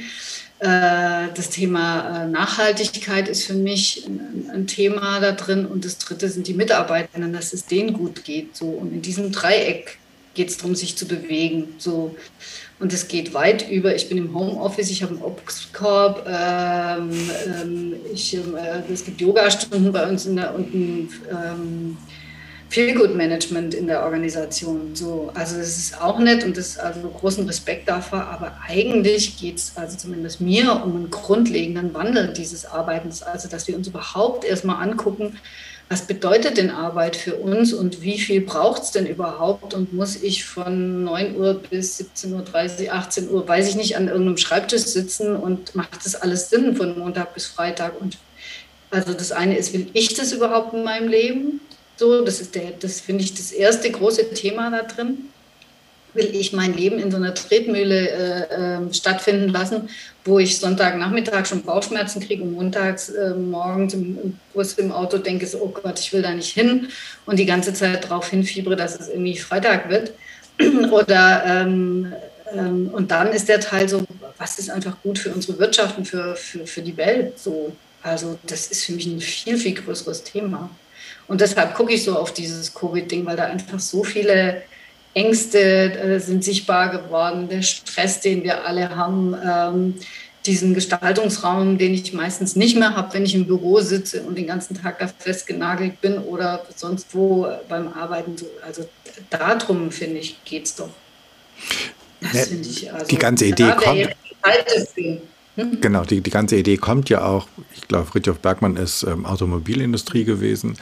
Äh, 0.58 1.28
das 1.34 1.50
Thema 1.50 2.24
äh, 2.24 2.28
Nachhaltigkeit 2.28 3.28
ist 3.28 3.44
für 3.44 3.54
mich 3.54 4.04
ein, 4.06 4.50
ein, 4.52 4.66
Thema 4.66 5.20
da 5.20 5.32
drin. 5.32 5.64
Und 5.66 5.84
das 5.84 5.98
dritte 5.98 6.28
sind 6.28 6.46
die 6.46 6.54
Mitarbeitenden, 6.54 7.32
dass 7.32 7.52
es 7.54 7.64
denen 7.64 7.94
gut 7.94 8.24
geht. 8.24 8.56
So. 8.56 8.66
Und 8.66 8.92
in 8.92 9.02
diesem 9.02 9.32
Dreieck 9.32 9.98
geht 10.34 10.50
es 10.50 10.58
darum, 10.58 10.74
sich 10.74 10.96
zu 10.96 11.06
bewegen. 11.06 11.74
So. 11.78 12.14
Und 12.84 12.92
es 12.92 13.08
geht 13.08 13.32
weit 13.32 13.70
über, 13.70 13.94
ich 13.94 14.10
bin 14.10 14.18
im 14.18 14.34
Homeoffice, 14.34 14.90
ich 14.90 15.02
habe 15.02 15.14
einen 15.14 15.22
Obstkorb, 15.22 16.26
ähm, 16.28 17.10
ähm, 17.62 17.94
ich, 18.12 18.36
äh, 18.36 18.92
es 18.92 19.06
gibt 19.06 19.22
Yoga-Stunden 19.22 19.90
bei 19.90 20.06
uns 20.06 20.26
in 20.26 20.36
der, 20.36 20.54
und 20.54 20.74
ein 20.74 21.08
ähm, 21.30 21.96
Feel-Good-Management 22.68 23.72
in 23.72 23.86
der 23.86 24.02
Organisation. 24.02 24.94
So, 24.94 25.30
also 25.32 25.56
das 25.56 25.78
ist 25.78 25.98
auch 25.98 26.18
nett 26.18 26.44
und 26.44 26.58
das 26.58 26.76
also 26.76 27.08
großen 27.08 27.46
Respekt 27.46 27.88
davor, 27.88 28.20
aber 28.20 28.52
eigentlich 28.68 29.38
geht 29.38 29.56
es, 29.56 29.72
also 29.76 29.96
zumindest 29.96 30.42
mir, 30.42 30.82
um 30.84 30.94
einen 30.94 31.10
grundlegenden 31.10 31.94
Wandel 31.94 32.34
dieses 32.34 32.66
Arbeitens, 32.66 33.22
also 33.22 33.48
dass 33.48 33.66
wir 33.66 33.76
uns 33.76 33.88
überhaupt 33.88 34.44
erstmal 34.44 34.86
angucken, 34.86 35.38
was 35.88 36.06
bedeutet 36.06 36.56
denn 36.56 36.70
Arbeit 36.70 37.14
für 37.14 37.36
uns 37.36 37.72
und 37.72 38.00
wie 38.02 38.18
viel 38.18 38.40
braucht 38.40 38.82
es 38.82 38.90
denn 38.90 39.06
überhaupt 39.06 39.74
und 39.74 39.92
muss 39.92 40.16
ich 40.16 40.44
von 40.44 41.04
9 41.04 41.36
Uhr 41.36 41.54
bis 41.54 42.00
17.30 42.00 42.86
Uhr, 42.86 42.92
18 42.94 43.30
Uhr, 43.30 43.46
weiß 43.46 43.68
ich 43.68 43.76
nicht, 43.76 43.96
an 43.96 44.08
irgendeinem 44.08 44.38
Schreibtisch 44.38 44.84
sitzen 44.84 45.36
und 45.36 45.74
macht 45.74 46.04
das 46.04 46.14
alles 46.14 46.48
Sinn 46.48 46.74
von 46.74 46.98
Montag 46.98 47.34
bis 47.34 47.46
Freitag? 47.46 48.00
Und 48.00 48.16
also 48.90 49.12
das 49.12 49.30
eine 49.30 49.58
ist, 49.58 49.74
will 49.74 49.88
ich 49.92 50.14
das 50.14 50.32
überhaupt 50.32 50.72
in 50.72 50.84
meinem 50.84 51.08
Leben? 51.08 51.60
So, 51.96 52.24
das 52.24 52.40
ist 52.40 52.54
der, 52.54 52.72
das 52.72 53.00
finde 53.00 53.22
ich 53.22 53.34
das 53.34 53.52
erste 53.52 53.90
große 53.90 54.32
Thema 54.32 54.70
da 54.70 54.82
drin 54.82 55.28
will 56.14 56.30
ich 56.34 56.52
mein 56.52 56.74
Leben 56.74 56.98
in 56.98 57.10
so 57.10 57.16
einer 57.16 57.34
Tretmühle 57.34 58.08
äh, 58.08 58.54
äh, 58.54 58.94
stattfinden 58.94 59.48
lassen, 59.48 59.88
wo 60.24 60.38
ich 60.38 60.58
Sonntagnachmittag 60.58 61.46
schon 61.46 61.62
Bauchschmerzen 61.62 62.20
kriege 62.20 62.42
und 62.42 62.52
montags 62.52 63.08
äh, 63.10 63.34
morgens 63.34 63.94
im, 63.94 64.18
im, 64.22 64.38
Bus 64.52 64.74
im 64.74 64.92
Auto 64.92 65.18
denke, 65.18 65.46
so, 65.46 65.58
oh 65.58 65.68
Gott, 65.68 65.98
ich 65.98 66.12
will 66.12 66.22
da 66.22 66.30
nicht 66.30 66.52
hin 66.52 66.88
und 67.26 67.38
die 67.38 67.46
ganze 67.46 67.74
Zeit 67.74 68.04
darauf 68.04 68.28
hinfiebere, 68.28 68.76
dass 68.76 68.98
es 68.98 69.08
irgendwie 69.08 69.36
Freitag 69.36 69.90
wird. 69.90 70.12
Oder 70.92 71.42
ähm, 71.46 72.12
ähm, 72.52 72.90
und 72.92 73.10
dann 73.10 73.32
ist 73.32 73.48
der 73.48 73.60
Teil 73.60 73.88
so, 73.88 74.04
was 74.38 74.58
ist 74.58 74.70
einfach 74.70 74.96
gut 75.02 75.18
für 75.18 75.30
unsere 75.30 75.58
Wirtschaft 75.58 75.98
und 75.98 76.06
für, 76.06 76.36
für, 76.36 76.66
für 76.66 76.82
die 76.82 76.96
Welt 76.96 77.38
so. 77.38 77.72
Also 78.02 78.38
das 78.46 78.66
ist 78.68 78.84
für 78.84 78.92
mich 78.92 79.06
ein 79.06 79.20
viel, 79.20 79.56
viel 79.56 79.74
größeres 79.74 80.22
Thema. 80.24 80.70
Und 81.26 81.40
deshalb 81.40 81.74
gucke 81.74 81.94
ich 81.94 82.04
so 82.04 82.18
auf 82.18 82.34
dieses 82.34 82.74
Covid-Ding, 82.74 83.24
weil 83.24 83.36
da 83.36 83.44
einfach 83.44 83.80
so 83.80 84.04
viele 84.04 84.62
Ängste 85.14 85.58
äh, 85.58 86.20
sind 86.20 86.44
sichtbar 86.44 86.90
geworden, 86.90 87.48
der 87.48 87.62
Stress, 87.62 88.20
den 88.20 88.42
wir 88.42 88.66
alle 88.66 88.94
haben, 88.94 89.34
ähm, 89.44 89.94
diesen 90.46 90.74
Gestaltungsraum, 90.74 91.78
den 91.78 91.94
ich 91.94 92.12
meistens 92.12 92.54
nicht 92.54 92.76
mehr 92.76 92.94
habe, 92.94 93.14
wenn 93.14 93.24
ich 93.24 93.34
im 93.34 93.46
Büro 93.46 93.80
sitze 93.80 94.22
und 94.22 94.36
den 94.36 94.46
ganzen 94.46 94.80
Tag 94.80 94.98
da 94.98 95.06
festgenagelt 95.06 96.00
bin 96.00 96.18
oder 96.18 96.66
sonst 96.76 97.14
wo 97.14 97.48
beim 97.68 97.88
Arbeiten. 97.88 98.36
Also 98.66 98.86
darum, 99.30 99.90
finde 99.90 100.18
ich, 100.18 100.42
geht 100.44 100.66
es 100.66 100.74
doch. 100.74 100.90
Das 102.20 102.48
finde 102.48 102.68
ich. 102.68 102.92
Also, 102.92 103.06
die 103.06 103.18
ganze 103.18 103.46
Idee 103.46 103.72
kommt. 103.76 104.14
Genau, 105.56 106.02
die, 106.04 106.20
die 106.20 106.30
ganze 106.30 106.56
Idee 106.56 106.78
kommt 106.78 107.08
ja 107.10 107.24
auch, 107.24 107.46
ich 107.74 107.86
glaube, 107.86 108.06
Friedhof 108.06 108.40
Bergmann 108.40 108.76
ist 108.76 109.04
ähm, 109.04 109.24
Automobilindustrie 109.24 110.24
gewesen, 110.24 110.76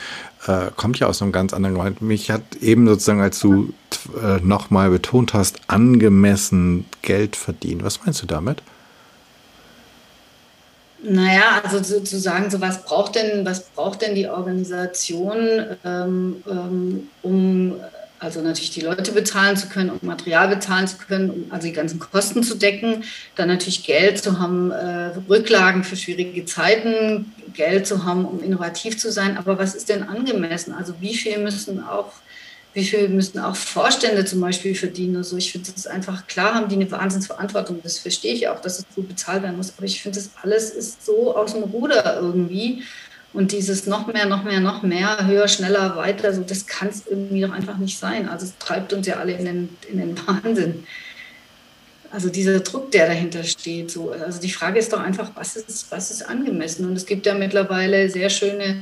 äh, 0.47 0.70
kommt 0.75 0.99
ja 0.99 1.09
aus 1.09 1.20
einem 1.20 1.31
ganz 1.31 1.53
anderen 1.53 1.77
Grund. 1.77 2.01
Mich 2.01 2.31
hat 2.31 2.57
eben 2.61 2.87
sozusagen, 2.87 3.20
als 3.20 3.39
du 3.39 3.75
äh, 4.23 4.41
nochmal 4.43 4.89
betont 4.89 5.35
hast, 5.35 5.61
angemessen 5.66 6.87
Geld 7.03 7.37
verdient. 7.37 7.85
Was 7.85 8.03
meinst 8.05 8.23
du 8.23 8.27
damit? 8.27 8.62
Naja, 11.03 11.61
also 11.62 11.83
sozusagen, 11.83 12.51
so 12.51 12.61
was 12.61 12.85
braucht 12.85 13.16
denn, 13.16 13.45
was 13.45 13.64
braucht 13.70 14.01
denn 14.03 14.14
die 14.14 14.29
Organisation, 14.29 15.66
ähm, 15.85 16.43
ähm, 16.49 17.09
um 17.23 17.75
also 18.23 18.41
natürlich 18.41 18.70
die 18.70 18.83
Leute 18.83 19.11
bezahlen 19.11 19.57
zu 19.57 19.68
können, 19.68 19.91
um 19.91 19.99
Material 20.03 20.49
bezahlen 20.49 20.87
zu 20.87 20.97
können, 20.97 21.31
um 21.31 21.47
also 21.51 21.66
die 21.66 21.73
ganzen 21.73 21.99
Kosten 21.99 22.45
zu 22.45 22.57
decken, 22.57 23.03
dann 23.35 23.49
natürlich 23.49 23.85
Geld 23.85 24.23
zu 24.23 24.39
haben, 24.39 24.70
äh, 24.70 25.11
Rücklagen 25.29 25.83
für 25.83 25.97
schwierige 25.97 26.45
Zeiten, 26.45 27.33
Geld 27.53 27.87
zu 27.87 28.05
haben, 28.05 28.25
um 28.25 28.41
innovativ 28.41 28.97
zu 28.97 29.11
sein. 29.11 29.37
Aber 29.37 29.59
was 29.59 29.75
ist 29.75 29.89
denn 29.89 30.05
angemessen? 30.05 30.73
Also 30.73 30.95
wie 31.01 31.14
viel 31.14 31.39
müssen 31.39 31.83
auch 31.85 32.12
wie 32.75 32.85
viel 32.85 33.09
müssen 33.09 33.39
auch 33.39 33.55
Vorstände 33.55 34.25
zum 34.25 34.41
Beispiel 34.41 34.75
verdienen? 34.75 35.16
Also 35.16 35.37
ich 35.37 35.53
finde 35.53 35.70
das 35.75 35.87
einfach 35.87 36.27
klar, 36.27 36.55
haben 36.55 36.68
die 36.68 36.77
eine 36.77 36.91
Wahnsinnsverantwortung. 36.91 37.81
Das 37.83 37.99
verstehe 37.99 38.33
ich 38.33 38.49
auch, 38.49 38.61
dass 38.61 38.79
es 38.79 38.87
so 38.97 39.03
bezahlt 39.03 39.43
werden 39.43 39.59
muss. 39.59 39.75
Aber 39.77 39.85
ich 39.85 40.01
finde, 40.01 40.18
das 40.18 40.31
alles 40.43 40.70
ist 40.70 41.05
so 41.05 41.37
aus 41.37 41.53
dem 41.53 41.64
Ruder 41.64 42.18
irgendwie. 42.20 42.83
Und 43.33 43.53
dieses 43.53 43.87
noch 43.87 44.07
mehr, 44.07 44.26
noch 44.26 44.45
mehr, 44.45 44.61
noch 44.61 44.83
mehr, 44.83 45.26
höher, 45.26 45.49
schneller, 45.49 45.97
weiter, 45.97 46.35
so 46.35 46.43
das 46.43 46.66
kann 46.66 46.89
es 46.89 47.07
irgendwie 47.07 47.41
doch 47.41 47.53
einfach 47.53 47.78
nicht 47.78 47.99
sein. 47.99 48.28
Also 48.28 48.47
es 48.47 48.59
treibt 48.59 48.93
uns 48.93 49.07
ja 49.07 49.16
alle 49.16 49.33
in 49.33 49.45
den, 49.45 49.68
in 49.91 49.99
den 49.99 50.16
Wahnsinn. 50.26 50.85
Also 52.11 52.28
dieser 52.28 52.61
Druck, 52.61 52.91
der 52.91 53.07
dahinter 53.07 53.43
steht. 53.43 53.91
So. 53.91 54.11
Also 54.11 54.39
die 54.39 54.51
Frage 54.51 54.78
ist 54.78 54.93
doch 54.93 55.01
einfach, 55.01 55.30
was 55.35 55.57
ist, 55.57 55.91
was 55.91 56.11
ist 56.11 56.28
angemessen? 56.28 56.87
Und 56.87 56.95
es 56.95 57.07
gibt 57.07 57.24
ja 57.24 57.35
mittlerweile 57.35 58.11
sehr 58.11 58.28
schöne 58.28 58.76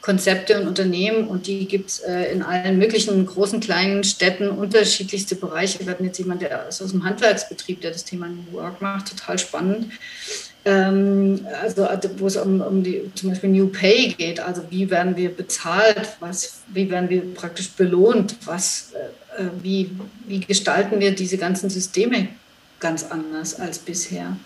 Konzepte 0.00 0.58
und 0.58 0.66
Unternehmen 0.66 1.28
und 1.28 1.46
die 1.46 1.66
gibt 1.66 1.90
es 1.90 1.98
äh, 2.00 2.32
in 2.32 2.42
allen 2.42 2.78
möglichen 2.78 3.26
großen, 3.26 3.60
kleinen 3.60 4.02
Städten, 4.02 4.48
unterschiedlichste 4.48 5.36
Bereiche. 5.36 5.80
Wir 5.80 5.90
hatten 5.90 6.04
jetzt 6.04 6.18
jemand, 6.18 6.40
der 6.40 6.68
ist 6.68 6.80
aus 6.80 6.92
dem 6.92 7.04
Handwerksbetrieb, 7.04 7.82
der 7.82 7.90
das 7.90 8.04
Thema 8.06 8.26
New 8.26 8.52
Work 8.52 8.80
macht, 8.80 9.10
total 9.10 9.38
spannend. 9.38 9.92
Ähm, 10.64 11.46
also, 11.62 11.86
also 11.86 12.10
wo 12.18 12.26
es 12.26 12.36
um, 12.36 12.60
um 12.60 12.82
die, 12.82 13.10
zum 13.14 13.30
Beispiel 13.30 13.50
New 13.50 13.68
Pay 13.68 14.14
geht, 14.18 14.40
also 14.40 14.62
wie 14.68 14.90
werden 14.90 15.16
wir 15.16 15.34
bezahlt, 15.34 16.16
was, 16.20 16.60
wie 16.68 16.90
werden 16.90 17.08
wir 17.08 17.34
praktisch 17.34 17.70
belohnt, 17.70 18.36
was, 18.44 18.92
äh, 19.38 19.42
äh 19.42 19.46
wie, 19.62 19.90
wie 20.26 20.40
gestalten 20.40 21.00
wir 21.00 21.14
diese 21.14 21.38
ganzen 21.38 21.70
Systeme 21.70 22.28
ganz 22.78 23.04
anders 23.04 23.58
als 23.58 23.78
bisher. 23.78 24.36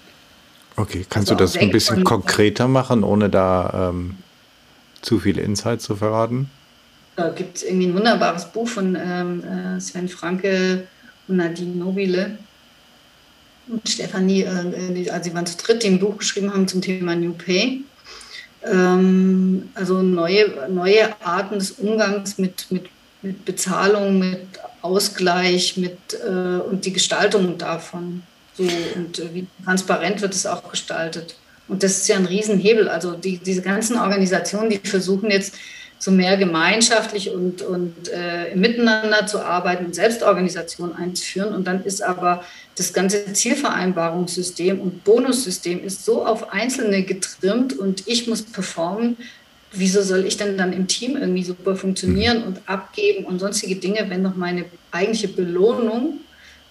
Okay, 0.76 1.06
kannst 1.08 1.30
also 1.30 1.34
du 1.34 1.44
das 1.44 1.56
ein 1.56 1.70
bisschen 1.70 2.04
konkreter 2.04 2.68
machen, 2.68 3.04
ohne 3.04 3.30
da 3.30 3.90
ähm, 3.90 4.16
zu 5.02 5.20
viele 5.20 5.42
Insights 5.42 5.84
zu 5.84 5.96
verraten? 5.96 6.50
Da 7.16 7.30
gibt 7.30 7.58
es 7.58 7.62
irgendwie 7.62 7.86
ein 7.86 7.94
wunderbares 7.94 8.46
Buch 8.46 8.68
von 8.68 8.96
ähm, 9.00 9.44
äh, 9.44 9.80
Sven 9.80 10.08
Franke 10.08 10.86
und 11.28 11.36
Nadine 11.36 11.76
Nobile 11.76 12.38
und 13.68 13.88
Stefanie, 13.88 14.46
also 14.46 15.24
sie 15.24 15.34
waren 15.34 15.46
zu 15.46 15.56
dritt, 15.56 15.82
die 15.82 15.88
ein 15.88 15.98
Buch 15.98 16.18
geschrieben 16.18 16.52
haben 16.52 16.68
zum 16.68 16.82
Thema 16.82 17.14
New 17.14 17.32
Pay. 17.32 17.82
Ähm, 18.64 19.70
also 19.74 20.02
neue, 20.02 20.68
neue 20.70 21.08
Arten 21.22 21.58
des 21.58 21.72
Umgangs 21.72 22.38
mit, 22.38 22.66
mit, 22.70 22.84
mit 23.22 23.44
Bezahlung, 23.44 24.18
mit 24.18 24.46
Ausgleich 24.82 25.76
mit, 25.76 25.98
äh, 26.24 26.60
und 26.60 26.84
die 26.84 26.92
Gestaltung 26.92 27.56
davon. 27.58 28.22
So, 28.56 28.62
und 28.62 29.34
wie 29.34 29.46
transparent 29.64 30.20
wird 30.20 30.34
es 30.34 30.46
auch 30.46 30.70
gestaltet. 30.70 31.34
Und 31.66 31.82
das 31.82 31.92
ist 31.92 32.08
ja 32.08 32.16
ein 32.16 32.26
Riesenhebel. 32.26 32.88
Also 32.88 33.12
die, 33.12 33.38
diese 33.38 33.62
ganzen 33.62 33.98
Organisationen, 33.98 34.70
die 34.70 34.78
versuchen 34.78 35.30
jetzt 35.30 35.54
so 35.98 36.10
mehr 36.10 36.36
gemeinschaftlich 36.36 37.30
und, 37.30 37.62
und 37.62 37.94
äh, 38.12 38.54
miteinander 38.54 39.26
zu 39.26 39.40
arbeiten 39.40 39.86
und 39.86 39.94
Selbstorganisation 39.94 40.94
einzuführen. 40.94 41.54
Und 41.54 41.66
dann 41.66 41.82
ist 41.84 42.02
aber 42.02 42.44
das 42.76 42.92
ganze 42.92 43.32
Zielvereinbarungssystem 43.32 44.80
und 44.80 45.04
Bonussystem 45.04 45.84
ist 45.84 46.04
so 46.04 46.26
auf 46.26 46.52
Einzelne 46.52 47.04
getrimmt 47.04 47.78
und 47.78 48.06
ich 48.06 48.26
muss 48.26 48.42
performen. 48.42 49.16
Wieso 49.72 50.02
soll 50.02 50.24
ich 50.24 50.36
denn 50.36 50.56
dann 50.56 50.72
im 50.72 50.86
Team 50.86 51.16
irgendwie 51.16 51.44
super 51.44 51.76
funktionieren 51.76 52.44
und 52.44 52.60
abgeben 52.66 53.24
und 53.24 53.40
sonstige 53.40 53.76
Dinge, 53.76 54.06
wenn 54.08 54.22
noch 54.22 54.36
meine 54.36 54.66
eigentliche 54.92 55.28
Belohnung 55.28 56.20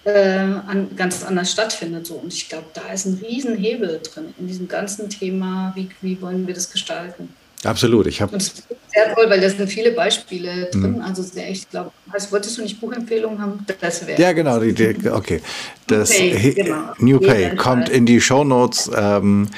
äh, 0.04 0.38
an, 0.38 0.90
ganz 0.96 1.24
anders 1.24 1.52
stattfindet. 1.52 2.06
So. 2.06 2.14
Und 2.14 2.32
ich 2.32 2.48
glaube, 2.48 2.66
da 2.74 2.92
ist 2.92 3.06
ein 3.06 3.20
Riesenhebel 3.22 4.00
drin 4.02 4.34
in 4.38 4.46
diesem 4.46 4.68
ganzen 4.68 5.08
Thema, 5.10 5.72
wie, 5.74 5.88
wie 6.00 6.20
wollen 6.20 6.46
wir 6.46 6.54
das 6.54 6.70
gestalten. 6.70 7.34
Absolut. 7.66 8.06
Ich 8.06 8.20
habe 8.20 8.38
sehr 8.38 9.14
toll, 9.14 9.28
weil 9.28 9.40
da 9.40 9.48
sind 9.48 9.68
viele 9.68 9.92
Beispiele 9.92 10.70
drin. 10.70 10.96
Mhm. 10.96 11.00
Also 11.00 11.22
sehr, 11.22 11.50
ich 11.50 11.68
glaube, 11.68 11.90
also 12.10 12.32
wolltest 12.32 12.58
du 12.58 12.62
nicht 12.62 12.80
Buchempfehlungen 12.80 13.40
haben? 13.40 13.64
Das 13.80 14.06
wäre. 14.06 14.20
Ja, 14.20 14.32
genau. 14.32 14.58
Die, 14.60 14.72
die, 14.72 15.08
okay. 15.08 15.40
Das 15.86 16.10
Pay, 16.10 16.54
genau. 16.54 16.92
New 16.98 17.18
Pay 17.18 17.56
kommt 17.56 17.88
in 17.88 18.06
die 18.06 18.20
Show 18.20 18.44
Notes 18.44 18.90
ähm, 18.96 19.48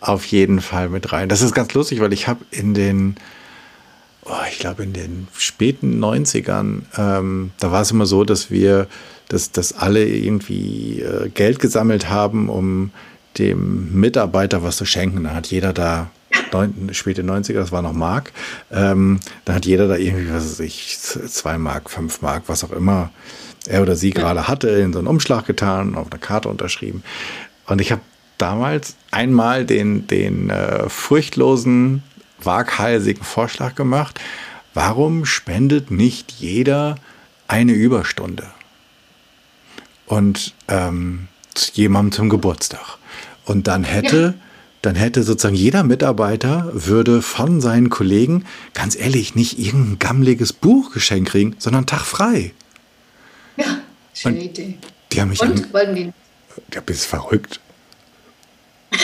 auf 0.00 0.24
jeden 0.26 0.60
Fall 0.60 0.88
mit 0.88 1.12
rein. 1.12 1.28
Das 1.28 1.42
ist 1.42 1.54
ganz 1.54 1.72
lustig, 1.74 2.00
weil 2.00 2.12
ich 2.12 2.28
habe 2.28 2.44
in 2.50 2.74
den 2.74 3.16
oh, 4.24 4.32
ich 4.50 4.58
glaube 4.58 4.82
in 4.82 4.92
den 4.92 5.28
späten 5.36 6.02
90ern, 6.04 6.82
ähm, 6.96 7.50
da 7.58 7.72
war 7.72 7.82
es 7.82 7.90
immer 7.90 8.06
so, 8.06 8.24
dass 8.24 8.50
wir 8.50 8.86
dass, 9.28 9.52
dass 9.52 9.74
alle 9.74 10.06
irgendwie 10.06 11.00
äh, 11.00 11.28
Geld 11.28 11.58
gesammelt 11.58 12.08
haben, 12.08 12.48
um 12.48 12.90
dem 13.38 13.92
Mitarbeiter 13.98 14.62
was 14.62 14.76
zu 14.78 14.84
schenken. 14.84 15.24
Da 15.24 15.34
hat 15.34 15.48
jeder 15.48 15.72
da, 15.72 16.10
neun, 16.52 16.90
späte 16.92 17.22
90er, 17.22 17.54
das 17.54 17.72
war 17.72 17.82
noch 17.82 17.92
Mark, 17.92 18.32
ähm, 18.70 19.20
da 19.44 19.54
hat 19.54 19.66
jeder 19.66 19.88
da 19.88 19.96
irgendwie, 19.96 20.32
was 20.32 20.44
weiß 20.44 20.60
ich, 20.60 20.98
zwei 20.98 21.58
Mark, 21.58 21.90
fünf 21.90 22.22
Mark, 22.22 22.44
was 22.46 22.64
auch 22.64 22.72
immer 22.72 23.10
er 23.66 23.82
oder 23.82 23.96
sie 23.96 24.10
gerade 24.10 24.48
hatte, 24.48 24.68
in 24.68 24.92
so 24.92 24.98
einen 24.98 25.08
Umschlag 25.08 25.46
getan, 25.46 25.94
auf 25.94 26.10
einer 26.10 26.20
Karte 26.20 26.48
unterschrieben. 26.48 27.02
Und 27.66 27.80
ich 27.80 27.92
habe 27.92 28.00
damals 28.38 28.96
einmal 29.10 29.66
den, 29.66 30.06
den 30.06 30.48
äh, 30.48 30.88
furchtlosen, 30.88 32.02
waghalsigen 32.42 33.24
Vorschlag 33.24 33.74
gemacht, 33.74 34.20
warum 34.72 35.26
spendet 35.26 35.90
nicht 35.90 36.32
jeder 36.32 36.96
eine 37.48 37.72
Überstunde? 37.72 38.44
und 40.08 40.54
ähm, 40.68 41.28
jemandem 41.74 42.12
zum 42.12 42.28
Geburtstag. 42.28 42.98
Und 43.44 43.68
dann 43.68 43.84
hätte, 43.84 44.34
ja. 44.36 44.44
Dann 44.82 44.94
hätte 44.94 45.22
sozusagen 45.22 45.56
jeder 45.56 45.82
Mitarbeiter 45.82 46.70
würde 46.72 47.22
von 47.22 47.60
seinen 47.60 47.90
Kollegen, 47.90 48.44
ganz 48.74 48.96
ehrlich, 48.96 49.34
nicht 49.34 49.58
irgendein 49.58 49.98
gammeliges 49.98 50.52
Buch 50.52 50.92
geschenkt 50.92 51.30
kriegen, 51.30 51.56
sondern 51.58 51.86
Tag 51.86 52.02
frei. 52.02 52.52
Ja, 53.56 53.78
schöne 54.14 54.38
und 54.38 54.44
Idee. 54.44 54.78
Die 55.12 55.20
haben 55.20 55.30
mich 55.30 55.40
und, 55.40 55.64
an, 55.64 55.72
wollten 55.72 55.94
die? 55.94 56.12
Ja, 56.72 56.80
bist 56.80 57.06
verrückt. 57.06 57.60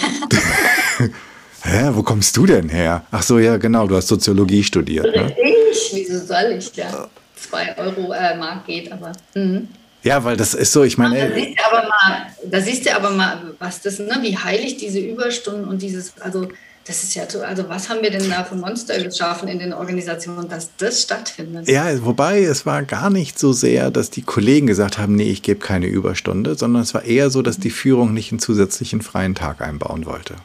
Hä, 1.62 1.90
wo 1.92 2.02
kommst 2.02 2.36
du 2.36 2.46
denn 2.46 2.68
her? 2.68 3.04
Ach 3.10 3.22
so, 3.22 3.38
ja, 3.38 3.56
genau, 3.56 3.86
du 3.86 3.96
hast 3.96 4.08
Soziologie 4.08 4.62
studiert. 4.62 5.06
Ne? 5.06 5.34
Ich, 5.72 5.90
wieso 5.94 6.24
soll 6.24 6.56
ich? 6.58 6.74
Ja, 6.76 7.08
zwei 7.34 7.76
Euro 7.78 8.12
äh, 8.12 8.36
Mark 8.36 8.66
geht, 8.66 8.92
aber. 8.92 9.12
Mhm. 9.34 9.68
Ja, 10.04 10.22
weil 10.22 10.36
das 10.36 10.54
ist 10.54 10.72
so, 10.72 10.84
ich 10.84 10.98
meine. 10.98 11.30
Da 11.30 11.34
siehst 11.34 11.56
du 11.58 11.64
aber 11.66 11.88
mal, 11.88 12.26
da 12.44 12.60
siehst 12.60 12.86
du 12.86 12.94
aber 12.94 13.10
mal 13.10 13.54
was 13.58 13.80
das, 13.80 13.98
ne, 13.98 14.18
wie 14.20 14.36
heilig 14.36 14.76
diese 14.76 15.00
Überstunden 15.00 15.64
und 15.66 15.82
dieses, 15.82 16.12
also 16.20 16.48
das 16.86 17.02
ist 17.02 17.14
ja, 17.14 17.24
also 17.24 17.68
was 17.70 17.88
haben 17.88 18.02
wir 18.02 18.10
denn 18.10 18.28
da 18.28 18.44
für 18.44 18.56
Monster 18.56 19.02
geschaffen 19.02 19.48
in 19.48 19.58
den 19.58 19.72
Organisationen, 19.72 20.48
dass 20.50 20.68
das 20.76 21.00
stattfindet? 21.00 21.66
Ja, 21.66 22.04
wobei 22.04 22.42
es 22.42 22.66
war 22.66 22.82
gar 22.82 23.08
nicht 23.08 23.38
so 23.38 23.54
sehr, 23.54 23.90
dass 23.90 24.10
die 24.10 24.20
Kollegen 24.20 24.66
gesagt 24.66 24.98
haben, 24.98 25.16
nee, 25.16 25.30
ich 25.30 25.40
gebe 25.40 25.60
keine 25.60 25.86
Überstunde, 25.86 26.54
sondern 26.54 26.82
es 26.82 26.92
war 26.92 27.04
eher 27.04 27.30
so, 27.30 27.40
dass 27.40 27.58
die 27.58 27.70
Führung 27.70 28.12
nicht 28.12 28.30
einen 28.30 28.38
zusätzlichen 28.38 29.00
freien 29.00 29.34
Tag 29.34 29.62
einbauen 29.62 30.04
wollte. 30.04 30.36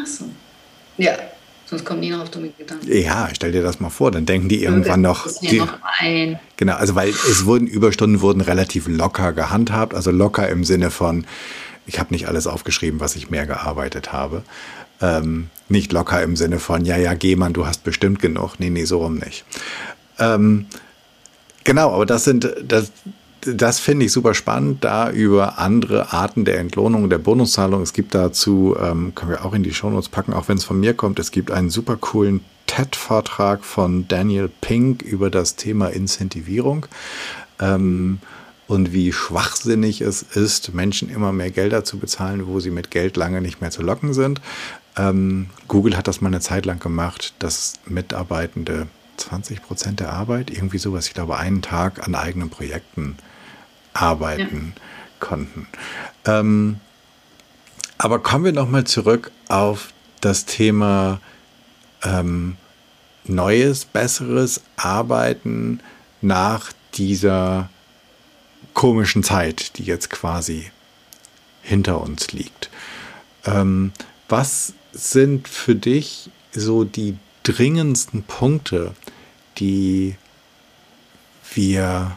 Ach 0.00 0.06
so. 0.06 0.26
Ja, 0.96 1.18
Sonst 1.72 1.86
kommen 1.86 2.02
die 2.02 2.10
noch 2.10 2.20
auf 2.20 2.30
dumme 2.30 2.50
Gedanken. 2.50 2.86
Ja, 2.86 3.30
stell 3.32 3.50
dir 3.50 3.62
das 3.62 3.80
mal 3.80 3.88
vor, 3.88 4.10
dann 4.10 4.26
denken 4.26 4.50
die 4.50 4.62
irgendwann 4.62 5.00
noch. 5.00 5.26
Die, 5.40 5.56
noch 5.56 5.78
ein. 6.00 6.38
Genau, 6.58 6.74
also 6.74 6.94
weil 6.94 7.08
es 7.08 7.46
wurden 7.46 7.66
Überstunden 7.66 8.20
wurden 8.20 8.42
relativ 8.42 8.88
locker 8.88 9.32
gehandhabt, 9.32 9.94
also 9.94 10.10
locker 10.10 10.46
im 10.50 10.64
Sinne 10.64 10.90
von, 10.90 11.24
ich 11.86 11.98
habe 11.98 12.12
nicht 12.12 12.28
alles 12.28 12.46
aufgeschrieben, 12.46 13.00
was 13.00 13.16
ich 13.16 13.30
mehr 13.30 13.46
gearbeitet 13.46 14.12
habe. 14.12 14.42
Ähm, 15.00 15.48
nicht 15.70 15.92
locker 15.92 16.22
im 16.22 16.36
Sinne 16.36 16.58
von, 16.58 16.84
ja, 16.84 16.98
ja, 16.98 17.14
geh 17.14 17.36
man, 17.36 17.54
du 17.54 17.64
hast 17.64 17.84
bestimmt 17.84 18.18
genug. 18.20 18.56
Nee, 18.58 18.68
nee, 18.68 18.84
so 18.84 18.98
rum 18.98 19.14
nicht. 19.14 19.46
Ähm, 20.18 20.66
genau, 21.64 21.90
aber 21.94 22.04
das 22.04 22.24
sind, 22.24 22.54
das, 22.68 22.92
das 23.44 23.80
finde 23.80 24.06
ich 24.06 24.12
super 24.12 24.34
spannend, 24.34 24.84
da 24.84 25.10
über 25.10 25.58
andere 25.58 26.12
Arten 26.12 26.44
der 26.44 26.58
Entlohnung, 26.58 27.10
der 27.10 27.18
Bonuszahlung. 27.18 27.82
Es 27.82 27.92
gibt 27.92 28.14
dazu, 28.14 28.76
ähm, 28.80 29.14
können 29.14 29.32
wir 29.32 29.44
auch 29.44 29.52
in 29.52 29.62
die 29.62 29.74
Shownotes 29.74 30.08
packen, 30.08 30.32
auch 30.32 30.48
wenn 30.48 30.58
es 30.58 30.64
von 30.64 30.78
mir 30.78 30.94
kommt, 30.94 31.18
es 31.18 31.30
gibt 31.30 31.50
einen 31.50 31.70
super 31.70 31.96
coolen 31.96 32.40
TED-Vortrag 32.66 33.64
von 33.64 34.06
Daniel 34.08 34.48
Pink 34.60 35.02
über 35.02 35.28
das 35.28 35.56
Thema 35.56 35.88
Incentivierung. 35.88 36.86
Ähm, 37.60 38.20
und 38.68 38.92
wie 38.92 39.12
schwachsinnig 39.12 40.00
es 40.00 40.22
ist, 40.22 40.72
Menschen 40.72 41.10
immer 41.10 41.32
mehr 41.32 41.50
Gelder 41.50 41.84
zu 41.84 41.98
bezahlen, 41.98 42.46
wo 42.46 42.60
sie 42.60 42.70
mit 42.70 42.90
Geld 42.90 43.16
lange 43.16 43.42
nicht 43.42 43.60
mehr 43.60 43.70
zu 43.70 43.82
locken 43.82 44.14
sind. 44.14 44.40
Ähm, 44.96 45.50
Google 45.68 45.96
hat 45.96 46.06
das 46.06 46.20
mal 46.20 46.28
eine 46.28 46.40
Zeit 46.40 46.64
lang 46.64 46.78
gemacht, 46.78 47.34
dass 47.40 47.74
Mitarbeitende 47.86 48.86
20 49.16 49.62
Prozent 49.62 50.00
der 50.00 50.12
Arbeit, 50.12 50.50
irgendwie 50.50 50.78
sowas, 50.78 51.08
ich 51.08 51.14
glaube, 51.14 51.36
einen 51.36 51.60
Tag 51.60 52.06
an 52.06 52.14
eigenen 52.14 52.50
Projekten 52.50 53.16
arbeiten 53.94 54.74
ja. 54.76 54.82
konnten. 55.20 55.66
Ähm, 56.24 56.80
aber 57.98 58.18
kommen 58.18 58.44
wir 58.44 58.52
nochmal 58.52 58.84
zurück 58.84 59.30
auf 59.48 59.92
das 60.20 60.44
Thema 60.44 61.20
ähm, 62.02 62.56
neues, 63.24 63.84
besseres 63.84 64.62
Arbeiten 64.76 65.80
nach 66.20 66.72
dieser 66.94 67.70
komischen 68.74 69.22
Zeit, 69.22 69.78
die 69.78 69.84
jetzt 69.84 70.10
quasi 70.10 70.70
hinter 71.62 72.00
uns 72.00 72.32
liegt. 72.32 72.70
Ähm, 73.44 73.92
was 74.28 74.74
sind 74.92 75.48
für 75.48 75.74
dich 75.74 76.30
so 76.52 76.84
die 76.84 77.16
dringendsten 77.42 78.22
Punkte, 78.22 78.94
die 79.58 80.16
wir, 81.54 82.16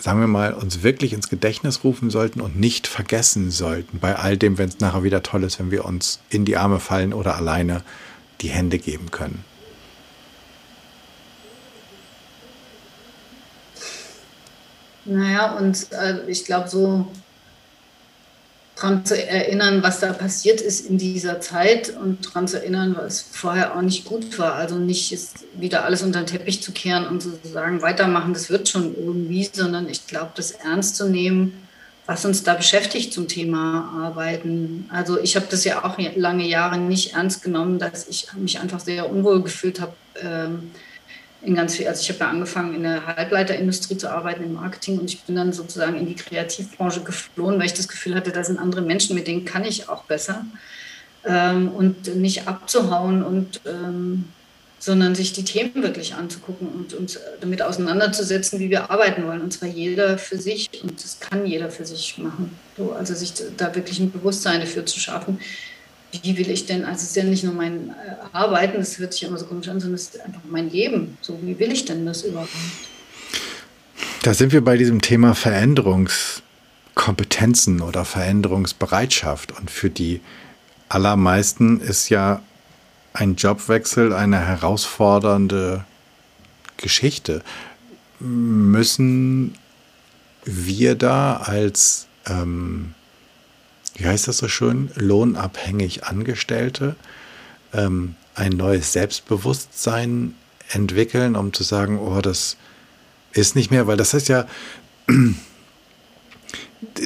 sagen 0.00 0.20
wir 0.20 0.26
mal, 0.26 0.54
uns 0.54 0.82
wirklich 0.82 1.12
ins 1.12 1.28
Gedächtnis 1.28 1.84
rufen 1.84 2.10
sollten 2.10 2.40
und 2.40 2.58
nicht 2.58 2.86
vergessen 2.86 3.50
sollten, 3.50 3.98
bei 3.98 4.16
all 4.16 4.36
dem, 4.36 4.58
wenn 4.58 4.68
es 4.68 4.80
nachher 4.80 5.02
wieder 5.02 5.22
toll 5.22 5.44
ist, 5.44 5.58
wenn 5.58 5.70
wir 5.70 5.84
uns 5.84 6.20
in 6.30 6.44
die 6.44 6.56
Arme 6.56 6.80
fallen 6.80 7.12
oder 7.12 7.36
alleine 7.36 7.82
die 8.40 8.48
Hände 8.48 8.78
geben 8.78 9.10
können? 9.10 9.44
Naja, 15.04 15.56
und 15.56 15.90
äh, 15.92 16.28
ich 16.28 16.44
glaube, 16.44 16.68
so 16.68 17.10
daran 18.78 19.04
zu 19.04 19.20
erinnern, 19.20 19.82
was 19.82 20.00
da 20.00 20.12
passiert 20.12 20.60
ist 20.60 20.86
in 20.86 20.98
dieser 20.98 21.40
Zeit 21.40 21.94
und 21.96 22.26
daran 22.26 22.46
zu 22.46 22.58
erinnern, 22.58 22.96
was 22.96 23.20
vorher 23.20 23.76
auch 23.76 23.82
nicht 23.82 24.04
gut 24.04 24.38
war. 24.38 24.54
Also 24.54 24.76
nicht 24.76 25.16
wieder 25.54 25.84
alles 25.84 26.02
unter 26.02 26.20
den 26.20 26.26
Teppich 26.26 26.62
zu 26.62 26.72
kehren 26.72 27.06
und 27.06 27.20
zu 27.22 27.38
sagen, 27.42 27.82
weitermachen, 27.82 28.32
das 28.32 28.50
wird 28.50 28.68
schon 28.68 28.94
irgendwie, 28.96 29.48
sondern 29.52 29.88
ich 29.88 30.06
glaube, 30.06 30.30
das 30.36 30.52
ernst 30.52 30.96
zu 30.96 31.08
nehmen, 31.08 31.62
was 32.06 32.24
uns 32.24 32.42
da 32.42 32.54
beschäftigt 32.54 33.12
zum 33.12 33.28
Thema 33.28 33.92
Arbeiten. 34.02 34.88
Also 34.90 35.18
ich 35.20 35.36
habe 35.36 35.46
das 35.50 35.64
ja 35.64 35.84
auch 35.84 35.98
lange 36.16 36.46
Jahre 36.46 36.78
nicht 36.78 37.14
ernst 37.14 37.42
genommen, 37.42 37.78
dass 37.78 38.08
ich 38.08 38.28
mich 38.34 38.60
einfach 38.60 38.80
sehr 38.80 39.10
unwohl 39.10 39.42
gefühlt 39.42 39.80
habe. 39.80 39.94
Ähm, 40.22 40.70
in 41.42 41.54
ganz 41.54 41.76
viel, 41.76 41.86
also 41.86 42.00
ich 42.02 42.08
habe 42.08 42.20
ja 42.20 42.30
angefangen 42.30 42.74
in 42.74 42.82
der 42.82 43.06
Halbleiterindustrie 43.06 43.96
zu 43.96 44.10
arbeiten, 44.10 44.42
im 44.42 44.54
Marketing 44.54 44.98
und 44.98 45.12
ich 45.12 45.22
bin 45.22 45.36
dann 45.36 45.52
sozusagen 45.52 45.96
in 45.96 46.06
die 46.06 46.16
Kreativbranche 46.16 47.02
geflohen, 47.02 47.58
weil 47.58 47.66
ich 47.66 47.74
das 47.74 47.88
Gefühl 47.88 48.14
hatte, 48.14 48.32
da 48.32 48.42
sind 48.42 48.58
andere 48.58 48.82
Menschen, 48.82 49.14
mit 49.14 49.28
denen 49.28 49.44
kann 49.44 49.64
ich 49.64 49.88
auch 49.88 50.04
besser. 50.04 50.44
Ähm, 51.24 51.68
und 51.68 52.14
nicht 52.16 52.46
abzuhauen 52.48 53.22
und 53.22 53.60
ähm, 53.66 54.24
sondern 54.78 55.14
sich 55.14 55.32
die 55.32 55.44
Themen 55.44 55.82
wirklich 55.82 56.14
anzugucken 56.14 56.68
und 56.68 56.94
uns 56.94 57.18
damit 57.40 57.62
auseinanderzusetzen, 57.62 58.60
wie 58.60 58.70
wir 58.70 58.90
arbeiten 58.90 59.26
wollen. 59.26 59.40
Und 59.40 59.52
zwar 59.52 59.68
jeder 59.68 60.18
für 60.18 60.38
sich 60.38 60.70
und 60.82 61.02
das 61.02 61.18
kann 61.18 61.46
jeder 61.46 61.70
für 61.70 61.84
sich 61.84 62.18
machen. 62.18 62.56
So, 62.76 62.92
also 62.92 63.14
sich 63.14 63.32
da 63.56 63.74
wirklich 63.74 63.98
ein 63.98 64.12
Bewusstsein 64.12 64.60
dafür 64.60 64.86
zu 64.86 65.00
schaffen, 65.00 65.40
wie 66.22 66.38
will 66.38 66.50
ich 66.50 66.66
denn, 66.66 66.84
also 66.84 66.96
es 66.96 67.04
ist 67.04 67.16
ja 67.16 67.24
nicht 67.24 67.44
nur 67.44 67.54
mein 67.54 67.90
äh, 67.90 67.92
Arbeiten, 68.32 68.78
das 68.78 68.98
hört 68.98 69.12
sich 69.12 69.24
immer 69.24 69.38
so 69.38 69.46
komisch 69.46 69.68
an, 69.68 69.80
sondern 69.80 69.96
es 69.96 70.08
ist 70.08 70.20
einfach 70.20 70.40
mein 70.48 70.70
Leben. 70.70 71.18
So, 71.20 71.38
wie 71.42 71.58
will 71.58 71.72
ich 71.72 71.84
denn 71.84 72.06
das 72.06 72.22
überhaupt? 72.22 72.50
Da 74.22 74.32
sind 74.34 74.52
wir 74.52 74.64
bei 74.64 74.76
diesem 74.76 75.00
Thema 75.00 75.34
Veränderungskompetenzen 75.34 77.80
oder 77.80 78.04
Veränderungsbereitschaft. 78.04 79.58
Und 79.58 79.70
für 79.70 79.90
die 79.90 80.20
allermeisten 80.88 81.80
ist 81.80 82.08
ja 82.08 82.42
ein 83.12 83.36
Jobwechsel 83.36 84.12
eine 84.12 84.46
herausfordernde 84.46 85.84
Geschichte. 86.76 87.42
Müssen 88.18 89.54
wir 90.44 90.94
da 90.94 91.36
als 91.36 92.06
ähm, 92.26 92.94
wie 93.98 94.06
heißt 94.06 94.28
das 94.28 94.38
so 94.38 94.48
schön, 94.48 94.90
lohnabhängig 94.94 96.04
Angestellte 96.04 96.96
ähm, 97.74 98.14
ein 98.34 98.52
neues 98.52 98.92
Selbstbewusstsein 98.92 100.34
entwickeln, 100.70 101.36
um 101.36 101.52
zu 101.52 101.64
sagen, 101.64 101.98
oh, 101.98 102.20
das 102.20 102.56
ist 103.32 103.56
nicht 103.56 103.70
mehr, 103.70 103.86
weil 103.86 103.96
das 103.96 104.14
ist 104.14 104.28
ja, 104.28 104.46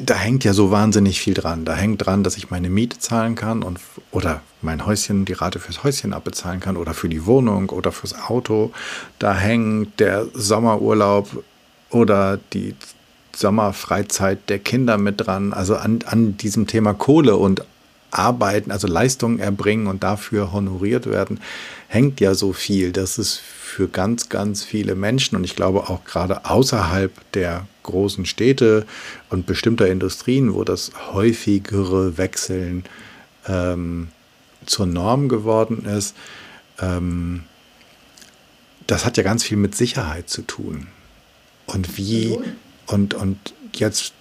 da 0.03 0.14
hängt 0.14 0.45
ja 0.45 0.53
so 0.53 0.70
wahnsinnig 0.70 1.20
viel 1.20 1.34
dran. 1.34 1.64
Da 1.64 1.74
hängt 1.74 2.05
dran, 2.05 2.22
dass 2.24 2.36
ich 2.36 2.51
meine 2.51 2.68
Miete 2.68 2.99
zahlen 2.99 3.34
kann 3.34 3.62
und 3.62 3.80
oder 4.11 4.43
mein 4.61 4.84
Häuschen, 4.84 5.24
die 5.24 5.32
Rate 5.32 5.59
fürs 5.59 5.82
Häuschen 5.82 6.12
abbezahlen 6.12 6.61
kann 6.61 6.76
oder 6.76 6.93
für 6.93 7.09
die 7.09 7.24
Wohnung 7.24 7.70
oder 7.70 7.93
fürs 7.93 8.14
Auto. 8.14 8.72
Da 9.18 9.34
hängt 9.34 9.99
der 9.99 10.26
Sommerurlaub 10.34 11.43
oder 11.90 12.38
die 12.53 12.74
Sommerfreizeit 13.37 14.49
der 14.49 14.59
Kinder 14.59 14.99
mit 14.99 15.26
dran, 15.26 15.53
also 15.53 15.76
an, 15.76 16.01
an 16.07 16.37
diesem 16.37 16.66
Thema 16.66 16.95
Kohle 16.95 17.37
und 17.37 17.64
Arbeiten, 18.11 18.70
also 18.70 18.87
Leistungen 18.87 19.39
erbringen 19.39 19.87
und 19.87 20.03
dafür 20.03 20.53
honoriert 20.53 21.07
werden, 21.07 21.41
hängt 21.89 22.20
ja 22.20 22.35
so 22.35 22.53
viel. 22.53 22.93
Das 22.93 23.18
ist 23.18 23.39
für 23.39 23.89
ganz, 23.89 24.28
ganz 24.28 24.62
viele 24.62 24.95
Menschen 24.95 25.37
und 25.37 25.45
ich 25.45 25.57
glaube 25.57 25.89
auch 25.89 26.05
gerade 26.05 26.45
außerhalb 26.45 27.12
der 27.33 27.66
großen 27.83 28.26
Städte 28.26 28.87
und 29.30 29.47
bestimmter 29.47 29.89
Industrien, 29.89 30.53
wo 30.53 30.62
das 30.62 30.93
häufigere 31.12 32.18
Wechseln 32.18 32.85
ähm, 33.49 34.09
zur 34.66 34.87
Norm 34.87 35.28
geworden 35.28 35.87
ist, 35.87 36.14
ähm, 36.80 37.45
das 38.87 39.05
hat 39.05 39.16
ja 39.16 39.22
ganz 39.22 39.43
viel 39.45 39.57
mit 39.57 39.74
Sicherheit 39.74 40.28
zu 40.28 40.43
tun. 40.43 40.89
Und 41.66 41.97
wie, 41.97 42.39
und, 42.93 43.14
und 43.14 43.55
jetzt, 43.74 44.12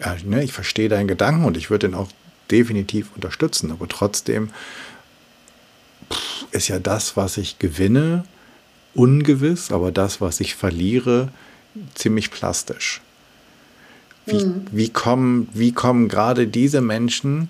ja, 0.00 0.16
ne, 0.24 0.42
ich 0.42 0.52
verstehe 0.52 0.88
deinen 0.88 1.08
Gedanken 1.08 1.44
und 1.44 1.56
ich 1.56 1.70
würde 1.70 1.88
den 1.88 1.94
auch 1.94 2.08
definitiv 2.50 3.10
unterstützen, 3.14 3.70
aber 3.70 3.88
trotzdem 3.88 4.50
ist 6.50 6.68
ja 6.68 6.78
das, 6.78 7.16
was 7.16 7.38
ich 7.38 7.58
gewinne, 7.58 8.24
ungewiss, 8.94 9.72
aber 9.72 9.90
das, 9.90 10.20
was 10.20 10.40
ich 10.40 10.54
verliere, 10.54 11.28
ziemlich 11.94 12.30
plastisch. 12.30 13.00
Wie, 14.26 14.44
mhm. 14.44 14.66
wie, 14.70 14.90
kommen, 14.90 15.48
wie 15.52 15.72
kommen 15.72 16.08
gerade 16.08 16.46
diese 16.46 16.80
Menschen, 16.80 17.48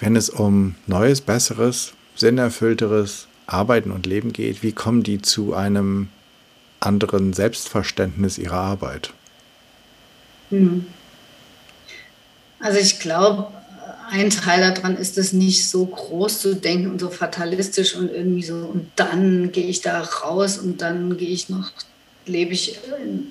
wenn 0.00 0.16
es 0.16 0.30
um 0.30 0.76
neues, 0.86 1.20
besseres, 1.20 1.92
sinnerfüllteres 2.14 3.26
Arbeiten 3.46 3.90
und 3.90 4.06
Leben 4.06 4.32
geht, 4.32 4.62
wie 4.62 4.72
kommen 4.72 5.02
die 5.02 5.20
zu 5.20 5.54
einem 5.54 6.08
anderen 6.80 7.32
Selbstverständnis 7.32 8.38
ihrer 8.38 8.60
Arbeit? 8.60 9.12
Hm. 10.50 10.86
Also 12.60 12.78
ich 12.78 12.98
glaube, 12.98 13.48
ein 14.10 14.30
Teil 14.30 14.60
daran 14.60 14.96
ist 14.96 15.18
es 15.18 15.32
nicht 15.32 15.68
so 15.68 15.86
groß 15.86 16.40
zu 16.40 16.56
denken 16.56 16.90
und 16.90 17.00
so 17.00 17.10
fatalistisch 17.10 17.94
und 17.94 18.10
irgendwie 18.10 18.42
so, 18.42 18.54
und 18.54 18.90
dann 18.96 19.52
gehe 19.52 19.66
ich 19.66 19.80
da 19.80 20.00
raus 20.00 20.58
und 20.58 20.80
dann 20.80 21.16
gehe 21.16 21.28
ich 21.28 21.48
noch, 21.48 21.70
lebe 22.26 22.52
ich 22.52 22.78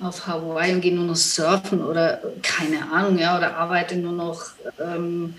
auf 0.00 0.26
Hawaii 0.26 0.72
und 0.72 0.80
gehe 0.80 0.94
nur 0.94 1.04
noch 1.04 1.16
surfen 1.16 1.84
oder 1.84 2.22
keine 2.42 2.90
Ahnung, 2.92 3.18
ja, 3.18 3.36
oder 3.36 3.56
arbeite 3.56 3.96
nur 3.96 4.12
noch 4.12 4.46
ähm, 4.80 5.34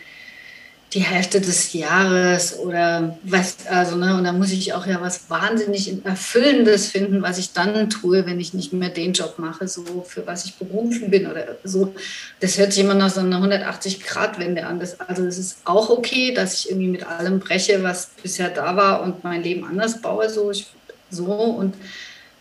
die 0.93 1.01
Hälfte 1.01 1.39
des 1.39 1.73
Jahres 1.73 2.57
oder 2.57 3.17
was, 3.23 3.67
also, 3.67 3.95
ne, 3.95 4.15
und 4.17 4.23
da 4.23 4.33
muss 4.33 4.51
ich 4.51 4.73
auch 4.73 4.87
ja 4.87 4.99
was 5.01 5.29
wahnsinnig 5.29 6.03
Erfüllendes 6.03 6.87
finden, 6.87 7.21
was 7.21 7.37
ich 7.37 7.53
dann 7.53 7.89
tue, 7.91 8.25
wenn 8.25 8.39
ich 8.39 8.55
nicht 8.55 8.73
mehr 8.73 8.89
den 8.89 9.13
Job 9.13 9.37
mache, 9.37 9.67
so 9.67 9.83
für 10.07 10.25
was 10.25 10.45
ich 10.45 10.55
berufen 10.55 11.11
bin 11.11 11.27
oder 11.27 11.57
so. 11.63 11.93
Das 12.39 12.57
hört 12.57 12.73
sich 12.73 12.83
immer 12.83 12.95
nach 12.95 13.11
so 13.11 13.19
einer 13.19 13.39
180-Grad-Wende 13.39 14.65
an. 14.65 14.79
Das, 14.79 14.99
also, 14.99 15.25
es 15.25 15.37
ist 15.37 15.57
auch 15.65 15.91
okay, 15.91 16.33
dass 16.33 16.55
ich 16.55 16.71
irgendwie 16.71 16.89
mit 16.89 17.05
allem 17.05 17.39
breche, 17.39 17.83
was 17.83 18.09
bisher 18.23 18.49
da 18.49 18.75
war 18.75 19.03
und 19.03 19.23
mein 19.23 19.43
Leben 19.43 19.65
anders 19.65 20.01
baue, 20.01 20.27
so, 20.29 20.49
ich, 20.49 20.67
so 21.11 21.25
und 21.25 21.75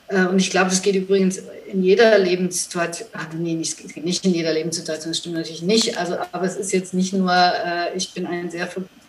äh, 0.08 0.24
und 0.26 0.38
ich 0.38 0.50
glaube, 0.50 0.70
das 0.70 0.82
geht 0.82 0.94
übrigens 0.94 1.42
in 1.70 1.82
jeder 1.82 2.18
Lebenssituation, 2.18 3.08
ach 3.12 3.26
nee, 3.34 3.54
nicht, 3.54 4.24
in 4.24 4.34
jeder 4.34 4.52
Lebenssituation, 4.52 5.10
das 5.10 5.18
stimmt 5.18 5.36
natürlich 5.36 5.62
nicht. 5.62 5.98
Also, 5.98 6.16
aber 6.32 6.46
es 6.46 6.56
ist 6.56 6.72
jetzt 6.72 6.94
nicht 6.94 7.12
nur, 7.12 7.32
äh, 7.32 7.96
ich 7.96 8.12
bin 8.12 8.26
ein 8.26 8.50
sehr 8.50 8.68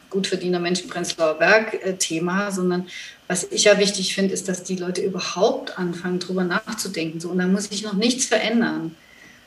gut 0.09 0.27
verdienter 0.27 0.59
Mensch 0.59 0.81
Prenzlauer 0.83 1.35
Berg-Thema, 1.35 2.51
sondern 2.51 2.87
was 3.27 3.45
ich 3.51 3.65
ja 3.65 3.77
wichtig 3.77 4.15
finde, 4.15 4.33
ist, 4.33 4.47
dass 4.47 4.63
die 4.63 4.75
Leute 4.75 5.01
überhaupt 5.01 5.77
anfangen, 5.77 6.19
darüber 6.19 6.43
nachzudenken. 6.43 7.19
So, 7.19 7.29
und 7.29 7.37
da 7.37 7.47
muss 7.47 7.69
ich 7.71 7.83
noch 7.83 7.93
nichts 7.93 8.25
verändern. 8.25 8.95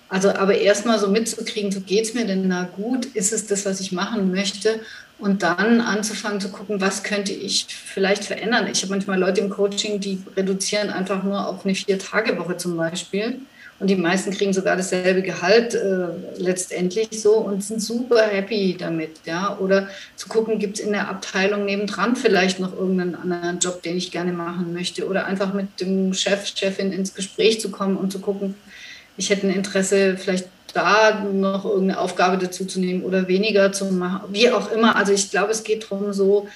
Also, 0.09 0.31
aber 0.31 0.59
erstmal 0.59 0.99
so 0.99 1.09
mitzukriegen, 1.09 1.73
so 1.73 1.81
geht 1.81 2.05
es 2.05 2.15
mir 2.15 2.27
denn 2.27 2.49
da 2.49 2.65
gut? 2.77 3.07
Ist 3.07 3.33
es 3.33 3.47
das, 3.47 3.65
was 3.65 3.81
ich 3.81 3.93
machen 3.93 4.31
möchte? 4.31 4.81
Und 5.23 5.45
dann 5.45 5.81
anzufangen 5.81 6.41
zu 6.41 6.49
gucken, 6.49 6.81
was 6.81 7.05
könnte 7.05 7.33
ich 7.33 7.67
vielleicht 7.69 8.25
verändern. 8.25 8.67
Ich 8.67 8.83
habe 8.83 8.91
manchmal 8.91 9.21
Leute 9.21 9.41
im 9.41 9.51
Coaching, 9.51 10.01
die 10.01 10.21
reduzieren 10.37 10.91
einfach 10.91 11.23
nur 11.23 11.47
auf 11.47 11.65
eine 11.65 11.77
Vier-Tage-Woche 11.77 12.57
zum 12.57 12.77
Beispiel 12.77 13.39
und 13.83 13.89
die 13.89 13.97
meisten 13.97 14.31
kriegen 14.31 14.53
sogar 14.53 14.77
dasselbe 14.77 15.23
Gehalt 15.23 15.75
äh, 15.75 16.07
letztendlich 16.39 17.09
so 17.21 17.35
und 17.35 17.65
sind 17.65 17.81
super 17.81 18.23
happy 18.29 18.77
damit. 18.79 19.11
Ja? 19.25 19.59
Oder 19.59 19.89
zu 20.15 20.29
gucken, 20.29 20.61
gibt 20.61 20.79
es 20.79 20.85
in 20.85 20.93
der 20.93 21.09
Abteilung 21.09 21.65
nebendran 21.65 22.15
vielleicht 22.15 22.61
noch 22.61 22.73
irgendeinen 22.73 23.17
anderen 23.17 23.59
Job, 23.59 23.83
den 23.83 23.97
ich 23.97 24.13
gerne 24.13 24.33
machen 24.33 24.73
möchte. 24.73 25.09
Oder 25.09 25.27
einfach 25.27 25.53
mit 25.53 25.81
dem 25.81 26.15
Chef, 26.15 26.47
Chefin 26.47 26.93
ins 26.93 27.15
Gespräch 27.15 27.61
zu 27.61 27.71
kommen 27.71 27.97
und 27.97 28.13
zu 28.13 28.21
gucken, 28.21 28.55
ich 29.17 29.31
hätte 29.31 29.47
ein 29.47 29.55
Interesse, 29.55 30.17
vielleicht 30.17 30.47
da 30.73 31.21
noch 31.21 31.65
irgendeine 31.65 32.01
Aufgabe 32.01 32.39
dazu 32.39 32.65
zu 32.65 32.81
nehmen 32.81 33.03
oder 33.03 33.29
weniger 33.29 33.73
zu 33.73 33.87
machen, 33.87 34.33
wie 34.33 34.51
auch 34.51 34.71
immer. 34.71 34.97
Also 34.97 35.13
ich 35.13 35.31
glaube, 35.31 35.53
es 35.53 35.65
geht 35.65 35.85
darum, 35.91 36.13
so 36.13 36.49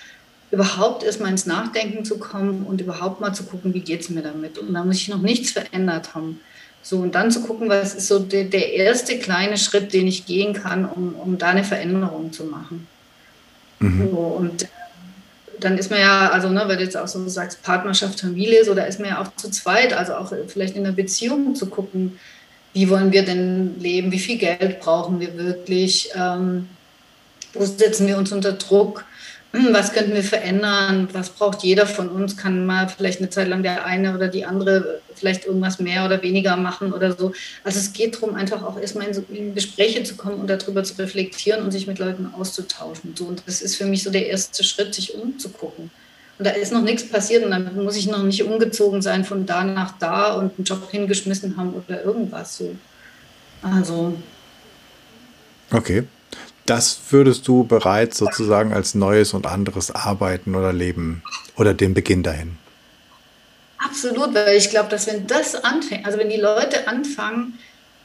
überhaupt 0.51 1.03
erstmal 1.03 1.31
ins 1.31 1.47
Nachdenken 1.47 2.05
zu 2.05 2.19
kommen 2.19 2.65
und 2.67 2.81
überhaupt 2.81 3.21
mal 3.21 3.33
zu 3.33 3.45
gucken, 3.45 3.75
wie 3.75 3.81
geht 3.81 4.03
es 4.03 4.11
mir 4.11 4.23
damit. 4.23 4.59
Und 4.59 4.73
da 4.73 4.85
muss 4.85 4.97
ich 4.97 5.09
noch 5.09 5.21
nichts 5.21 5.51
verändert 5.51 6.15
haben. 6.15 6.41
So, 6.83 6.99
und 6.99 7.17
dann 7.17 7.33
zu 7.33 7.43
gucken, 7.43 7.69
was 7.69 7.95
ist 7.95 8.07
so 8.07 8.21
der, 8.21 8.45
der 8.45 8.73
erste 8.73 9.19
kleine 9.19 9.59
Schritt, 9.59 9.93
den 9.93 10.07
ich 10.07 10.25
gehen 10.25 10.53
kann, 10.53 10.85
um, 10.85 11.15
um 11.17 11.37
da 11.37 11.49
eine 11.49 11.65
Veränderung 11.65 12.33
zu 12.33 12.45
machen. 12.45 12.87
Mhm. 13.81 14.09
So, 14.09 14.17
und 14.17 14.63
äh, 14.63 14.67
dann 15.59 15.79
ist 15.79 15.91
man 15.91 15.99
ja, 15.99 16.31
also 16.31 16.49
ne, 16.49 16.63
weil 16.67 16.77
du 16.77 16.85
jetzt 16.85 16.97
auch 16.97 17.09
so 17.09 17.27
sagst, 17.29 17.63
Partnerschaft, 17.63 18.21
Familie, 18.21 18.65
so 18.65 18.75
da 18.75 18.85
ist 18.85 19.01
man 19.01 19.09
ja 19.09 19.21
auch 19.21 19.35
zu 19.35 19.51
zweit, 19.51 19.95
also 19.95 20.15
auch 20.15 20.33
vielleicht 20.47 20.77
in 20.77 20.85
der 20.85 20.93
Beziehung 20.93 21.57
zu 21.57 21.67
gucken, 21.67 22.21
wie 22.77 22.91
wollen 22.91 23.11
wir 23.11 23.25
denn 23.25 23.81
leben, 23.81 24.13
wie 24.13 24.19
viel 24.19 24.37
Geld 24.37 24.81
brauchen 24.81 25.19
wir 25.19 25.39
wirklich, 25.39 26.11
ähm, 26.15 26.69
wo 27.55 27.65
setzen 27.65 28.07
wir 28.07 28.19
uns 28.19 28.33
unter 28.33 28.53
Druck, 28.53 29.07
hm, 29.53 29.73
was 29.73 29.95
könnten 29.95 30.13
wir 30.13 30.23
verändern, 30.23 31.09
was 31.15 31.31
braucht 31.31 31.63
jeder 31.63 31.87
von 31.87 32.11
uns, 32.11 32.37
kann 32.37 32.67
mal 32.67 32.87
vielleicht 32.87 33.21
eine 33.21 33.31
Zeit 33.31 33.49
lang 33.49 33.63
der 33.63 33.87
eine 33.87 34.15
oder 34.15 34.29
die 34.29 34.45
andere 34.45 35.01
vielleicht 35.15 35.47
irgendwas 35.47 35.79
mehr 35.79 36.05
oder 36.05 36.23
weniger 36.23 36.55
machen 36.59 36.93
oder 36.93 37.17
so. 37.17 37.33
Also 37.65 37.79
es 37.79 37.95
geht 37.95 38.17
darum, 38.17 38.35
einfach 38.35 38.63
auch 38.63 38.79
erstmal 38.79 39.07
in, 39.07 39.15
so, 39.15 39.25
in 39.31 39.55
Gespräche 39.55 40.05
zu 40.05 40.15
kommen 40.15 40.39
und 40.39 40.51
darüber 40.51 40.85
zu 40.85 40.99
reflektieren 40.99 41.63
und 41.63 41.71
sich 41.71 41.87
mit 41.87 41.99
Leuten 41.99 42.27
auszutauschen. 42.35 43.15
So, 43.17 43.25
und 43.25 43.43
das 43.47 43.63
ist 43.63 43.77
für 43.77 43.87
mich 43.87 44.03
so 44.03 44.11
der 44.11 44.27
erste 44.27 44.63
Schritt, 44.65 44.95
sich 44.95 45.15
umzugucken. 45.15 45.91
Und 46.39 46.47
da 46.47 46.51
ist 46.51 46.73
noch 46.73 46.83
nichts 46.83 47.09
passiert 47.09 47.45
und 47.45 47.51
dann 47.51 47.83
muss 47.83 47.97
ich 47.97 48.09
noch 48.09 48.23
nicht 48.23 48.43
umgezogen 48.43 49.01
sein 49.01 49.25
von 49.25 49.47
da 49.47 49.65
nach 49.65 49.97
da 49.99 50.35
und 50.35 50.53
einen 50.57 50.65
Job 50.65 50.91
hingeschmissen 50.91 51.57
haben 51.57 51.73
oder 51.73 52.03
irgendwas 52.05 52.59
so. 52.59 52.77
Also. 53.63 54.15
Okay. 55.71 56.05
Das 56.67 56.99
würdest 57.11 57.47
du 57.47 57.65
bereits 57.65 58.19
sozusagen 58.19 58.73
als 58.73 58.97
neues 58.97 59.35
und 59.35 59.47
anderes 59.47 59.95
Arbeiten 59.95 60.57
oder 60.57 60.73
Leben 60.73 61.23
oder 61.57 61.75
den 61.75 61.95
Beginn 61.95 62.25
dahin? 62.25 62.59
Absolut, 63.79 64.35
weil 64.35 64.57
ich 64.57 64.71
glaube, 64.71 64.89
dass 64.89 65.07
wenn 65.07 65.29
das 65.29 65.55
anfängt, 65.55 66.05
also 66.05 66.19
wenn 66.19 66.29
die 66.29 66.41
Leute 66.41 66.89
anfangen, 66.89 67.59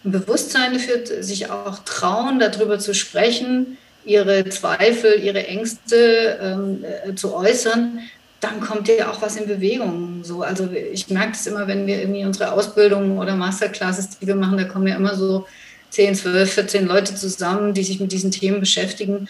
ein 0.04 0.12
Bewusstsein 0.12 0.74
dafür, 0.74 1.24
sich 1.24 1.50
auch 1.50 1.80
trauen, 1.80 2.40
darüber 2.40 2.78
zu 2.78 2.94
sprechen, 2.94 3.78
ihre 4.06 4.48
Zweifel, 4.50 5.20
ihre 5.20 5.48
Ängste 5.48 6.40
ähm, 6.42 6.84
äh, 6.84 7.16
zu 7.16 7.34
äußern, 7.36 8.00
dann 8.42 8.60
kommt 8.60 8.88
ja 8.88 9.10
auch 9.10 9.22
was 9.22 9.38
in 9.38 9.48
Bewegung. 9.48 10.24
So, 10.24 10.42
also 10.42 10.68
ich 10.72 11.10
merke 11.10 11.32
das 11.32 11.48
immer, 11.48 11.68
wenn 11.68 11.88
wir 11.88 12.00
irgendwie 12.00 12.26
unsere 12.26 12.52
Ausbildungen 12.52 13.18
oder 13.18 13.36
Masterclasses, 13.36 14.20
die 14.20 14.28
wir 14.28 14.36
machen, 14.36 14.58
da 14.58 14.66
kommen 14.66 14.88
ja 14.88 14.96
immer 14.96 15.16
so 15.16 15.46
10, 15.92 16.16
12, 16.16 16.52
14 16.52 16.88
Leute 16.88 17.16
zusammen, 17.16 17.74
die 17.74 17.84
sich 17.84 18.00
mit 18.00 18.12
diesen 18.12 18.32
Themen 18.32 18.60
beschäftigen. 18.60 19.30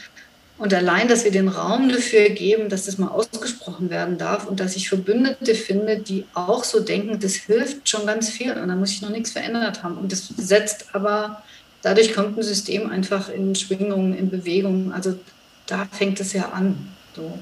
Und 0.57 0.73
allein, 0.73 1.07
dass 1.07 1.25
wir 1.25 1.31
den 1.31 1.49
Raum 1.49 1.89
dafür 1.89 2.29
geben, 2.29 2.69
dass 2.69 2.85
das 2.85 2.99
mal 2.99 3.09
ausgesprochen 3.09 3.89
werden 3.89 4.17
darf 4.17 4.45
und 4.45 4.59
dass 4.59 4.75
ich 4.75 4.87
Verbündete 4.87 5.55
finde, 5.55 5.97
die 5.97 6.25
auch 6.33 6.63
so 6.63 6.79
denken, 6.79 7.19
das 7.19 7.33
hilft 7.33 7.89
schon 7.89 8.05
ganz 8.05 8.29
viel. 8.29 8.53
Und 8.53 8.67
da 8.67 8.75
muss 8.75 8.91
ich 8.91 9.01
noch 9.01 9.09
nichts 9.09 9.31
verändert 9.31 9.83
haben. 9.83 9.97
Und 9.97 10.11
das 10.11 10.27
setzt 10.37 10.93
aber, 10.93 11.41
dadurch 11.81 12.13
kommt 12.13 12.37
ein 12.37 12.43
System 12.43 12.89
einfach 12.89 13.27
in 13.29 13.55
Schwingungen, 13.55 14.15
in 14.15 14.29
Bewegungen. 14.29 14.93
Also 14.93 15.17
da 15.65 15.87
fängt 15.91 16.19
es 16.19 16.31
ja 16.33 16.49
an. 16.49 16.77
So. 17.15 17.39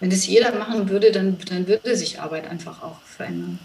Wenn 0.00 0.10
das 0.10 0.26
jeder 0.26 0.54
machen 0.54 0.88
würde, 0.88 1.10
dann, 1.10 1.38
dann 1.48 1.66
würde 1.66 1.96
sich 1.96 2.20
Arbeit 2.20 2.48
einfach 2.48 2.82
auch 2.82 3.00
verändern. 3.02 3.58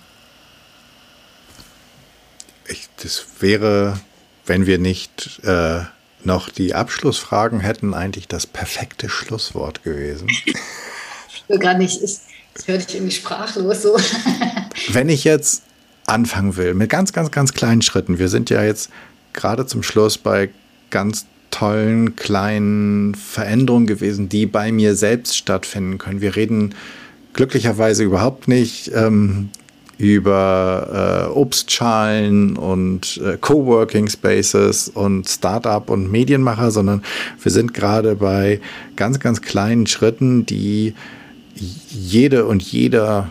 Ich, 2.67 2.87
das 3.01 3.25
wäre, 3.39 3.99
wenn 4.45 4.65
wir 4.65 4.77
nicht 4.77 5.41
äh, 5.43 5.81
noch 6.23 6.49
die 6.49 6.73
Abschlussfragen 6.73 7.59
hätten, 7.59 7.93
eigentlich 7.93 8.27
das 8.27 8.47
perfekte 8.47 9.09
Schlusswort 9.09 9.83
gewesen. 9.83 10.29
Ich 10.29 11.43
will 11.47 11.59
gar 11.59 11.73
nicht, 11.73 12.01
das 12.01 12.21
höre 12.65 12.77
ich 12.77 12.93
irgendwie 12.93 13.11
sprachlos 13.11 13.81
so. 13.81 13.97
wenn 14.89 15.09
ich 15.09 15.25
jetzt 15.25 15.63
anfangen 16.05 16.55
will, 16.55 16.73
mit 16.73 16.89
ganz, 16.89 17.11
ganz, 17.11 17.31
ganz 17.31 17.53
kleinen 17.53 17.81
Schritten, 17.81 18.19
wir 18.19 18.29
sind 18.29 18.49
ja 18.49 18.63
jetzt 18.63 18.89
gerade 19.33 19.65
zum 19.65 19.83
Schluss 19.83 20.17
bei 20.17 20.49
ganz 20.89 21.25
tollen 21.51 22.15
kleinen 22.15 23.13
Veränderungen 23.15 23.87
gewesen, 23.87 24.29
die 24.29 24.45
bei 24.45 24.71
mir 24.71 24.95
selbst 24.95 25.37
stattfinden 25.37 25.97
können. 25.97 26.21
Wir 26.21 26.35
reden 26.35 26.73
glücklicherweise 27.33 28.03
überhaupt 28.03 28.47
nicht 28.47 28.91
ähm, 28.93 29.49
über 29.97 31.27
äh, 31.29 31.31
Obstschalen 31.31 32.57
und 32.57 33.21
äh, 33.23 33.37
Coworking 33.39 34.09
Spaces 34.09 34.89
und 34.89 35.29
Startup 35.29 35.87
und 35.89 36.11
Medienmacher, 36.11 36.71
sondern 36.71 37.03
wir 37.41 37.51
sind 37.51 37.73
gerade 37.73 38.15
bei 38.15 38.59
ganz, 38.95 39.19
ganz 39.19 39.41
kleinen 39.41 39.85
Schritten, 39.85 40.45
die 40.45 40.95
jede 41.53 42.45
und 42.45 42.63
jeder 42.63 43.29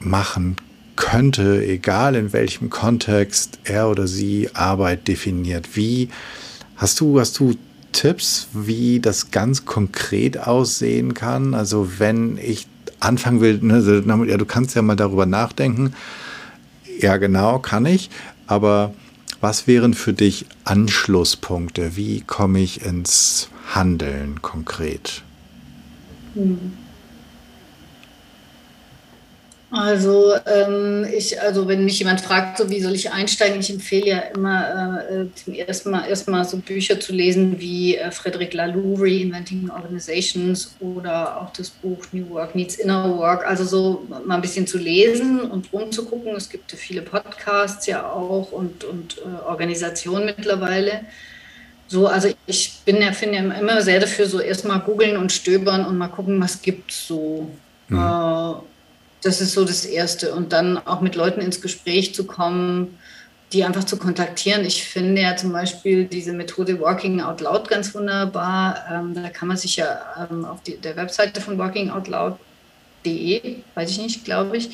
machen 0.00 0.56
könnte, 0.96 1.64
egal 1.64 2.16
in 2.16 2.32
welchem 2.32 2.68
Kontext 2.68 3.58
er 3.64 3.88
oder 3.88 4.08
sie 4.08 4.50
Arbeit 4.54 5.06
definiert. 5.06 5.76
Wie 5.76 6.08
Hast 6.80 6.98
du, 6.98 7.20
hast 7.20 7.38
du 7.38 7.56
Tipps, 7.92 8.48
wie 8.54 9.00
das 9.00 9.30
ganz 9.30 9.66
konkret 9.66 10.38
aussehen 10.38 11.12
kann? 11.12 11.52
Also 11.52 11.98
wenn 11.98 12.38
ich 12.38 12.66
anfangen 13.00 13.42
will, 13.42 13.58
ne, 13.58 14.02
ja, 14.26 14.38
du 14.38 14.46
kannst 14.46 14.74
ja 14.74 14.80
mal 14.80 14.96
darüber 14.96 15.26
nachdenken. 15.26 15.92
Ja, 16.98 17.18
genau, 17.18 17.58
kann 17.58 17.84
ich. 17.84 18.08
Aber 18.46 18.94
was 19.42 19.66
wären 19.66 19.92
für 19.92 20.14
dich 20.14 20.46
Anschlusspunkte? 20.64 21.96
Wie 21.96 22.22
komme 22.22 22.60
ich 22.60 22.82
ins 22.82 23.50
Handeln 23.74 24.40
konkret? 24.40 25.22
Hm. 26.32 26.79
Also 29.72 30.34
ähm, 30.46 31.06
ich, 31.16 31.40
also 31.40 31.68
wenn 31.68 31.84
mich 31.84 32.00
jemand 32.00 32.20
fragt, 32.20 32.58
so 32.58 32.68
wie 32.70 32.80
soll 32.80 32.94
ich 32.96 33.12
einsteigen, 33.12 33.60
ich 33.60 33.70
empfehle 33.70 34.06
ja 34.06 34.18
immer 34.18 35.08
äh, 35.08 35.26
zum 35.36 35.54
ersten 35.54 35.90
Mal 35.90 36.08
erstmal 36.08 36.44
so 36.44 36.56
Bücher 36.56 36.98
zu 36.98 37.12
lesen 37.12 37.60
wie 37.60 37.96
äh, 37.96 38.10
Frederic 38.10 38.52
Laloux, 38.52 39.00
Reinventing 39.00 39.70
Organizations 39.70 40.74
oder 40.80 41.40
auch 41.40 41.52
das 41.52 41.70
Buch 41.70 41.98
New 42.10 42.30
Work 42.30 42.56
Needs 42.56 42.76
Inner 42.76 43.16
Work. 43.16 43.46
Also 43.46 43.64
so 43.64 44.06
mal 44.26 44.34
ein 44.34 44.40
bisschen 44.40 44.66
zu 44.66 44.76
lesen 44.76 45.40
und 45.40 45.72
rumzugucken. 45.72 46.34
Es 46.34 46.48
gibt 46.48 46.72
ja 46.72 46.78
viele 46.78 47.02
Podcasts 47.02 47.86
ja 47.86 48.10
auch 48.10 48.50
und, 48.50 48.82
und 48.82 49.18
äh, 49.18 49.48
Organisationen 49.48 50.34
mittlerweile. 50.36 51.02
So, 51.86 52.08
also 52.08 52.28
ich 52.46 52.80
bin 52.84 53.00
ja, 53.00 53.12
finde 53.12 53.36
ja 53.36 53.42
immer 53.52 53.82
sehr 53.82 54.00
dafür, 54.00 54.26
so 54.26 54.40
erstmal 54.40 54.80
googeln 54.80 55.16
und 55.16 55.30
stöbern 55.30 55.84
und 55.84 55.96
mal 55.96 56.08
gucken, 56.08 56.40
was 56.40 56.60
gibt 56.60 56.90
es 56.90 57.06
so. 57.06 57.48
Mhm. 57.88 57.98
Das 59.22 59.40
ist 59.40 59.52
so 59.52 59.64
das 59.64 59.84
Erste. 59.84 60.34
Und 60.34 60.52
dann 60.52 60.78
auch 60.78 61.00
mit 61.00 61.14
Leuten 61.14 61.40
ins 61.40 61.60
Gespräch 61.60 62.14
zu 62.14 62.26
kommen, 62.26 62.98
die 63.52 63.64
einfach 63.64 63.84
zu 63.84 63.96
kontaktieren. 63.96 64.64
Ich 64.64 64.84
finde 64.84 65.22
ja 65.22 65.36
zum 65.36 65.52
Beispiel 65.52 66.04
diese 66.04 66.32
Methode 66.32 66.80
Walking 66.80 67.20
Out 67.20 67.40
Loud 67.40 67.68
ganz 67.68 67.94
wunderbar. 67.94 68.84
Ähm, 68.90 69.14
da 69.14 69.28
kann 69.28 69.48
man 69.48 69.56
sich 69.56 69.76
ja 69.76 70.28
ähm, 70.30 70.44
auf 70.44 70.60
der 70.62 70.96
Webseite 70.96 71.40
von 71.40 71.58
Walking 71.58 71.90
Out 71.90 72.06
Loud.de, 72.06 73.56
weiß 73.74 73.90
ich 73.90 73.98
nicht, 73.98 74.24
glaube 74.24 74.56
ich. 74.56 74.70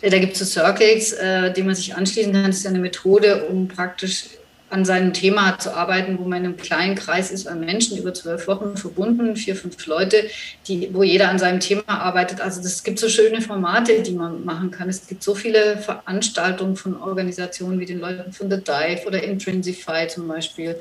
Äh, 0.00 0.10
da 0.10 0.18
gibt 0.18 0.34
es 0.34 0.38
so 0.38 0.44
Circles, 0.44 1.12
äh, 1.14 1.52
die 1.52 1.62
man 1.62 1.74
sich 1.74 1.94
anschließen 1.94 2.32
kann. 2.32 2.46
Das 2.46 2.58
ist 2.58 2.64
ja 2.64 2.70
eine 2.70 2.78
Methode, 2.78 3.46
um 3.46 3.66
praktisch 3.66 4.26
an 4.70 4.84
seinem 4.84 5.12
Thema 5.12 5.58
zu 5.58 5.74
arbeiten, 5.74 6.18
wo 6.18 6.22
man 6.22 6.38
in 6.38 6.44
einem 6.46 6.56
kleinen 6.56 6.94
Kreis 6.94 7.30
ist 7.30 7.48
an 7.48 7.60
Menschen 7.60 7.98
über 7.98 8.14
zwölf 8.14 8.46
Wochen 8.46 8.76
verbunden, 8.76 9.36
vier, 9.36 9.56
fünf 9.56 9.84
Leute, 9.86 10.24
die, 10.68 10.88
wo 10.92 11.02
jeder 11.02 11.28
an 11.28 11.38
seinem 11.38 11.60
Thema 11.60 11.88
arbeitet. 11.88 12.40
Also 12.40 12.60
es 12.60 12.82
gibt 12.84 13.00
so 13.00 13.08
schöne 13.08 13.40
Formate, 13.40 14.02
die 14.02 14.12
man 14.12 14.44
machen 14.44 14.70
kann. 14.70 14.88
Es 14.88 15.06
gibt 15.06 15.22
so 15.22 15.34
viele 15.34 15.76
Veranstaltungen 15.78 16.76
von 16.76 16.96
Organisationen 16.96 17.80
wie 17.80 17.86
den 17.86 17.98
Leuten 17.98 18.32
von 18.32 18.48
The 18.48 18.58
Dive 18.58 19.06
oder 19.06 19.22
Intrinsify 19.22 20.06
zum 20.08 20.28
Beispiel. 20.28 20.76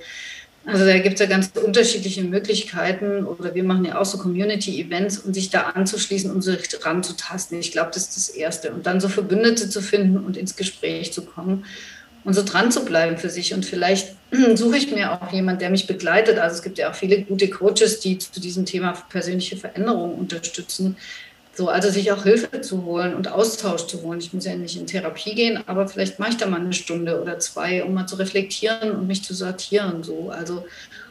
Also 0.65 0.85
da 0.85 0.99
gibt 0.99 1.15
es 1.15 1.21
ja 1.21 1.25
ganz 1.25 1.51
unterschiedliche 1.55 2.23
Möglichkeiten 2.23 3.25
oder 3.25 3.55
wir 3.55 3.63
machen 3.63 3.85
ja 3.85 3.97
auch 3.97 4.05
so 4.05 4.19
Community-Events, 4.19 5.19
um 5.19 5.33
sich 5.33 5.49
da 5.49 5.61
anzuschließen 5.61 6.29
und 6.29 6.41
so 6.41 6.53
ranzutasten. 6.81 7.59
Ich 7.59 7.71
glaube, 7.71 7.89
das 7.93 8.03
ist 8.03 8.17
das 8.17 8.29
Erste. 8.29 8.71
Und 8.71 8.85
dann 8.85 8.99
so 8.99 9.09
Verbündete 9.09 9.69
zu 9.69 9.81
finden 9.81 10.17
und 10.17 10.37
ins 10.37 10.55
Gespräch 10.55 11.11
zu 11.11 11.23
kommen 11.25 11.65
und 12.24 12.34
so 12.34 12.43
dran 12.43 12.72
zu 12.72 12.86
bleiben 12.86 13.17
für 13.17 13.30
sich. 13.30 13.53
Und 13.53 13.65
vielleicht 13.65 14.15
suche 14.55 14.78
ich 14.78 14.91
mir 14.91 15.11
auch 15.11 15.32
jemanden, 15.32 15.59
der 15.59 15.70
mich 15.70 15.88
begleitet. 15.88 16.38
Also 16.38 16.57
es 16.57 16.61
gibt 16.61 16.78
ja 16.78 16.89
auch 16.91 16.95
viele 16.95 17.22
gute 17.24 17.49
Coaches, 17.49 17.99
die 17.99 18.17
zu 18.17 18.39
diesem 18.39 18.65
Thema 18.65 18.93
persönliche 19.09 19.57
Veränderung 19.57 20.15
unterstützen. 20.15 20.97
So, 21.59 21.67
also 21.67 21.89
sich 21.89 22.09
auch 22.13 22.24
Hilfe 22.24 22.61
zu 22.61 22.86
holen 22.86 23.13
und 23.15 23.28
Austausch 23.28 23.86
zu 23.88 24.01
holen. 24.01 24.20
Ich 24.20 24.32
muss 24.32 24.45
ja 24.45 24.55
nicht 24.55 24.78
in 24.78 24.88
Therapie 24.88 25.36
gehen, 25.36 25.61
aber 25.67 25.89
vielleicht 25.89 26.17
mache 26.17 26.30
ich 26.30 26.38
da 26.38 26.47
mal 26.47 26.61
eine 26.61 26.72
Stunde 26.72 27.22
oder 27.22 27.38
zwei, 27.39 27.84
um 27.84 27.93
mal 27.93 28.07
zu 28.07 28.15
reflektieren 28.15 28.91
und 28.91 29.07
mich 29.07 29.26
zu 29.26 29.34
sortieren. 29.34 30.03
So, 30.03 30.30
also 30.30 30.65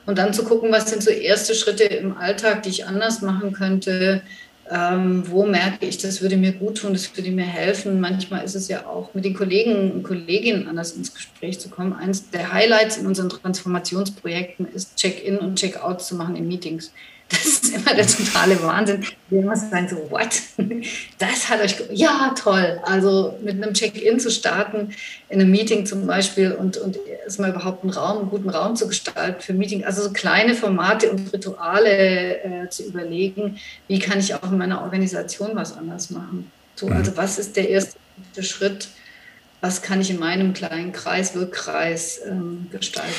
und 0.07 0.17
dann 0.17 0.33
zu 0.33 0.43
gucken, 0.45 0.73
was 0.73 0.89
sind 0.89 1.03
so 1.03 1.11
erste 1.11 1.55
Schritte 1.55 1.85
im 1.85 2.17
Alltag, 2.17 2.63
die 2.63 2.71
ich 2.71 2.87
anders 2.87 3.21
machen 3.21 3.53
könnte. 3.53 4.23
Ähm, 4.71 5.25
wo 5.29 5.47
merke 5.47 5.87
ich, 5.87 5.99
das 5.99 6.21
würde 6.21 6.37
mir 6.37 6.53
gut 6.53 6.79
tun, 6.79 6.93
das 6.93 7.17
würde 7.17 7.31
mir 7.31 7.45
helfen. 7.45 8.01
Manchmal 8.01 8.45
ist 8.45 8.55
es 8.55 8.69
ja 8.69 8.87
auch 8.87 9.15
mit 9.15 9.25
den 9.25 9.35
Kollegen 9.35 9.93
und 9.93 10.03
Kolleginnen 10.03 10.69
anders 10.69 10.93
ins 10.93 11.15
Gespräch 11.15 11.59
zu 11.59 11.71
kommen. 11.71 11.95
Eines 11.95 12.31
der 12.31 12.53
Highlights 12.53 12.99
in 12.99 13.07
unseren 13.07 13.31
Transformationsprojekten 13.31 14.67
ist 14.75 14.97
Check-in 14.97 15.39
und 15.39 15.59
Check-out 15.59 16.03
zu 16.03 16.17
machen 16.17 16.37
in 16.37 16.47
Meetings. 16.49 16.93
Das 17.29 17.45
ist 17.45 17.75
immer 17.75 17.95
der 17.95 18.07
totale 18.07 18.63
Wahnsinn. 18.63 19.05
Wir 19.29 19.41
immer 19.41 19.55
sagen 19.55 19.89
so, 19.89 20.11
what? 20.11 20.41
Das 21.19 21.49
hat 21.49 21.61
euch, 21.61 21.77
ja, 21.93 22.35
toll. 22.39 22.81
Also 22.85 23.39
mit 23.43 23.63
einem 23.63 23.75
Check-in 23.75 24.19
zu 24.19 24.31
starten, 24.31 24.95
in 25.29 25.41
einem 25.41 25.51
Meeting 25.51 25.85
zum 25.85 26.07
Beispiel 26.07 26.53
und, 26.53 26.79
und 26.79 26.99
erstmal 27.25 27.51
überhaupt 27.51 27.85
einen 27.85 27.93
Raum, 27.93 28.19
einen 28.19 28.31
guten 28.31 28.49
Raum 28.49 28.77
zu 28.77 28.89
gestalten 28.89 29.43
für 29.43 29.53
Meeting. 29.53 29.85
Also 29.85 30.03
so 30.03 30.11
kleine 30.11 30.55
Formate 30.55 31.11
und 31.11 31.33
Rituale 31.33 32.43
äh, 32.43 32.69
zu 32.71 32.85
überlegen, 32.85 33.59
wie 33.89 33.99
kann 33.99 34.21
ich 34.21 34.35
auch 34.35 34.51
in 34.51 34.57
meiner 34.57 34.83
Organisation 34.83 35.51
was 35.55 35.77
anders 35.77 36.11
machen. 36.11 36.51
So, 36.77 36.87
mhm. 36.87 36.93
also 36.93 37.17
was 37.17 37.39
ist 37.39 37.57
der 37.57 37.69
erste 37.69 37.99
Schritt? 38.41 38.89
Was 39.61 39.83
kann 39.83 40.01
ich 40.01 40.09
in 40.09 40.21
meinem 40.21 40.55
kleinen 40.55 40.93
Kreis, 40.93 41.35
Wirkkreis 41.35 42.21
ähm, 42.25 42.69
gestalten? 42.71 43.13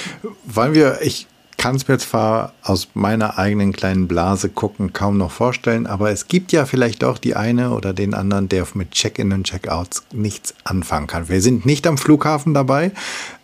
Wollen 0.46 0.74
wir, 0.74 1.00
ich 1.02 1.28
kann 1.60 1.76
es 1.76 1.88
mir 1.90 1.98
zwar 1.98 2.54
aus 2.64 2.88
meiner 2.94 3.38
eigenen 3.38 3.74
kleinen 3.74 4.08
Blase 4.08 4.50
gucken 4.50 4.94
kaum 4.94 5.18
noch 5.18 5.30
vorstellen, 5.30 5.88
aber 5.88 6.10
es 6.10 6.30
gibt 6.30 6.54
ja 6.54 6.66
vielleicht 6.66 7.04
doch 7.04 7.18
die 7.18 7.36
eine 7.36 7.72
oder 7.72 7.94
den 7.94 8.14
anderen, 8.14 8.48
der 8.48 8.66
mit 8.74 8.92
Check-in 8.92 9.34
und 9.34 9.44
Check-outs 9.44 10.04
nichts 10.14 10.56
anfangen 10.64 11.08
kann. 11.08 11.28
Wir 11.28 11.42
sind 11.42 11.66
nicht 11.66 11.86
am 11.86 11.98
Flughafen 11.98 12.54
dabei. 12.54 12.92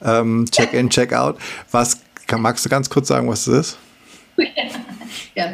Ähm, 0.02 0.46
Check-in, 0.50 0.90
Check-out. 0.90 1.38
Was 1.72 2.00
kann, 2.26 2.42
magst 2.42 2.66
du 2.66 2.70
ganz 2.70 2.90
kurz 2.90 3.10
sagen, 3.10 3.30
was 3.30 3.46
das 3.46 3.56
ist? 3.56 3.78
Ja. 5.36 5.54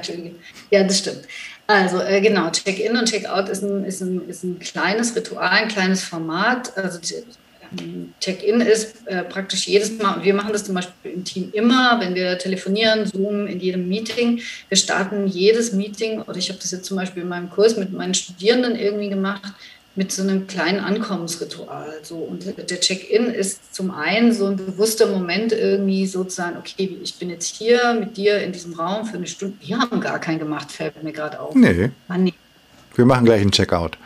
Ja, 0.69 0.83
das 0.83 0.99
stimmt. 0.99 1.27
Also 1.65 1.99
äh, 2.01 2.21
genau, 2.21 2.51
Check-in 2.51 2.95
und 2.95 3.09
Check-out 3.09 3.49
ist 3.49 3.63
ein, 3.63 3.83
ist, 3.83 4.01
ein, 4.01 4.27
ist 4.29 4.43
ein 4.43 4.59
kleines 4.59 5.15
Ritual, 5.15 5.49
ein 5.49 5.67
kleines 5.69 6.03
Format. 6.03 6.77
Also 6.77 6.99
Check-in 8.19 8.61
ist 8.61 8.95
äh, 9.05 9.23
praktisch 9.23 9.67
jedes 9.67 9.97
Mal, 9.97 10.15
und 10.17 10.23
wir 10.23 10.33
machen 10.33 10.51
das 10.51 10.65
zum 10.65 10.75
Beispiel 10.75 11.11
im 11.11 11.23
Team 11.23 11.49
immer, 11.53 11.99
wenn 12.01 12.15
wir 12.15 12.37
telefonieren, 12.37 13.05
Zoom, 13.05 13.47
in 13.47 13.59
jedem 13.59 13.87
Meeting. 13.87 14.41
Wir 14.67 14.77
starten 14.77 15.27
jedes 15.27 15.71
Meeting, 15.71 16.21
oder 16.21 16.37
ich 16.37 16.49
habe 16.49 16.59
das 16.59 16.71
jetzt 16.71 16.85
zum 16.85 16.97
Beispiel 16.97 17.23
in 17.23 17.29
meinem 17.29 17.49
Kurs 17.49 17.77
mit 17.77 17.93
meinen 17.93 18.13
Studierenden 18.13 18.75
irgendwie 18.75 19.09
gemacht, 19.09 19.41
mit 19.95 20.11
so 20.11 20.21
einem 20.21 20.47
kleinen 20.47 20.79
Ankommensritual. 20.79 21.99
So. 22.03 22.15
Und 22.15 22.45
der 22.45 22.79
Check-in 22.79 23.25
ist 23.25 23.73
zum 23.75 23.91
einen 23.91 24.33
so 24.33 24.47
ein 24.47 24.55
bewusster 24.55 25.07
Moment, 25.07 25.51
irgendwie 25.51 26.07
sozusagen, 26.07 26.57
okay, 26.57 26.97
ich 27.03 27.15
bin 27.15 27.29
jetzt 27.29 27.55
hier 27.55 27.93
mit 27.93 28.15
dir 28.15 28.41
in 28.41 28.53
diesem 28.53 28.73
Raum 28.73 29.05
für 29.05 29.17
eine 29.17 29.27
Stunde. 29.27 29.57
Wir 29.59 29.79
haben 29.79 29.99
gar 29.99 30.19
keinen 30.19 30.39
gemacht, 30.39 30.71
fällt 30.71 31.03
mir 31.03 31.11
gerade 31.11 31.39
auf. 31.39 31.55
Nee. 31.55 31.91
Mann, 32.07 32.23
nee. 32.23 32.33
Wir 32.95 33.05
machen 33.05 33.25
gleich 33.25 33.41
einen 33.41 33.51
Check-out. 33.51 33.97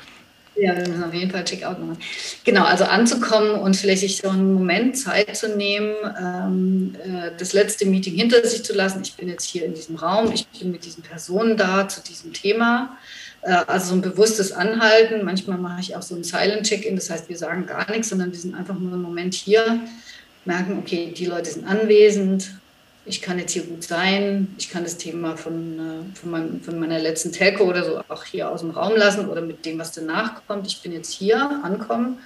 Ja, 0.58 0.76
wir 0.76 0.88
müssen 0.88 1.04
auf 1.04 1.14
jeden 1.14 1.32
Fall 1.32 1.44
Checkout 1.44 1.80
machen. 1.80 1.98
Genau, 2.46 2.64
also 2.64 2.86
anzukommen 2.86 3.60
und 3.60 3.76
vielleicht 3.76 4.02
sich 4.02 4.18
so 4.18 4.30
einen 4.30 4.54
Moment 4.54 4.98
Zeit 4.98 5.36
zu 5.36 5.56
nehmen, 5.56 5.94
ähm, 6.18 6.96
äh, 7.04 7.32
das 7.38 7.52
letzte 7.52 7.86
Meeting 7.86 8.16
hinter 8.16 8.46
sich 8.48 8.64
zu 8.64 8.74
lassen. 8.74 9.02
Ich 9.04 9.16
bin 9.16 9.28
jetzt 9.28 9.44
hier 9.44 9.66
in 9.66 9.74
diesem 9.74 9.98
Raum, 9.98 10.32
ich 10.34 10.48
bin 10.48 10.72
mit 10.72 10.86
diesen 10.86 11.04
Personen 11.04 11.58
da 11.58 11.90
zu 11.90 12.02
diesem 12.02 12.32
Thema. 12.32 12.98
Äh, 13.42 13.64
also 13.68 13.90
so 13.90 13.96
ein 13.96 14.02
bewusstes 14.02 14.54
Anhalten. 14.54 15.26
Manchmal 15.26 15.58
mache 15.58 15.82
ich 15.82 15.96
auch 15.96 16.02
so 16.02 16.16
ein 16.16 16.24
Silent 16.24 16.64
Check-in, 16.64 16.96
das 16.96 17.10
heißt, 17.10 17.28
wir 17.28 17.38
sagen 17.38 17.66
gar 17.66 17.90
nichts, 17.92 18.10
sondern 18.10 18.32
wir 18.32 18.40
sind 18.40 18.56
einfach 18.56 18.80
nur 18.80 18.94
einen 18.94 19.02
Moment 19.02 19.34
hier, 19.34 19.82
merken, 20.46 20.78
okay, 20.80 21.14
die 21.16 21.26
Leute 21.26 21.52
sind 21.52 21.66
anwesend, 21.66 22.52
ich 23.06 23.22
kann 23.22 23.38
jetzt 23.38 23.52
hier 23.52 23.64
gut 23.64 23.84
sein, 23.84 24.56
ich 24.58 24.70
kann 24.70 24.84
das 24.84 24.98
Thema 24.98 25.38
von, 25.38 25.80
äh, 25.80 26.18
von, 26.18 26.32
meinem, 26.32 26.62
von, 26.62 26.80
meiner 26.80 27.00
letzten 27.00 27.32
Telco 27.32 27.64
oder 27.64 27.84
so 27.84 28.02
auch 28.08 28.24
hier 28.24 28.50
aus 28.50 28.62
dem 28.62 28.72
Raum 28.72 28.96
lassen 28.96 29.30
oder 29.30 29.42
mit 29.42 29.66
dem, 29.66 29.78
was 29.78 29.92
danach 29.92 30.46
kommt. 30.48 30.68
Ich 30.68 30.82
bin 30.82 30.92
jetzt 30.92 31.12
hier, 31.12 31.62
ankommen. 31.64 32.18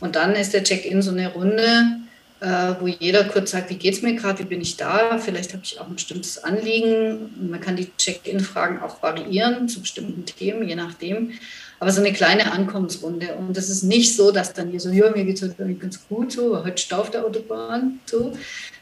Und 0.00 0.16
dann 0.16 0.34
ist 0.34 0.52
der 0.52 0.62
Check-in 0.62 1.00
so 1.00 1.10
eine 1.10 1.32
Runde, 1.32 2.00
äh, 2.40 2.74
wo 2.80 2.86
jeder 2.86 3.24
kurz 3.24 3.52
sagt, 3.52 3.70
wie 3.70 3.76
geht 3.76 3.94
es 3.94 4.02
mir 4.02 4.14
gerade, 4.14 4.40
wie 4.40 4.44
bin 4.44 4.60
ich 4.60 4.76
da, 4.76 5.18
vielleicht 5.18 5.54
habe 5.54 5.62
ich 5.64 5.80
auch 5.80 5.86
ein 5.86 5.94
bestimmtes 5.94 6.44
Anliegen. 6.44 7.48
Man 7.50 7.60
kann 7.60 7.76
die 7.76 7.90
Check-in-Fragen 7.96 8.80
auch 8.80 9.02
variieren 9.02 9.68
zu 9.68 9.80
bestimmten 9.80 10.26
Themen, 10.26 10.68
je 10.68 10.76
nachdem 10.76 11.32
aber 11.78 11.92
so 11.92 12.00
eine 12.00 12.12
kleine 12.12 12.52
Ankommensrunde. 12.52 13.34
Und 13.34 13.56
das 13.56 13.68
ist 13.68 13.82
nicht 13.82 14.16
so, 14.16 14.30
dass 14.30 14.52
dann 14.52 14.70
hier 14.70 14.80
so, 14.80 14.90
ja, 14.90 15.10
mir 15.10 15.24
geht 15.24 15.42
es 15.42 15.42
heute 15.42 15.74
ganz 15.74 16.00
gut 16.08 16.32
so, 16.32 16.64
heute 16.64 16.80
Stau 16.80 17.00
auf 17.00 17.10
der 17.10 17.24
Autobahn, 17.24 18.00
so, 18.06 18.32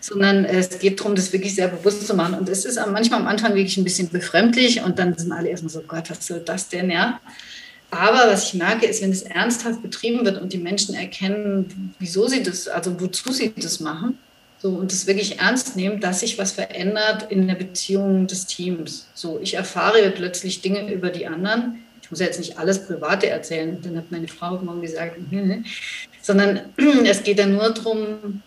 sondern 0.01 0.45
es 0.45 0.78
geht 0.78 1.01
darum, 1.01 1.14
das 1.14 1.32
wirklich 1.32 1.55
sehr 1.55 1.68
bewusst 1.68 2.07
zu 2.07 2.14
machen. 2.14 2.34
Und 2.34 2.49
es 2.49 2.64
ist 2.64 2.78
manchmal 2.90 3.20
am 3.20 3.26
Anfang 3.26 3.55
wirklich 3.55 3.76
ein 3.76 3.84
bisschen 3.84 4.09
befremdlich 4.11 4.82
und 4.82 4.99
dann 4.99 5.16
sind 5.16 5.32
alle 5.32 5.49
erstmal 5.49 5.72
so, 5.72 5.82
Gott, 5.82 6.11
was 6.11 6.26
soll 6.26 6.40
das 6.40 6.68
denn, 6.68 6.90
ja? 6.90 7.20
Aber 7.90 8.30
was 8.30 8.49
ich 8.49 8.55
merke, 8.55 8.86
ist, 8.86 9.03
wenn 9.03 9.12
es 9.12 9.22
ernsthaft 9.22 9.80
betrieben 9.82 10.24
wird 10.24 10.40
und 10.40 10.53
die 10.53 10.59
Menschen 10.59 10.95
erkennen, 10.97 11.95
wieso 12.01 12.26
sie 12.26 12.42
das, 12.42 12.66
also 12.66 13.01
wozu 13.01 13.32
sie 13.32 13.53
das 13.57 13.78
machen, 13.78 14.18
so, 14.61 14.70
und 14.70 14.90
es 14.92 15.07
wirklich 15.07 15.40
ernst 15.40 15.76
nehmen, 15.76 16.01
dass 16.01 16.20
sich 16.20 16.38
was 16.38 16.53
verändert 16.53 17.30
in 17.30 17.47
der 17.47 17.55
Beziehung 17.55 18.26
des 18.26 18.47
Teams. 18.47 19.07
So, 19.12 19.38
ich 19.42 19.55
erfahre 19.55 20.11
plötzlich 20.11 20.62
Dinge 20.62 20.92
über 20.92 21.11
die 21.11 21.26
anderen, 21.26 21.84
ich 22.05 22.11
muss 22.11 22.20
jetzt 22.20 22.38
nicht 22.38 22.59
alles 22.59 22.86
Private 22.86 23.30
erzählen, 23.30 23.80
dann 23.80 23.96
hat 23.96 24.11
meine 24.12 24.28
Frau 24.28 24.59
morgen 24.59 24.82
gesagt, 24.82 25.16
hm, 25.30 25.64
sondern 26.22 26.61
es 27.07 27.22
geht 27.22 27.38
ja 27.38 27.46
nur 27.46 27.70
darum, 27.70 28.42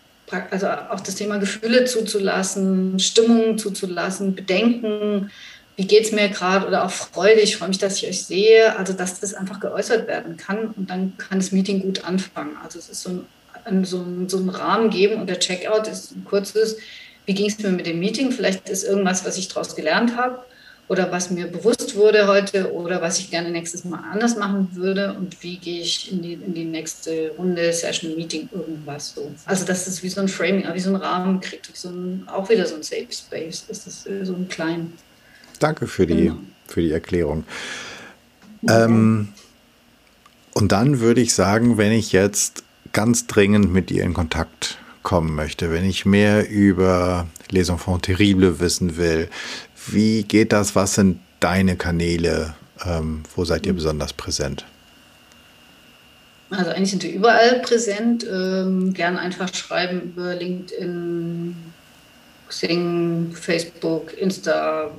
also 0.50 0.68
auch 0.68 1.00
das 1.00 1.16
Thema 1.16 1.38
Gefühle 1.38 1.84
zuzulassen, 1.84 3.00
Stimmungen 3.00 3.58
zuzulassen, 3.58 4.36
Bedenken, 4.36 5.32
wie 5.74 5.86
geht 5.86 6.04
es 6.04 6.12
mir 6.12 6.28
gerade 6.28 6.68
oder 6.68 6.84
auch 6.84 6.90
Freude, 6.90 7.40
ich 7.40 7.56
freue 7.56 7.68
mich, 7.68 7.78
dass 7.78 7.96
ich 7.96 8.08
euch 8.08 8.24
sehe, 8.24 8.76
also 8.76 8.92
dass 8.92 9.18
das 9.18 9.34
einfach 9.34 9.58
geäußert 9.58 10.06
werden 10.06 10.36
kann. 10.36 10.68
Und 10.76 10.90
dann 10.90 11.16
kann 11.18 11.38
das 11.38 11.50
Meeting 11.50 11.80
gut 11.80 12.04
anfangen. 12.04 12.56
Also 12.62 12.78
es 12.78 12.88
ist 12.88 13.02
so 13.02 13.24
ein, 13.64 13.84
so 13.84 13.98
ein, 13.98 14.28
so 14.28 14.38
ein 14.38 14.48
Rahmen 14.48 14.90
geben. 14.90 15.20
Und 15.20 15.28
der 15.28 15.38
Checkout 15.38 15.86
ist 15.86 16.16
ein 16.16 16.24
kurzes, 16.24 16.78
wie 17.26 17.34
ging 17.34 17.46
es 17.46 17.58
mir 17.60 17.70
mit 17.70 17.86
dem 17.86 18.00
Meeting, 18.00 18.32
vielleicht 18.32 18.68
ist 18.68 18.82
irgendwas, 18.82 19.24
was 19.24 19.38
ich 19.38 19.48
daraus 19.48 19.76
gelernt 19.76 20.16
habe 20.16 20.40
oder 20.88 21.12
was 21.12 21.30
mir 21.30 21.46
bewusst 21.46 21.94
wurde 21.94 22.26
heute 22.26 22.72
oder 22.72 23.00
was 23.02 23.18
ich 23.18 23.30
gerne 23.30 23.50
nächstes 23.50 23.84
Mal 23.84 24.00
anders 24.10 24.36
machen 24.36 24.68
würde 24.72 25.14
und 25.14 25.42
wie 25.42 25.58
gehe 25.58 25.82
ich 25.82 26.10
in 26.10 26.22
die, 26.22 26.32
in 26.32 26.54
die 26.54 26.64
nächste 26.64 27.32
Runde, 27.36 27.72
Session, 27.72 28.16
Meeting, 28.16 28.48
irgendwas 28.52 29.14
so. 29.14 29.30
Also 29.44 29.66
dass 29.66 29.86
es 29.86 30.02
wie 30.02 30.08
so 30.08 30.20
ein 30.20 30.28
Framing, 30.28 30.64
wie 30.72 30.80
so 30.80 30.90
ein 30.90 30.96
Rahmen 30.96 31.40
kriegt, 31.40 31.70
so 31.74 31.90
ein, 31.90 32.24
auch 32.26 32.48
wieder 32.48 32.66
so 32.66 32.76
ein 32.76 32.82
Safe 32.82 33.06
Space, 33.10 33.66
das 33.68 33.86
ist 33.86 34.08
so 34.22 34.32
ein 34.32 34.48
klein. 34.48 34.92
Danke 35.58 35.86
für 35.86 36.06
die, 36.06 36.24
genau. 36.24 36.38
für 36.66 36.80
die 36.80 36.92
Erklärung. 36.92 37.44
Ähm, 38.68 39.28
und 40.54 40.72
dann 40.72 41.00
würde 41.00 41.20
ich 41.20 41.34
sagen, 41.34 41.78
wenn 41.78 41.92
ich 41.92 42.12
jetzt 42.12 42.64
ganz 42.92 43.26
dringend 43.26 43.72
mit 43.72 43.90
dir 43.90 44.04
in 44.04 44.14
Kontakt 44.14 44.78
kommen 45.02 45.34
möchte, 45.34 45.70
wenn 45.70 45.84
ich 45.84 46.04
mehr 46.04 46.50
über 46.50 47.28
Les 47.50 47.68
Enfants 47.68 48.02
Terribles 48.02 48.60
wissen 48.60 48.96
will, 48.96 49.28
wie 49.92 50.22
geht 50.22 50.52
das? 50.52 50.74
Was 50.74 50.94
sind 50.94 51.20
deine 51.40 51.76
Kanäle? 51.76 52.54
Ähm, 52.84 53.22
wo 53.34 53.44
seid 53.44 53.66
ihr 53.66 53.72
besonders 53.72 54.12
präsent? 54.12 54.64
Also 56.50 56.70
eigentlich 56.70 56.90
sind 56.90 57.02
wir 57.02 57.12
überall 57.12 57.60
präsent. 57.60 58.24
Ähm, 58.24 58.92
gern 58.94 59.18
einfach 59.18 59.52
schreiben 59.54 60.12
über 60.14 60.34
LinkedIn, 60.34 61.56
Xing, 62.48 63.32
Facebook, 63.34 64.16
Insta, 64.16 64.90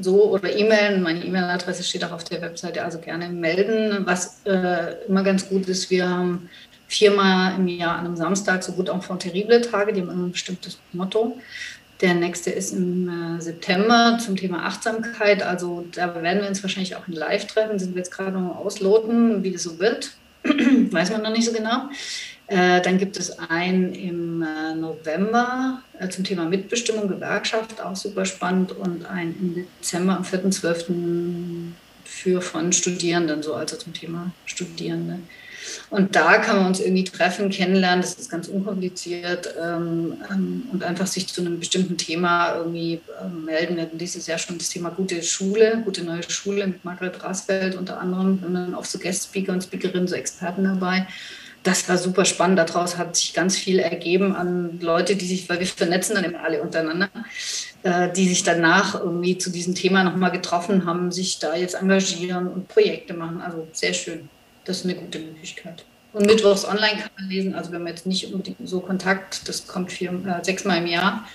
so 0.00 0.30
oder 0.30 0.54
E-Mailen. 0.54 1.02
Meine 1.02 1.24
E-Mail-Adresse 1.24 1.82
steht 1.82 2.04
auch 2.04 2.12
auf 2.12 2.24
der 2.24 2.42
Webseite, 2.42 2.82
also 2.84 2.98
gerne 2.98 3.28
melden. 3.28 4.04
Was 4.04 4.40
äh, 4.44 5.06
immer 5.06 5.22
ganz 5.22 5.48
gut 5.48 5.66
ist, 5.68 5.90
wir 5.90 6.08
haben 6.08 6.48
viermal 6.86 7.54
im 7.58 7.68
Jahr 7.68 7.98
an 7.98 8.06
einem 8.06 8.16
Samstag 8.16 8.62
so 8.62 8.72
gut 8.72 8.88
auch 8.88 9.02
von 9.02 9.18
Terrible 9.18 9.60
Tage, 9.60 9.92
die 9.92 10.00
haben 10.00 10.10
immer 10.10 10.26
ein 10.26 10.32
bestimmtes 10.32 10.78
Motto. 10.92 11.36
Der 12.00 12.14
nächste 12.14 12.50
ist 12.50 12.72
im 12.72 13.08
äh, 13.08 13.40
September 13.40 14.18
zum 14.24 14.36
Thema 14.36 14.64
Achtsamkeit. 14.64 15.42
Also 15.42 15.84
da 15.92 16.14
werden 16.22 16.42
wir 16.42 16.48
uns 16.48 16.62
wahrscheinlich 16.62 16.94
auch 16.94 17.08
in 17.08 17.14
Live 17.14 17.46
treffen. 17.46 17.78
Sind 17.78 17.94
wir 17.94 18.02
jetzt 18.02 18.12
gerade 18.12 18.38
noch 18.38 18.56
ausloten, 18.56 19.42
wie 19.42 19.50
das 19.50 19.64
so 19.64 19.78
wird. 19.80 20.12
Weiß 20.44 21.10
man 21.10 21.22
noch 21.22 21.32
nicht 21.32 21.46
so 21.46 21.52
genau. 21.52 21.88
Äh, 22.46 22.80
dann 22.82 22.98
gibt 22.98 23.18
es 23.18 23.36
einen 23.38 23.92
im 23.94 24.42
äh, 24.42 24.74
November 24.76 25.82
zum 26.10 26.22
Thema 26.22 26.44
Mitbestimmung, 26.44 27.08
Gewerkschaft, 27.08 27.80
auch 27.80 27.96
super 27.96 28.24
spannend. 28.24 28.72
Und 28.72 29.04
einen 29.04 29.36
im 29.40 29.66
Dezember, 29.80 30.16
am 30.16 30.22
4.12. 30.22 31.72
für 32.04 32.40
von 32.40 32.72
Studierenden, 32.72 33.42
so 33.42 33.54
also 33.54 33.76
zum 33.76 33.92
Thema 33.92 34.30
Studierende. 34.46 35.18
Und 35.90 36.16
da 36.16 36.38
kann 36.38 36.56
man 36.56 36.66
uns 36.66 36.80
irgendwie 36.80 37.04
treffen, 37.04 37.50
kennenlernen, 37.50 38.02
das 38.02 38.14
ist 38.14 38.30
ganz 38.30 38.48
unkompliziert 38.48 39.54
ähm, 39.60 40.16
ähm, 40.30 40.62
und 40.72 40.84
einfach 40.84 41.06
sich 41.06 41.26
zu 41.26 41.40
einem 41.40 41.58
bestimmten 41.58 41.96
Thema 41.96 42.56
irgendwie 42.56 43.00
ähm, 43.22 43.44
melden. 43.44 43.76
Wir 43.76 43.84
hatten 43.84 43.98
dieses 43.98 44.26
Jahr 44.26 44.38
schon 44.38 44.58
das 44.58 44.68
Thema 44.68 44.90
gute 44.90 45.22
Schule, 45.22 45.82
gute 45.84 46.04
neue 46.04 46.22
Schule 46.28 46.66
mit 46.66 46.84
Margret 46.84 47.22
Rasfeld 47.22 47.74
unter 47.74 48.00
anderem 48.00 48.42
und 48.46 48.54
dann 48.54 48.74
auch 48.74 48.84
so 48.84 48.98
Guest-Speaker 48.98 49.52
und 49.52 49.62
Speakerinnen, 49.62 50.08
so 50.08 50.14
Experten 50.14 50.64
dabei. 50.64 51.06
Das 51.62 51.88
war 51.88 51.98
super 51.98 52.24
spannend. 52.24 52.58
Daraus 52.58 52.96
hat 52.96 53.16
sich 53.16 53.34
ganz 53.34 53.56
viel 53.56 53.78
ergeben 53.78 54.34
an 54.34 54.78
Leute, 54.80 55.16
die 55.16 55.26
sich, 55.26 55.48
weil 55.48 55.58
wir 55.58 55.66
vernetzen 55.66 56.14
dann 56.14 56.24
immer 56.24 56.42
alle 56.44 56.62
untereinander, 56.62 57.10
äh, 57.82 58.10
die 58.12 58.28
sich 58.28 58.42
danach 58.42 58.94
irgendwie 58.94 59.38
zu 59.38 59.50
diesem 59.50 59.74
Thema 59.74 60.04
nochmal 60.04 60.30
getroffen 60.30 60.86
haben, 60.86 61.10
sich 61.10 61.38
da 61.40 61.56
jetzt 61.56 61.74
engagieren 61.74 62.48
und 62.48 62.68
Projekte 62.68 63.14
machen. 63.14 63.40
Also 63.40 63.66
sehr 63.72 63.92
schön 63.92 64.28
das 64.68 64.78
ist 64.78 64.84
eine 64.84 64.94
gute 64.94 65.18
Möglichkeit. 65.18 65.84
Und 66.12 66.26
mittwochs 66.26 66.64
online 66.64 67.00
kann 67.00 67.10
man 67.18 67.28
lesen. 67.28 67.54
Also 67.54 67.70
wir 67.70 67.78
haben 67.78 67.86
jetzt 67.86 68.06
nicht 68.06 68.32
unbedingt 68.32 68.56
so 68.64 68.80
Kontakt, 68.80 69.48
das 69.48 69.66
kommt 69.66 69.92
vier, 69.92 70.10
äh, 70.10 70.44
sechsmal 70.44 70.78
im 70.78 70.86
Jahr. 70.86 71.26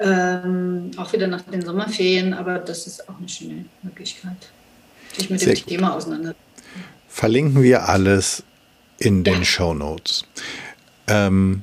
Ähm, 0.00 0.90
auch 0.96 1.12
wieder 1.12 1.26
nach 1.26 1.42
den 1.42 1.62
Sommerferien, 1.64 2.34
aber 2.34 2.58
das 2.58 2.86
ist 2.86 3.08
auch 3.08 3.18
eine 3.18 3.28
schöne 3.28 3.66
Möglichkeit, 3.82 4.36
sich 5.16 5.30
mit 5.30 5.40
Sehr 5.40 5.54
dem 5.54 5.66
Thema 5.66 5.94
auseinanderzusetzen. 5.94 6.42
Verlinken 7.08 7.62
wir 7.62 7.88
alles 7.88 8.42
in 8.98 9.24
den 9.24 9.40
ja. 9.40 9.44
Show 9.44 9.74
Notes. 9.74 10.24
Ähm, 11.06 11.62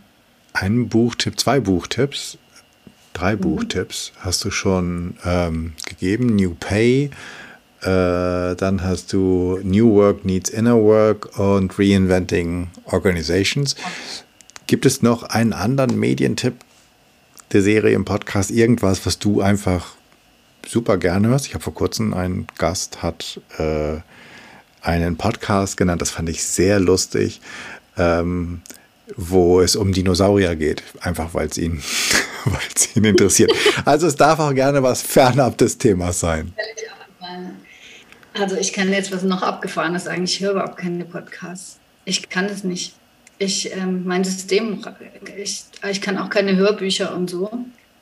ein 0.54 0.88
Buchtipp, 0.88 1.40
zwei 1.40 1.60
Buchtipps, 1.60 2.38
drei 3.14 3.36
mhm. 3.36 3.42
Buchtipps 3.42 4.14
hast 4.20 4.46
du 4.46 4.52
schon 4.52 5.18
ähm, 5.26 5.74
gegeben. 5.86 6.36
New 6.36 6.56
Pay, 6.56 7.12
äh, 7.82 8.56
dann 8.56 8.84
hast 8.84 9.14
du 9.14 9.60
New 9.64 9.94
Work 9.96 10.26
Needs 10.26 10.50
Inner 10.50 10.76
Work 10.76 11.38
und 11.40 11.78
Reinventing 11.80 12.70
Organizations. 12.86 13.76
Gibt 14.68 14.86
es 14.86 15.02
noch 15.02 15.24
einen 15.24 15.54
anderen 15.54 15.98
Medientipp 15.98 16.56
der 17.52 17.62
Serie 17.62 17.96
im 17.96 18.06
Podcast? 18.06 18.52
Irgendwas, 18.52 19.06
was 19.06 19.18
du 19.18 19.42
einfach 19.42 19.96
super 20.68 20.98
gerne 20.98 21.30
hörst? 21.30 21.48
Ich 21.48 21.54
habe 21.54 21.64
vor 21.64 21.74
kurzem 21.74 22.14
einen 22.14 22.48
Gast, 22.58 23.02
hat 23.02 23.40
äh, 23.58 23.98
einen 24.82 25.18
Podcast 25.18 25.78
genannt, 25.78 26.02
das 26.02 26.12
fand 26.12 26.30
ich 26.30 26.44
sehr 26.44 26.80
lustig, 26.80 27.42
ähm, 27.98 28.62
wo 29.16 29.62
es 29.62 29.76
um 29.76 29.92
Dinosaurier 29.92 30.56
geht, 30.56 30.84
einfach 31.02 31.34
weil 31.34 31.48
es 31.48 31.58
ihn, 31.58 31.82
ihn 32.96 33.06
interessiert. 33.06 33.52
Also 33.86 34.08
es 34.08 34.16
darf 34.16 34.40
auch 34.40 34.54
gerne 34.54 34.84
was 34.84 35.02
fernab 35.02 35.58
des 35.58 35.78
Themas 35.78 36.20
sein. 36.20 36.54
Also 38.40 38.56
ich 38.56 38.74
kann 38.74 38.92
jetzt 38.92 39.12
was 39.12 39.24
noch 39.24 39.42
abgefahrenes 39.42 40.06
sagen. 40.06 40.24
Ich 40.24 40.40
höre 40.40 40.52
überhaupt 40.52 40.78
keine 40.78 41.06
Podcasts. 41.06 41.78
Ich 42.06 42.30
kann 42.30 42.46
es 42.46 42.64
nicht. 42.64 42.94
Ich, 43.38 43.72
ähm, 43.76 44.04
mein 44.06 44.24
System, 44.24 44.84
ich, 45.38 45.64
ich 45.90 46.02
kann 46.02 46.18
auch 46.18 46.30
keine 46.30 46.56
Hörbücher 46.56 47.16
und 47.16 47.30
so. 47.30 47.52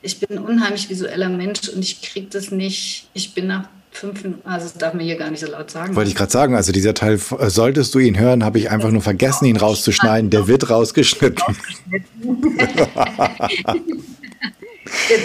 Ich 0.01 0.19
bin 0.19 0.37
ein 0.37 0.43
unheimlich 0.43 0.89
visueller 0.89 1.29
Mensch 1.29 1.67
und 1.69 1.79
ich 1.79 2.01
kriege 2.01 2.27
das 2.29 2.51
nicht. 2.51 3.09
Ich 3.13 3.33
bin 3.33 3.47
nach 3.47 3.67
fünf 3.91 4.23
Minuten, 4.23 4.47
also 4.47 4.67
das 4.67 4.75
darf 4.75 4.93
man 4.93 5.03
hier 5.03 5.15
gar 5.15 5.31
nicht 5.31 5.39
so 5.39 5.47
laut 5.47 5.71
sagen. 5.71 5.95
Wollte 5.95 6.09
ich 6.09 6.15
gerade 6.15 6.31
sagen, 6.31 6.55
also 6.55 6.71
dieser 6.71 6.93
Teil, 6.93 7.19
äh, 7.39 7.49
solltest 7.49 7.95
du 7.95 7.99
ihn 7.99 8.17
hören, 8.17 8.43
habe 8.43 8.59
ich 8.59 8.69
einfach 8.69 8.91
nur 8.91 9.01
vergessen, 9.01 9.45
ihn 9.45 9.57
rauszuschneiden. 9.57 10.29
Der 10.29 10.47
wird 10.47 10.69
rausgeschnitten. 10.69 11.43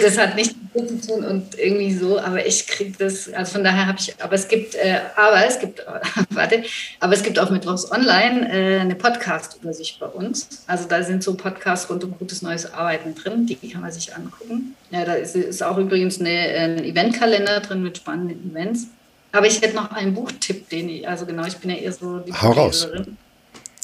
das 0.01 0.17
hat 0.17 0.35
nichts 0.35 0.55
mit 0.73 0.89
zu 0.89 1.07
tun 1.07 1.23
und 1.25 1.57
irgendwie 1.57 1.93
so, 1.93 2.19
aber 2.19 2.45
ich 2.45 2.67
kriege 2.67 2.93
das, 2.97 3.31
also 3.31 3.53
von 3.53 3.63
daher 3.63 3.87
habe 3.87 3.97
ich, 3.99 4.13
aber 4.19 4.33
es 4.33 4.47
gibt, 4.47 4.75
äh, 4.75 4.99
aber 5.15 5.45
es 5.45 5.59
gibt, 5.59 5.85
warte, 6.29 6.63
aber 6.99 7.13
es 7.13 7.23
gibt 7.23 7.39
auch 7.39 7.49
Mittwochs 7.49 7.91
online 7.91 8.49
äh, 8.51 8.79
eine 8.79 8.95
Podcast-Übersicht 8.95 9.99
bei 9.99 10.07
uns. 10.07 10.47
Also 10.67 10.87
da 10.87 11.03
sind 11.03 11.23
so 11.23 11.35
Podcasts 11.35 11.89
rund 11.89 12.03
um 12.03 12.17
gutes 12.17 12.41
neues 12.41 12.73
Arbeiten 12.73 13.15
drin, 13.15 13.45
die 13.45 13.55
kann 13.55 13.81
man 13.81 13.91
sich 13.91 14.15
angucken. 14.15 14.75
Ja, 14.91 15.05
da 15.05 15.13
ist, 15.13 15.35
ist 15.35 15.63
auch 15.63 15.77
übrigens 15.77 16.19
eine, 16.19 16.29
ein 16.29 16.83
Eventkalender 16.83 17.59
drin 17.59 17.83
mit 17.83 17.97
spannenden 17.97 18.51
Events. 18.51 18.87
Aber 19.31 19.47
ich 19.47 19.59
hätte 19.61 19.75
noch 19.75 19.91
einen 19.91 20.13
Buchtipp, 20.13 20.69
den 20.69 20.89
ich, 20.89 21.07
also 21.07 21.25
genau, 21.25 21.43
ich 21.45 21.57
bin 21.57 21.71
ja 21.71 21.77
eher 21.77 21.91
so 21.91 22.19
die 22.19 22.31
Hau 22.31 22.51
raus. 22.51 22.87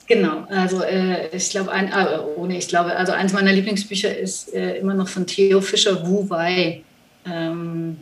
Genau, 0.10 0.43
also 0.49 0.82
äh, 0.82 1.28
ich 1.36 1.51
glaube, 1.51 1.72
ein, 1.72 1.91
äh, 1.91 2.18
ohne, 2.36 2.57
ich 2.57 2.68
glaube, 2.68 2.95
also 2.95 3.12
eins 3.12 3.32
meiner 3.32 3.53
Lieblingsbücher 3.53 4.18
ist 4.18 4.51
äh, 4.55 4.78
immer 4.78 4.95
noch 4.95 5.07
von 5.07 5.28
Theo 5.28 5.62
Fischer, 5.62 6.03
Wu 6.07 6.28
Wei. 6.32 6.82
Ähm, 7.28 7.95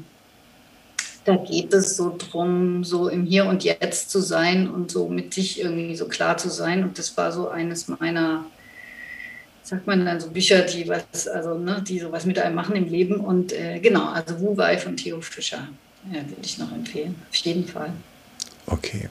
da 1.26 1.36
geht 1.36 1.74
es 1.74 1.98
so 1.98 2.16
drum, 2.18 2.86
so 2.86 3.10
im 3.10 3.26
Hier 3.26 3.46
und 3.46 3.66
Jetzt 3.66 4.10
zu 4.10 4.22
sein 4.22 4.70
und 4.70 4.90
so 4.90 5.10
mit 5.10 5.34
sich 5.34 5.60
irgendwie 5.60 5.98
so 5.98 6.08
klar 6.08 6.38
zu 6.38 6.50
sein. 6.50 6.84
Und 6.84 6.98
das 6.98 7.18
war 7.18 7.34
so 7.34 7.50
eines 7.50 7.90
meiner, 7.90 8.46
sagt 9.64 9.86
man 9.86 10.06
dann 10.06 10.22
so 10.22 10.30
Bücher, 10.30 10.62
die 10.62 10.88
was, 10.88 11.28
also 11.28 11.58
ne, 11.58 11.84
die 11.86 12.00
sowas 12.00 12.26
mit 12.26 12.40
einem 12.40 12.56
machen 12.56 12.78
im 12.78 12.88
Leben. 12.88 13.18
Und 13.18 13.52
äh, 13.52 13.80
genau, 13.80 14.06
also 14.06 14.40
Wu 14.40 14.56
Wei 14.56 14.78
von 14.78 14.96
Theo 14.96 15.20
Fischer, 15.20 15.68
ja, 16.10 16.22
würde 16.22 16.42
ich 16.42 16.58
noch 16.58 16.72
empfehlen, 16.72 17.16
auf 17.30 17.36
jeden 17.36 17.68
Fall. 17.68 17.92
Okay. 18.66 19.10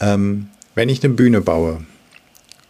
Ähm, 0.00 0.48
wenn 0.74 0.88
ich 0.88 1.02
eine 1.04 1.14
Bühne 1.14 1.40
baue 1.40 1.84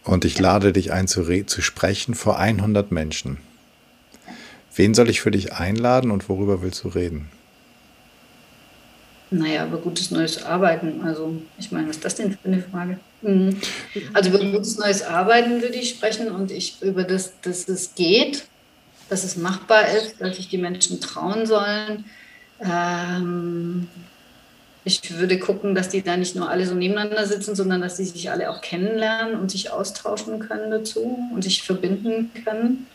und 0.03 0.25
ich 0.25 0.39
lade 0.39 0.73
dich 0.73 0.91
ein 0.91 1.07
zu, 1.07 1.45
zu 1.45 1.61
sprechen 1.61 2.15
vor 2.15 2.37
100 2.37 2.91
Menschen, 2.91 3.37
wen 4.75 4.93
soll 4.93 5.09
ich 5.09 5.21
für 5.21 5.31
dich 5.31 5.53
einladen 5.53 6.11
und 6.11 6.29
worüber 6.29 6.61
willst 6.61 6.83
du 6.83 6.89
reden? 6.89 7.29
Naja, 9.31 9.65
über 9.65 9.77
gutes 9.77 10.11
neues 10.11 10.43
Arbeiten. 10.43 11.01
Also, 11.03 11.41
ich 11.57 11.71
meine, 11.71 11.89
was 11.89 11.97
ist 11.97 12.05
das 12.05 12.15
denn 12.15 12.31
für 12.31 12.47
eine 12.47 12.61
Frage? 12.61 12.99
Mhm. 13.21 13.57
Also, 14.13 14.29
über 14.29 14.39
gutes 14.39 14.77
neues 14.77 15.01
Arbeiten 15.01 15.61
würde 15.61 15.75
ich 15.75 15.89
sprechen 15.89 16.29
und 16.29 16.51
ich 16.51 16.81
über 16.81 17.03
das, 17.03 17.33
dass 17.41 17.67
es 17.67 17.95
geht, 17.95 18.47
dass 19.09 19.23
es 19.23 19.35
machbar 19.35 19.89
ist, 19.89 20.21
dass 20.21 20.35
sich 20.35 20.47
die 20.47 20.59
Menschen 20.59 21.01
trauen 21.01 21.47
sollen. 21.47 22.05
Ähm, 22.61 23.87
ich 24.87 25.17
würde 25.17 25.39
gucken, 25.39 25.73
dass 25.73 25.89
die 25.89 26.03
da 26.03 26.15
nicht 26.15 26.35
nur 26.35 26.47
alle 26.47 26.65
so 26.67 26.75
nebeneinander 26.75 27.25
sitzen, 27.25 27.55
sondern 27.55 27.81
dass 27.81 27.97
sie 27.97 28.05
sich 28.05 28.29
alle 28.29 28.51
auch 28.51 28.61
kennenlernen 28.61 29.39
und 29.39 29.49
sich 29.49 29.71
austauschen 29.71 30.39
können 30.39 30.69
dazu 30.69 31.17
und 31.33 31.43
sich 31.43 31.63
verbinden 31.63 32.31
können. 32.45 32.85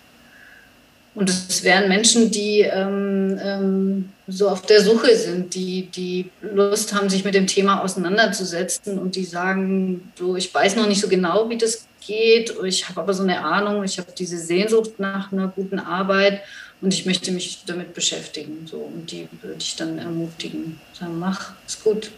Und 1.16 1.28
es 1.28 1.64
wären 1.64 1.88
Menschen, 1.88 2.30
die 2.30 2.60
ähm, 2.60 3.36
ähm, 3.42 4.08
so 4.28 4.48
auf 4.48 4.62
der 4.62 4.80
Suche 4.80 5.16
sind, 5.16 5.56
die, 5.56 5.86
die 5.86 6.30
Lust 6.40 6.94
haben, 6.94 7.10
sich 7.10 7.24
mit 7.24 7.34
dem 7.34 7.48
Thema 7.48 7.82
auseinanderzusetzen 7.82 8.96
und 8.96 9.16
die 9.16 9.24
sagen, 9.24 10.12
so, 10.16 10.36
ich 10.36 10.54
weiß 10.54 10.76
noch 10.76 10.86
nicht 10.86 11.00
so 11.00 11.08
genau, 11.08 11.50
wie 11.50 11.58
das 11.58 11.88
geht, 12.06 12.54
ich 12.64 12.88
habe 12.88 13.00
aber 13.00 13.12
so 13.12 13.24
eine 13.24 13.44
Ahnung, 13.44 13.82
ich 13.82 13.98
habe 13.98 14.12
diese 14.16 14.38
Sehnsucht 14.38 15.00
nach 15.00 15.32
einer 15.32 15.48
guten 15.48 15.80
Arbeit 15.80 16.42
und 16.80 16.94
ich 16.94 17.06
möchte 17.06 17.32
mich 17.32 17.62
damit 17.66 17.94
beschäftigen. 17.94 18.66
So. 18.66 18.78
Und 18.78 19.10
die 19.12 19.28
würde 19.42 19.58
ich 19.58 19.76
dann 19.76 19.98
ermutigen. 19.98 20.80
Sagen, 20.98 21.18
mach, 21.18 21.52
ist 21.66 21.84
gut, 21.84 22.10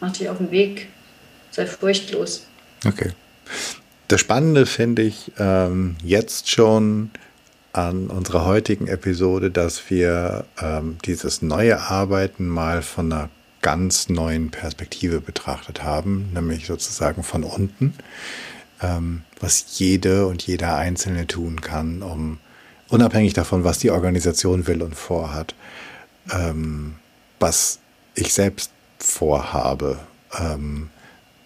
mach 0.00 0.12
dich 0.12 0.28
auf 0.28 0.38
den 0.38 0.50
Weg, 0.50 0.88
sei 1.50 1.66
furchtlos. 1.66 2.46
Okay. 2.84 3.12
Das 4.08 4.20
Spannende 4.20 4.66
finde 4.66 5.02
ich 5.02 5.32
ähm, 5.38 5.96
jetzt 6.04 6.50
schon 6.50 7.10
an 7.72 8.08
unserer 8.08 8.44
heutigen 8.44 8.86
Episode, 8.86 9.50
dass 9.50 9.90
wir 9.90 10.44
ähm, 10.60 10.98
dieses 11.04 11.42
neue 11.42 11.80
Arbeiten 11.80 12.46
mal 12.46 12.82
von 12.82 13.12
einer 13.12 13.30
ganz 13.62 14.10
neuen 14.10 14.50
Perspektive 14.50 15.20
betrachtet 15.20 15.82
haben, 15.82 16.30
nämlich 16.34 16.66
sozusagen 16.66 17.22
von 17.22 17.42
unten, 17.42 17.94
ähm, 18.82 19.22
was 19.40 19.78
jede 19.78 20.26
und 20.26 20.46
jeder 20.46 20.76
Einzelne 20.76 21.26
tun 21.26 21.62
kann, 21.62 22.02
um 22.02 22.38
unabhängig 22.94 23.32
davon, 23.32 23.64
was 23.64 23.78
die 23.80 23.90
Organisation 23.90 24.68
will 24.68 24.80
und 24.80 24.94
vorhat, 24.94 25.56
ähm, 26.32 26.94
was 27.40 27.80
ich 28.14 28.32
selbst 28.32 28.70
vorhabe. 28.98 29.98
Ähm, 30.38 30.90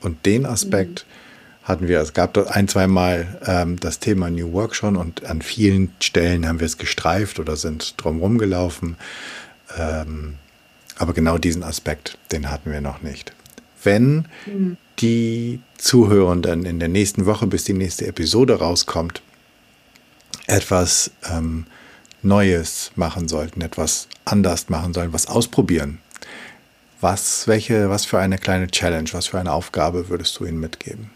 und 0.03 0.27
den 0.27 0.45
Aspekt 0.45 1.07
mhm. 1.09 1.69
hatten 1.69 1.89
wir, 1.89 2.01
es 2.01 2.13
gab 2.13 2.35
dort 2.35 2.49
ein, 2.55 2.69
zwei 2.69 2.87
Mal 2.87 3.41
ähm, 3.47 3.81
das 3.81 3.99
Thema 3.99 4.29
New 4.29 4.53
Work 4.53 4.75
schon 4.75 4.97
und 4.97 5.25
an 5.25 5.41
vielen 5.41 5.91
Stellen 6.01 6.47
haben 6.47 6.61
wir 6.61 6.67
es 6.67 6.77
gestreift 6.77 7.41
oder 7.41 7.57
sind 7.57 7.95
drumherum 7.97 8.37
gelaufen. 8.37 8.99
Ähm, 9.79 10.35
aber 10.99 11.15
genau 11.15 11.39
diesen 11.39 11.63
Aspekt, 11.63 12.19
den 12.31 12.51
hatten 12.51 12.71
wir 12.71 12.83
noch 12.83 13.01
nicht. 13.01 13.33
Wenn 13.83 14.27
mhm. 14.45 14.77
die 14.99 15.61
Zuhörenden 15.79 16.67
in 16.67 16.79
der 16.79 16.89
nächsten 16.89 17.25
Woche, 17.25 17.47
bis 17.47 17.65
die 17.65 17.73
nächste 17.73 18.07
Episode 18.07 18.59
rauskommt, 18.59 19.23
etwas 20.49 21.13
ähm, 21.31 21.67
Neues 22.23 22.91
machen 22.97 23.29
sollten, 23.29 23.61
etwas 23.61 24.09
anders 24.25 24.69
machen 24.69 24.93
sollen, 24.93 25.13
was 25.13 25.29
ausprobieren. 25.29 26.01
Was, 27.01 27.47
welche, 27.47 27.91
was 27.91 28.05
für 28.05 28.19
eine 28.19 28.39
kleine 28.39 28.67
Challenge, 28.67 29.09
was 29.13 29.29
für 29.29 29.39
eine 29.39 29.53
Aufgabe 29.53 30.09
würdest 30.09 30.37
du 30.39 30.45
ihnen 30.47 30.59
mitgeben? 30.59 31.11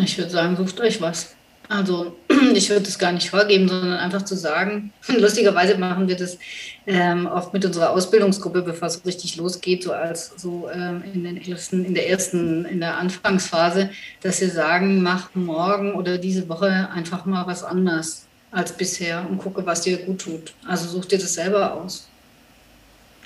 Ich 0.00 0.16
würde 0.16 0.30
sagen, 0.30 0.56
sucht 0.56 0.80
euch 0.80 1.00
was. 1.00 1.34
Also 1.68 2.16
ich 2.54 2.70
würde 2.70 2.82
das 2.82 2.98
gar 2.98 3.12
nicht 3.12 3.30
vorgeben, 3.30 3.68
sondern 3.68 3.98
einfach 3.98 4.22
zu 4.22 4.36
sagen, 4.36 4.92
lustigerweise 5.08 5.78
machen 5.78 6.08
wir 6.08 6.16
das 6.16 6.38
ähm, 6.86 7.26
oft 7.26 7.52
mit 7.52 7.64
unserer 7.64 7.90
Ausbildungsgruppe, 7.90 8.62
bevor 8.62 8.88
es 8.88 9.04
richtig 9.04 9.36
losgeht, 9.36 9.84
so 9.84 9.92
als 9.92 10.32
so 10.36 10.68
ähm, 10.72 11.02
in, 11.12 11.24
den 11.24 11.36
ersten, 11.36 11.84
in 11.84 11.94
der 11.94 12.08
ersten, 12.08 12.64
in 12.64 12.80
der 12.80 12.96
Anfangsphase, 12.96 13.90
dass 14.22 14.40
wir 14.40 14.50
sagen, 14.50 15.02
mach 15.02 15.34
morgen 15.34 15.94
oder 15.94 16.18
diese 16.18 16.48
Woche 16.48 16.88
einfach 16.92 17.24
mal 17.24 17.46
was 17.46 17.64
anders 17.64 18.26
als 18.50 18.72
bisher 18.72 19.26
und 19.28 19.38
gucke, 19.38 19.66
was 19.66 19.82
dir 19.82 19.98
gut 19.98 20.22
tut. 20.22 20.54
Also 20.66 20.88
such 20.88 21.06
dir 21.06 21.18
das 21.18 21.34
selber 21.34 21.74
aus. 21.74 22.08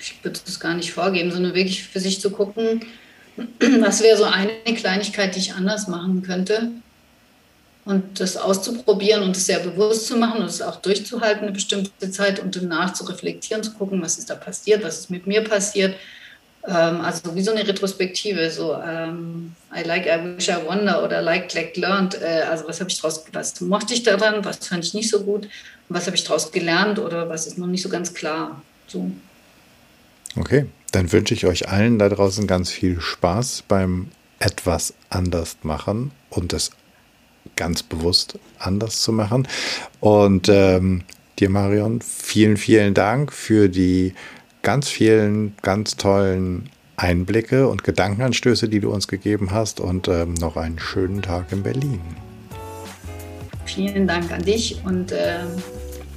Ich 0.01 0.17
würde 0.25 0.41
das 0.45 0.59
gar 0.59 0.75
nicht 0.75 0.93
vorgeben, 0.93 1.31
sondern 1.31 1.55
wirklich 1.55 1.85
für 1.85 2.01
sich 2.01 2.21
zu 2.21 2.31
gucken, 2.31 2.85
was 3.81 4.03
wäre 4.03 4.17
so 4.17 4.25
eine 4.25 4.53
Kleinigkeit, 4.75 5.35
die 5.37 5.41
ich 5.41 5.55
anders 5.55 5.87
machen 5.87 6.23
könnte 6.23 6.73
und 7.85 8.21
das 8.21 8.37
auszuprobieren 8.37 9.23
und 9.23 9.37
es 9.37 9.47
sehr 9.47 9.59
bewusst 9.59 10.07
zu 10.07 10.17
machen 10.17 10.41
und 10.41 10.47
es 10.47 10.63
auch 10.63 10.77
durchzuhalten 10.77 11.43
eine 11.43 11.53
bestimmte 11.53 12.11
Zeit 12.11 12.39
und 12.39 12.55
danach 12.55 12.93
zu 12.93 13.05
reflektieren, 13.05 13.63
zu 13.63 13.73
gucken, 13.73 14.01
was 14.03 14.19
ist 14.19 14.31
da 14.31 14.37
passiert, 14.37 14.85
was 14.85 15.01
ist 15.01 15.11
mit 15.11 15.27
mir 15.27 15.43
passiert. 15.43 15.97
Ähm, 16.65 17.01
also 17.01 17.35
wie 17.35 17.43
so 17.43 17.51
eine 17.51 17.67
Retrospektive, 17.67 18.51
so 18.51 18.77
ähm, 18.77 19.55
I 19.75 19.83
like, 19.83 20.07
I 20.07 20.37
wish, 20.37 20.49
I 20.49 20.65
wonder 20.65 21.03
oder 21.03 21.21
like, 21.21 21.53
like, 21.55 21.77
learned. 21.77 22.21
Äh, 22.23 22.43
also 22.49 22.69
was 22.69 22.79
habe 22.79 22.89
ich 22.89 23.01
daraus, 23.01 23.25
was 23.33 23.61
mochte 23.61 23.95
ich 23.95 24.05
daran, 24.05 24.45
was 24.45 24.69
fand 24.69 24.85
ich 24.85 24.95
nicht 24.95 25.11
so 25.11 25.25
gut, 25.25 25.49
was 25.89 26.07
habe 26.07 26.17
ich 26.17 26.23
daraus 26.23 26.53
gelernt 26.53 27.01
oder 27.01 27.29
was 27.29 27.49
ist 27.49 27.59
noch 27.59 27.67
nicht 27.67 27.83
so 27.83 27.89
ganz 27.89 28.15
klar. 28.15 28.63
So. 28.87 29.11
Okay, 30.37 30.67
dann 30.93 31.11
wünsche 31.11 31.35
ich 31.35 31.47
euch 31.47 31.69
allen 31.69 31.99
da 31.99 32.09
draußen 32.09 32.47
ganz 32.47 32.71
viel 32.71 33.01
Spaß 33.01 33.65
beim 33.67 34.13
etwas 34.39 34.95
anders 35.11 35.57
machen 35.63 36.13
und 36.31 36.53
das 36.53 36.71
ganz 37.57 37.83
bewusst 37.83 38.39
anders 38.59 39.03
zu 39.03 39.13
machen. 39.13 39.47
Und 40.01 40.49
ähm, 40.49 41.03
dir, 41.39 41.51
Marion, 41.51 42.01
vielen, 42.01 42.57
vielen 42.57 42.95
Dank 42.95 43.33
für 43.33 43.69
die 43.69 44.15
ganz 44.63 44.89
vielen, 44.89 45.55
ganz 45.63 45.97
tollen 45.97 46.71
Einblicke 46.97 47.69
und 47.69 47.85
Gedankenanstöße, 47.85 48.69
die 48.69 48.81
du 48.81 48.93
uns 48.93 49.09
gegeben 49.09 49.51
hast 49.51 49.81
und 49.81 50.09
ähm, 50.09 50.35
noch 50.35 50.57
einen 50.57 50.79
schönen 50.79 51.23
Tag 51.23 51.51
in 51.51 51.63
Berlin. 51.63 52.01
Vielen 53.65 54.07
Dank 54.07 54.31
an 54.31 54.43
dich 54.43 54.81
und 54.85 55.13
äh, 55.13 55.39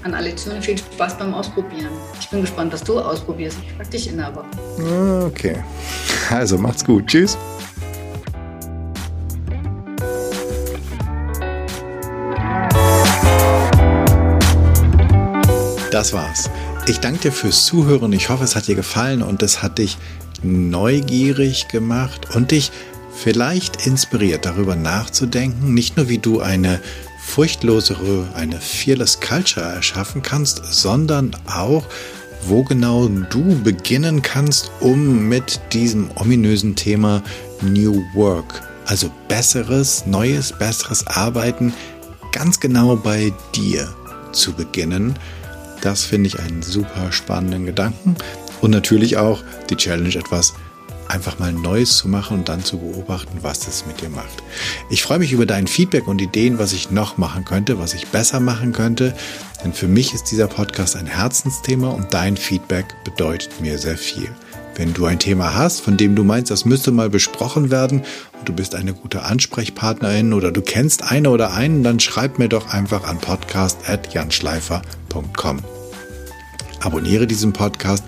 an 0.04 0.14
alle 0.14 0.36
Zuhörer 0.36 0.62
viel 0.62 0.78
Spaß 0.78 1.18
beim 1.18 1.34
Ausprobieren. 1.34 1.90
Ich 2.20 2.30
bin 2.30 2.42
gespannt, 2.42 2.72
was 2.74 2.84
du 2.84 3.00
ausprobierst. 3.00 3.58
Ich 3.66 3.74
frage 3.74 3.90
dich 3.90 4.10
in 4.10 4.18
der 4.18 4.36
Woche. 4.36 5.26
Okay. 5.26 5.58
Also 6.32 6.58
macht's 6.58 6.84
gut. 6.84 7.06
Tschüss. 7.06 7.38
Das 15.96 16.12
war's. 16.12 16.50
Ich 16.88 17.00
danke 17.00 17.22
dir 17.22 17.32
fürs 17.32 17.66
Zuhören. 17.66 18.12
Ich 18.12 18.28
hoffe, 18.28 18.44
es 18.44 18.58
hat 18.58 18.68
dir 18.68 18.76
gefallen 18.76 19.22
und 19.22 19.42
es 19.42 19.64
hat 19.64 19.78
dich 19.78 19.98
neugierig 20.44 21.70
gemacht 21.70 22.36
und 22.36 22.52
dich 22.52 22.74
vielleicht 23.16 23.88
inspiriert, 23.88 24.46
darüber 24.46 24.76
nachzudenken, 24.76 25.74
nicht 25.74 25.96
nur 25.96 26.10
wie 26.10 26.18
du 26.18 26.42
eine 26.42 26.82
furchtlosere, 27.24 28.28
eine 28.36 28.60
fearless 28.60 29.22
Culture 29.22 29.66
erschaffen 29.66 30.22
kannst, 30.22 30.62
sondern 30.66 31.32
auch, 31.48 31.86
wo 32.42 32.66
genau 32.66 33.08
du 33.08 33.58
beginnen 33.64 34.22
kannst, 34.22 34.72
um 34.82 35.30
mit 35.30 35.62
diesem 35.72 36.12
ominösen 36.16 36.76
Thema 36.76 37.24
New 37.62 38.04
Work, 38.14 38.64
also 38.86 39.10
besseres, 39.30 40.06
neues, 40.06 40.52
besseres 40.52 41.08
Arbeiten, 41.08 41.74
ganz 42.34 42.60
genau 42.60 42.98
bei 42.98 43.32
dir 43.56 43.88
zu 44.34 44.52
beginnen 44.52 45.18
das 45.86 46.04
finde 46.04 46.28
ich 46.28 46.40
einen 46.40 46.64
super 46.64 47.12
spannenden 47.12 47.66
Gedanken. 47.66 48.16
Und 48.62 48.72
natürlich 48.72 49.18
auch 49.18 49.44
die 49.70 49.76
Challenge, 49.76 50.16
etwas 50.16 50.54
einfach 51.08 51.40
mal 51.40 51.54
Neues 51.54 51.98
zu 51.98 52.08
machen 52.08 52.40
und 52.40 52.50
dann 52.50 52.64
zu 52.64 52.80
beobachten, 52.80 53.38
was 53.42 53.68
es 53.68 53.86
mit 53.86 54.02
dir 54.02 54.10
macht. 54.10 54.42
Ich 54.90 55.04
freue 55.04 55.20
mich 55.20 55.32
über 55.32 55.46
dein 55.46 55.68
Feedback 55.68 56.08
und 56.08 56.20
Ideen, 56.20 56.58
was 56.58 56.74
ich 56.74 56.90
noch 56.90 57.18
machen 57.18 57.46
könnte, 57.46 57.78
was 57.78 57.94
ich 57.94 58.08
besser 58.08 58.40
machen 58.40 58.74
könnte. 58.74 59.14
Denn 59.64 59.74
für 59.74 59.88
mich 59.88 60.16
ist 60.16 60.32
dieser 60.32 60.48
Podcast 60.48 60.96
ein 60.96 61.06
Herzensthema 61.06 61.90
und 61.90 62.12
dein 62.14 62.38
Feedback 62.38 62.86
bedeutet 63.04 63.62
mir 63.62 63.78
sehr 63.78 63.98
viel. 63.98 64.30
Wenn 64.76 64.94
du 64.94 65.06
ein 65.06 65.20
Thema 65.20 65.54
hast, 65.56 65.82
von 65.82 65.96
dem 65.96 66.16
du 66.16 66.24
meinst, 66.24 66.50
das 66.52 66.66
müsste 66.66 66.92
mal 66.92 67.10
besprochen 67.10 67.72
werden 67.72 68.04
und 68.40 68.50
du 68.50 68.54
bist 68.54 68.76
eine 68.76 68.94
gute 68.94 69.24
Ansprechpartnerin 69.24 70.34
oder 70.34 70.52
du 70.52 70.62
kennst 70.62 71.04
eine 71.04 71.30
oder 71.30 71.54
einen, 71.54 71.82
dann 71.84 72.02
schreib 72.02 72.40
mir 72.40 72.50
doch 72.50 72.74
einfach 72.74 73.06
an 73.06 73.20
podcast.janschleifer.com. 73.20 75.75
Abonniere 76.86 77.26
diesen 77.26 77.52
Podcast, 77.52 78.04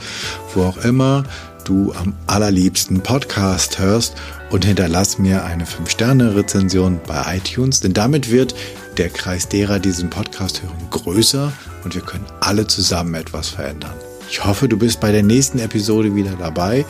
wo 0.53 0.63
auch 0.63 0.78
immer 0.78 1.23
du 1.65 1.93
am 1.93 2.13
allerliebsten 2.28 3.01
Podcast 3.01 3.80
hörst 3.80 4.15
und 4.51 4.63
hinterlass 4.63 5.17
mir 5.17 5.43
eine 5.43 5.65
5-Sterne-Rezension 5.65 7.01
bei 7.07 7.38
iTunes, 7.38 7.82
denn 7.82 7.93
damit 7.93 8.32
wird 8.32 8.55
der 8.97 9.09
Kreis 9.09 9.49
derer, 9.49 9.80
die 9.80 9.89
diesen 9.89 10.09
Podcast 10.09 10.61
hören, 10.61 10.89
größer 10.91 11.51
und 11.84 11.95
wir 11.95 12.01
können 12.01 12.25
alle 12.39 12.67
zusammen 12.67 13.15
etwas 13.15 13.49
verändern. 13.49 13.93
Ich 14.30 14.45
hoffe, 14.45 14.67
du 14.67 14.78
bist 14.78 14.99
bei 14.99 15.11
der 15.11 15.23
nächsten 15.23 15.59
Episode 15.59 16.15
wieder 16.15 16.36
dabei. 16.38 16.86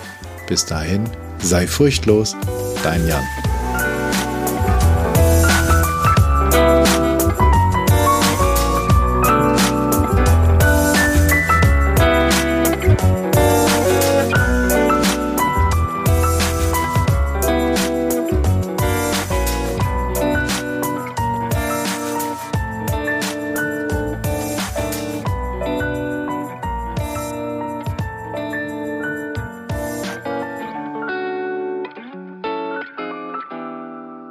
Bis 0.47 0.65
dahin, 0.65 1.09
sei 1.41 1.67
furchtlos, 1.67 2.35
dein 2.83 3.07
Jan. 3.07 3.23